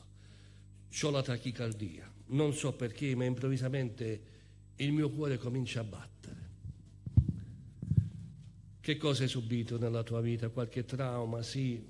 Ho 1.02 1.10
la 1.10 1.22
tachicardia, 1.22 2.10
non 2.28 2.54
so 2.54 2.74
perché, 2.74 3.16
ma 3.16 3.26
improvvisamente 3.26 4.22
il 4.78 4.94
mio 4.94 5.10
cuore 5.10 5.38
comincia 5.38 5.82
a 5.82 5.84
battere. 5.84 6.50
Che 8.80 8.98
cosa 8.98 9.24
hai 9.24 9.30
subito 9.30 9.78
nella 9.78 10.04
tua 10.04 10.22
vita? 10.22 10.50
Qualche 10.50 10.86
trauma? 10.86 11.42
Sì, 11.42 11.86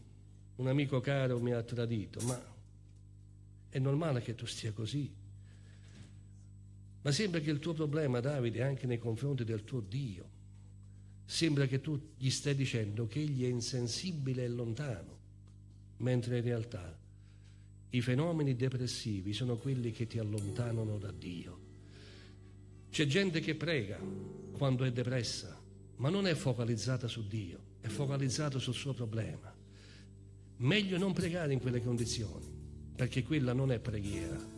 un 0.55 0.67
amico 0.67 1.01
caro 1.01 1.39
mi 1.39 1.51
ha 1.51 1.61
tradito, 1.61 2.19
ma 2.25 2.53
è 3.69 3.77
normale 3.79 4.21
che 4.21 4.33
tu 4.33 4.45
stia 4.45 4.71
così. 4.71 5.13
Ma 7.01 7.11
sembra 7.11 7.39
che 7.39 7.51
il 7.51 7.59
tuo 7.59 7.73
problema, 7.73 8.19
Davide, 8.19 8.59
è 8.59 8.63
anche 8.63 8.87
nei 8.87 8.97
confronti 8.97 9.43
del 9.43 9.63
tuo 9.63 9.81
Dio. 9.81 10.29
Sembra 11.25 11.67
che 11.67 11.79
tu 11.79 12.13
gli 12.17 12.29
stai 12.31 12.55
dicendo 12.55 13.05
che 13.07 13.19
egli 13.19 13.43
è 13.43 13.47
insensibile 13.47 14.43
e 14.43 14.47
lontano, 14.47 15.17
mentre 15.97 16.37
in 16.37 16.43
realtà 16.43 17.03
i 17.95 18.01
fenomeni 18.01 18.57
depressivi 18.57 19.31
sono 19.31 19.55
quelli 19.55 19.91
che 19.91 20.05
ti 20.05 20.19
allontanano 20.19 20.97
da 20.97 21.11
Dio. 21.11 21.59
C'è 22.89 23.05
gente 23.05 23.39
che 23.39 23.55
prega 23.55 23.97
quando 24.51 24.83
è 24.83 24.91
depressa, 24.91 25.57
ma 25.97 26.09
non 26.09 26.27
è 26.27 26.33
focalizzata 26.33 27.07
su 27.07 27.25
Dio, 27.25 27.57
è 27.79 27.87
focalizzata 27.87 28.59
sul 28.59 28.73
suo 28.73 28.93
problema. 28.93 29.53
Meglio 30.57 30.97
non 30.97 31.13
pregare 31.13 31.53
in 31.53 31.59
quelle 31.59 31.81
condizioni, 31.81 32.45
perché 32.95 33.23
quella 33.23 33.53
non 33.53 33.71
è 33.71 33.79
preghiera. 33.79 34.53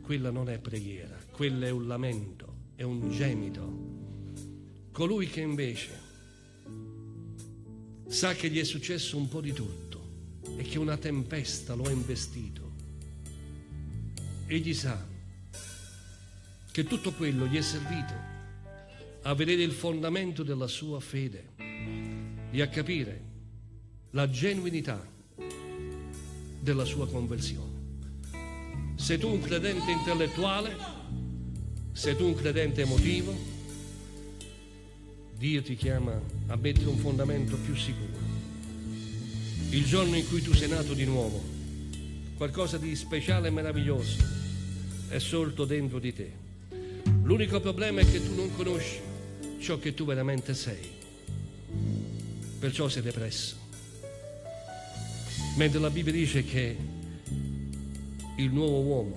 Quella 0.00 0.30
non 0.30 0.48
è 0.48 0.58
preghiera, 0.60 1.18
quello 1.32 1.64
è 1.64 1.70
un 1.70 1.88
lamento, 1.88 2.54
è 2.76 2.82
un 2.82 3.10
gemito. 3.10 3.88
Colui 4.92 5.26
che 5.26 5.40
invece 5.40 5.98
sa 8.06 8.34
che 8.34 8.50
gli 8.50 8.60
è 8.60 8.64
successo 8.64 9.16
un 9.16 9.28
po' 9.28 9.40
di 9.40 9.52
tutto, 9.52 9.89
e 10.56 10.62
che 10.62 10.78
una 10.78 10.96
tempesta 10.96 11.74
lo 11.74 11.84
ha 11.84 11.90
investito. 11.90 12.72
Egli 14.46 14.74
sa 14.74 15.06
che 16.70 16.84
tutto 16.84 17.12
quello 17.12 17.46
gli 17.46 17.56
è 17.56 17.62
servito 17.62 18.14
a 19.22 19.34
vedere 19.34 19.62
il 19.62 19.72
fondamento 19.72 20.42
della 20.42 20.66
sua 20.66 21.00
fede 21.00 21.50
e 22.50 22.62
a 22.62 22.68
capire 22.68 23.28
la 24.10 24.28
genuinità 24.28 25.06
della 26.60 26.84
sua 26.84 27.08
conversione. 27.08 27.78
Sei 28.96 29.18
tu 29.18 29.28
un 29.28 29.40
credente 29.40 29.90
intellettuale, 29.90 30.76
sei 31.92 32.16
tu 32.16 32.26
un 32.26 32.34
credente 32.34 32.82
emotivo, 32.82 33.58
Dio 35.36 35.62
ti 35.62 35.74
chiama 35.74 36.20
a 36.48 36.56
mettere 36.56 36.88
un 36.88 36.98
fondamento 36.98 37.56
più 37.56 37.74
sicuro 37.74 38.19
il 39.70 39.84
giorno 39.84 40.16
in 40.16 40.26
cui 40.28 40.42
tu 40.42 40.52
sei 40.52 40.68
nato 40.68 40.94
di 40.94 41.04
nuovo, 41.04 41.40
qualcosa 42.36 42.76
di 42.76 42.96
speciale 42.96 43.48
e 43.48 43.50
meraviglioso 43.52 44.16
è 45.08 45.18
sorto 45.20 45.64
dentro 45.64 46.00
di 46.00 46.12
te. 46.12 46.32
L'unico 47.22 47.60
problema 47.60 48.00
è 48.00 48.10
che 48.10 48.20
tu 48.20 48.34
non 48.34 48.52
conosci 48.56 48.98
ciò 49.60 49.78
che 49.78 49.94
tu 49.94 50.04
veramente 50.04 50.54
sei, 50.54 50.90
perciò 52.58 52.88
sei 52.88 53.02
depresso. 53.02 53.56
Mentre 55.56 55.78
la 55.78 55.90
Bibbia 55.90 56.12
dice 56.12 56.44
che 56.44 56.76
il 58.36 58.50
nuovo 58.50 58.80
uomo 58.80 59.14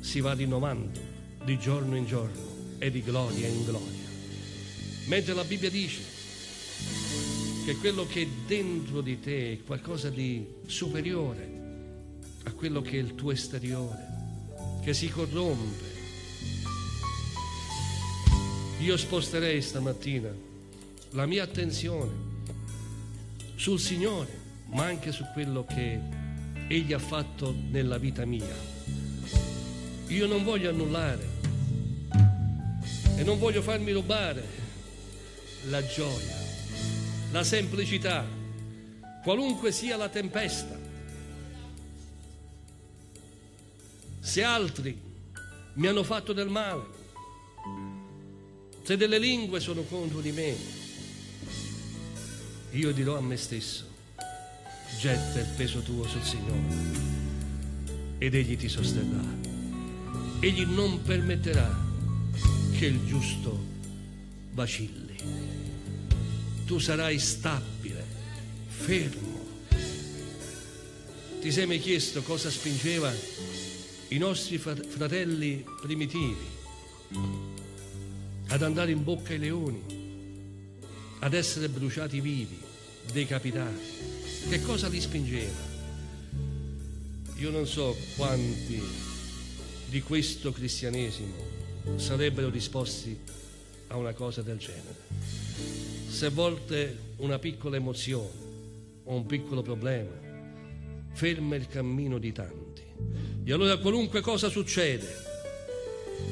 si 0.00 0.20
va 0.20 0.34
rinnovando 0.34 1.00
di 1.44 1.58
giorno 1.58 1.96
in 1.96 2.06
giorno 2.06 2.76
e 2.78 2.92
di 2.92 3.02
gloria 3.02 3.48
in 3.48 3.64
gloria. 3.64 4.04
Mentre 5.06 5.34
la 5.34 5.44
Bibbia 5.44 5.70
dice 5.70 6.15
che 7.66 7.78
quello 7.78 8.06
che 8.06 8.22
è 8.22 8.26
dentro 8.46 9.00
di 9.00 9.18
te 9.18 9.54
è 9.54 9.62
qualcosa 9.64 10.08
di 10.08 10.46
superiore 10.66 11.50
a 12.44 12.52
quello 12.52 12.80
che 12.80 12.92
è 12.92 13.00
il 13.00 13.16
tuo 13.16 13.32
esteriore, 13.32 14.06
che 14.84 14.94
si 14.94 15.08
corrompe. 15.08 15.84
Io 18.78 18.96
sposterei 18.96 19.60
stamattina 19.60 20.32
la 21.10 21.26
mia 21.26 21.42
attenzione 21.42 22.12
sul 23.56 23.80
Signore, 23.80 24.30
ma 24.66 24.84
anche 24.84 25.10
su 25.10 25.24
quello 25.32 25.64
che 25.64 25.98
Egli 26.68 26.92
ha 26.92 27.00
fatto 27.00 27.52
nella 27.70 27.98
vita 27.98 28.24
mia. 28.24 28.56
Io 30.06 30.26
non 30.28 30.44
voglio 30.44 30.70
annullare 30.70 31.28
e 33.16 33.24
non 33.24 33.40
voglio 33.40 33.60
farmi 33.60 33.90
rubare 33.90 34.44
la 35.68 35.84
gioia 35.84 36.46
la 37.30 37.44
semplicità, 37.44 38.26
qualunque 39.22 39.72
sia 39.72 39.96
la 39.96 40.08
tempesta. 40.08 40.78
Se 44.20 44.42
altri 44.42 44.98
mi 45.74 45.86
hanno 45.86 46.02
fatto 46.02 46.32
del 46.32 46.48
male, 46.48 46.94
se 48.82 48.96
delle 48.96 49.18
lingue 49.18 49.60
sono 49.60 49.82
contro 49.82 50.20
di 50.20 50.32
me, 50.32 50.56
io 52.70 52.92
dirò 52.92 53.16
a 53.16 53.20
me 53.20 53.36
stesso, 53.36 53.84
getta 54.98 55.40
il 55.40 55.48
peso 55.56 55.80
tuo 55.80 56.06
sul 56.06 56.22
Signore 56.22 57.14
ed 58.18 58.34
Egli 58.34 58.56
ti 58.56 58.68
sosterrà. 58.68 59.24
Egli 60.40 60.64
non 60.66 61.02
permetterà 61.02 61.84
che 62.76 62.86
il 62.86 63.04
giusto 63.06 63.58
vacilli 64.52 65.05
tu 66.66 66.80
sarai 66.80 67.18
stabile, 67.20 68.04
fermo. 68.66 69.44
Ti 71.40 71.52
sei 71.52 71.64
mai 71.64 71.78
chiesto 71.78 72.22
cosa 72.22 72.50
spingeva 72.50 73.12
i 74.08 74.18
nostri 74.18 74.58
fratelli 74.58 75.64
primitivi 75.80 76.54
ad 78.48 78.62
andare 78.62 78.90
in 78.90 79.04
bocca 79.04 79.32
ai 79.32 79.38
leoni, 79.38 79.82
ad 81.20 81.34
essere 81.34 81.68
bruciati 81.68 82.20
vivi, 82.20 82.60
decapitati? 83.12 83.84
Che 84.48 84.62
cosa 84.62 84.88
li 84.88 85.00
spingeva? 85.00 85.74
Io 87.36 87.50
non 87.50 87.66
so 87.66 87.96
quanti 88.16 88.82
di 89.88 90.02
questo 90.02 90.50
cristianesimo 90.50 91.94
sarebbero 91.94 92.50
disposti 92.50 93.16
a 93.88 93.96
una 93.96 94.14
cosa 94.14 94.42
del 94.42 94.58
genere 94.58 95.95
se 96.16 96.24
a 96.24 96.30
volte 96.30 96.96
una 97.18 97.38
piccola 97.38 97.76
emozione 97.76 98.30
o 99.04 99.14
un 99.14 99.26
piccolo 99.26 99.60
problema 99.60 100.14
ferma 101.12 101.56
il 101.56 101.68
cammino 101.68 102.16
di 102.16 102.32
tanti. 102.32 102.80
E 103.44 103.52
allora 103.52 103.76
qualunque 103.76 104.22
cosa 104.22 104.48
succede, 104.48 105.14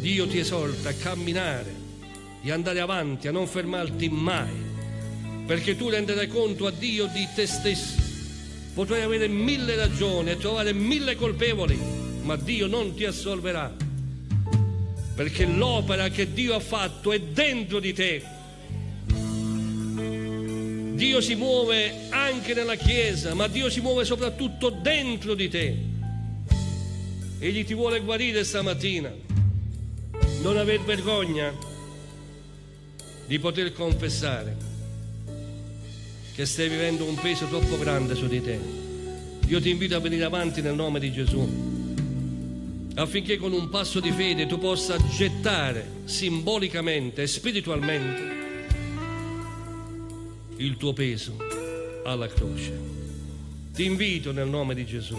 Dio 0.01 0.27
ti 0.27 0.39
esorta 0.39 0.89
a 0.89 0.95
camminare 0.95 1.71
e 2.43 2.51
andare 2.51 2.81
avanti, 2.81 3.29
a 3.29 3.31
non 3.31 3.47
fermarti 3.47 4.09
mai, 4.09 4.55
perché 5.47 5.77
tu 5.77 5.91
renderai 5.91 6.29
conto 6.29 6.65
a 6.67 6.71
Dio 6.71 7.05
di 7.05 7.29
te 7.35 7.47
stesso. 7.47 8.01
Potrai 8.73 9.03
avere 9.03 9.29
mille 9.29 9.77
ragioni 9.77 10.31
e 10.31 10.39
trovare 10.39 10.73
mille 10.73 11.15
colpevoli, 11.15 11.79
ma 12.23 12.37
Dio 12.37 12.69
non 12.69 12.95
ti 12.95 13.05
assolverà, 13.05 13.71
perché 15.15 15.45
l'opera 15.45 16.09
che 16.09 16.33
Dio 16.33 16.55
ha 16.55 16.61
fatto 16.61 17.13
è 17.13 17.21
dentro 17.21 17.81
di 17.81 17.93
te 17.93 18.43
Dio 20.95 21.21
si 21.21 21.35
muove 21.35 22.09
anche 22.11 22.55
nella 22.55 22.77
Chiesa, 22.77 23.35
ma 23.35 23.49
Dio 23.49 23.69
si 23.69 23.81
muove 23.81 24.05
soprattutto 24.05 24.71
dentro 24.71 25.35
di 25.35 25.49
te. 25.49 25.77
Egli 27.41 27.65
ti 27.65 27.75
vuole 27.75 27.99
guarire 27.99 28.45
stamattina. 28.45 29.13
Non 30.41 30.57
aver 30.57 30.81
vergogna 30.83 31.53
di 33.27 33.39
poter 33.41 33.73
confessare 33.73 34.57
che 36.33 36.47
stai 36.47 36.69
vivendo 36.69 37.05
un 37.05 37.17
peso 37.17 37.47
troppo 37.47 37.77
grande 37.77 38.15
su 38.15 38.29
di 38.29 38.41
te. 38.41 38.59
Io 39.49 39.61
ti 39.61 39.71
invito 39.71 39.97
a 39.97 40.01
venire 40.01 40.23
avanti 40.23 40.63
nel 40.63 40.75
nome 40.75 41.01
di 41.01 41.11
Gesù 41.11 41.73
affinché 42.97 43.39
con 43.39 43.53
un 43.53 43.69
passo 43.69 43.99
di 43.99 44.13
fede 44.13 44.47
tu 44.47 44.57
possa 44.59 44.97
gettare 45.09 46.03
simbolicamente 46.05 47.23
e 47.23 47.27
spiritualmente 47.27 48.44
il 50.57 50.77
tuo 50.77 50.93
peso 50.93 51.37
alla 52.05 52.29
croce. 52.29 52.73
Ti 53.73 53.85
invito 53.85 54.31
nel 54.31 54.47
nome 54.47 54.75
di 54.75 54.87
Gesù 54.87 55.19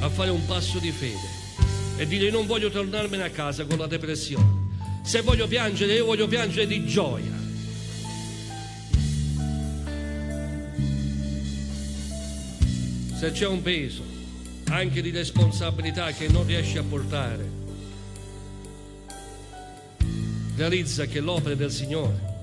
a 0.00 0.08
fare 0.08 0.30
un 0.30 0.46
passo 0.46 0.78
di 0.78 0.90
fede 0.90 1.36
e 1.98 2.06
dire 2.06 2.30
non 2.30 2.46
voglio 2.46 2.70
tornarmene 2.70 3.24
a 3.24 3.30
casa 3.30 3.66
con 3.66 3.76
la 3.78 3.86
depressione. 3.86 4.66
Se 5.02 5.20
voglio 5.20 5.46
piangere, 5.46 5.94
io 5.94 6.04
voglio 6.04 6.26
piangere 6.26 6.66
di 6.66 6.86
gioia. 6.86 7.36
Se 13.14 13.32
c'è 13.32 13.46
un 13.46 13.60
peso 13.62 14.02
anche 14.68 15.02
di 15.02 15.10
responsabilità 15.10 16.12
che 16.12 16.28
non 16.28 16.46
riesci 16.46 16.78
a 16.78 16.82
portare, 16.82 17.50
realizza 20.54 21.06
che 21.06 21.20
l'opera 21.20 21.54
del 21.54 21.72
Signore 21.72 22.37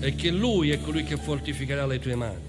è 0.00 0.14
che 0.14 0.30
Lui 0.30 0.70
è 0.70 0.80
colui 0.80 1.04
che 1.04 1.16
fortificherà 1.16 1.86
le 1.86 1.98
tue 1.98 2.14
mani. 2.14 2.46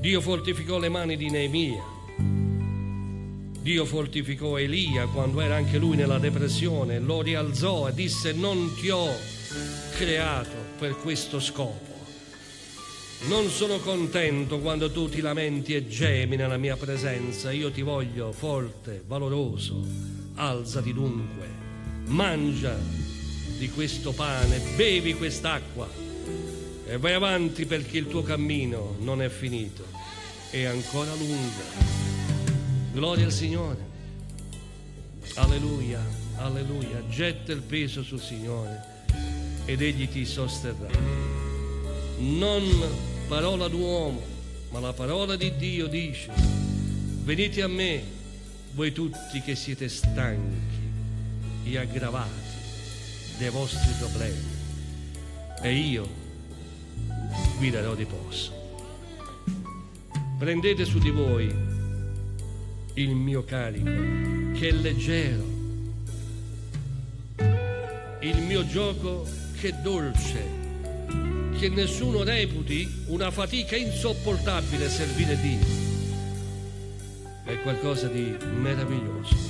Dio 0.00 0.20
fortificò 0.20 0.78
le 0.78 0.88
mani 0.88 1.16
di 1.16 1.30
Neemia. 1.30 1.82
Dio 3.60 3.84
fortificò 3.84 4.58
Elia 4.58 5.06
quando 5.06 5.40
era 5.40 5.56
anche 5.56 5.78
lui 5.78 5.96
nella 5.96 6.18
depressione, 6.18 7.00
lo 7.00 7.22
rialzò 7.22 7.88
e 7.88 7.94
disse 7.94 8.32
non 8.32 8.72
ti 8.76 8.90
ho 8.90 9.08
creato 9.96 10.54
per 10.78 10.96
questo 10.96 11.40
scopo. 11.40 11.94
Non 13.28 13.48
sono 13.48 13.78
contento 13.78 14.60
quando 14.60 14.92
tu 14.92 15.08
ti 15.08 15.20
lamenti 15.20 15.74
e 15.74 15.88
gemi 15.88 16.36
nella 16.36 16.58
mia 16.58 16.76
presenza, 16.76 17.50
io 17.50 17.72
ti 17.72 17.82
voglio 17.82 18.30
forte, 18.30 19.02
valoroso. 19.04 19.84
Alzati 20.36 20.92
dunque, 20.92 21.48
mangia 22.04 23.05
di 23.58 23.70
questo 23.70 24.12
pane, 24.12 24.58
bevi 24.76 25.14
quest'acqua 25.14 25.88
e 26.86 26.98
vai 26.98 27.14
avanti 27.14 27.66
perché 27.66 27.98
il 27.98 28.06
tuo 28.06 28.22
cammino 28.22 28.96
non 29.00 29.22
è 29.22 29.28
finito 29.28 29.96
è 30.50 30.64
ancora 30.64 31.12
lunga. 31.14 31.64
Gloria 32.92 33.26
al 33.26 33.32
Signore. 33.32 33.94
Alleluia, 35.34 36.00
alleluia. 36.36 37.06
Getta 37.08 37.52
il 37.52 37.62
peso 37.62 38.02
sul 38.02 38.20
Signore 38.20 39.04
ed 39.64 39.82
Egli 39.82 40.08
ti 40.08 40.24
sosterrà. 40.24 40.88
Non 42.18 42.64
parola 43.28 43.68
d'uomo, 43.68 44.22
ma 44.70 44.80
la 44.80 44.92
parola 44.92 45.36
di 45.36 45.54
Dio 45.56 45.88
dice, 45.88 46.30
venite 47.24 47.62
a 47.62 47.68
me, 47.68 48.02
voi 48.72 48.92
tutti 48.92 49.42
che 49.42 49.54
siete 49.54 49.88
stanchi 49.88 50.74
e 51.64 51.76
aggravati 51.76 52.45
dei 53.38 53.50
vostri 53.50 53.92
problemi, 53.98 54.42
e 55.62 55.74
io 55.74 56.08
vi 57.58 57.70
darò 57.70 57.94
riposo. 57.94 58.52
Prendete 60.38 60.84
su 60.84 60.98
di 60.98 61.10
voi 61.10 61.54
il 62.94 63.14
mio 63.14 63.44
carico, 63.44 63.90
che 64.58 64.68
è 64.68 64.72
leggero, 64.72 65.44
il 68.20 68.42
mio 68.42 68.66
gioco 68.66 69.26
che 69.58 69.68
è 69.68 69.72
dolce, 69.82 70.44
che 71.58 71.68
nessuno 71.68 72.22
reputi 72.22 73.04
una 73.06 73.30
fatica 73.30 73.76
insopportabile 73.76 74.88
servire 74.88 75.40
Dio. 75.40 75.84
È 77.44 77.60
qualcosa 77.60 78.08
di 78.08 78.36
meraviglioso. 78.60 79.45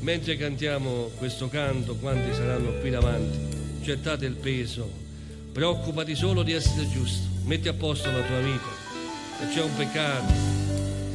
Mentre 0.00 0.36
cantiamo 0.36 1.10
questo 1.16 1.48
canto, 1.48 1.96
quanti 1.96 2.34
saranno 2.34 2.72
qui 2.80 2.90
davanti, 2.90 3.38
gettate 3.82 4.26
il 4.26 4.34
peso, 4.34 4.90
preoccupati 5.52 6.14
solo 6.14 6.42
di 6.42 6.52
essere 6.52 6.88
giusto, 6.88 7.28
metti 7.44 7.68
a 7.68 7.74
posto 7.74 8.10
la 8.10 8.22
tua 8.22 8.40
vita 8.40 8.80
se 9.40 9.48
c'è 9.48 9.62
un 9.62 9.74
peccato, 9.74 10.32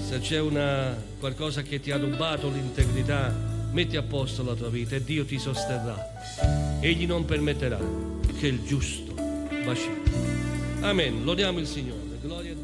se 0.07 0.19
c'è 0.19 0.39
una, 0.39 0.97
qualcosa 1.19 1.61
che 1.61 1.79
ti 1.79 1.91
ha 1.91 1.97
rubato 1.97 2.49
l'integrità, 2.49 3.31
metti 3.71 3.97
a 3.97 4.01
posto 4.01 4.43
la 4.43 4.55
tua 4.55 4.69
vita 4.69 4.95
e 4.95 5.03
Dio 5.03 5.25
ti 5.25 5.37
sosterrà. 5.37 6.79
Egli 6.79 7.05
non 7.05 7.25
permetterà 7.25 7.79
che 8.39 8.47
il 8.47 8.63
giusto 8.63 9.13
vacilli. 9.63 10.11
Amen. 10.81 11.23
Lodiamo 11.23 11.59
il 11.59 11.67
Signore. 11.67 12.17
Gloria. 12.19 12.54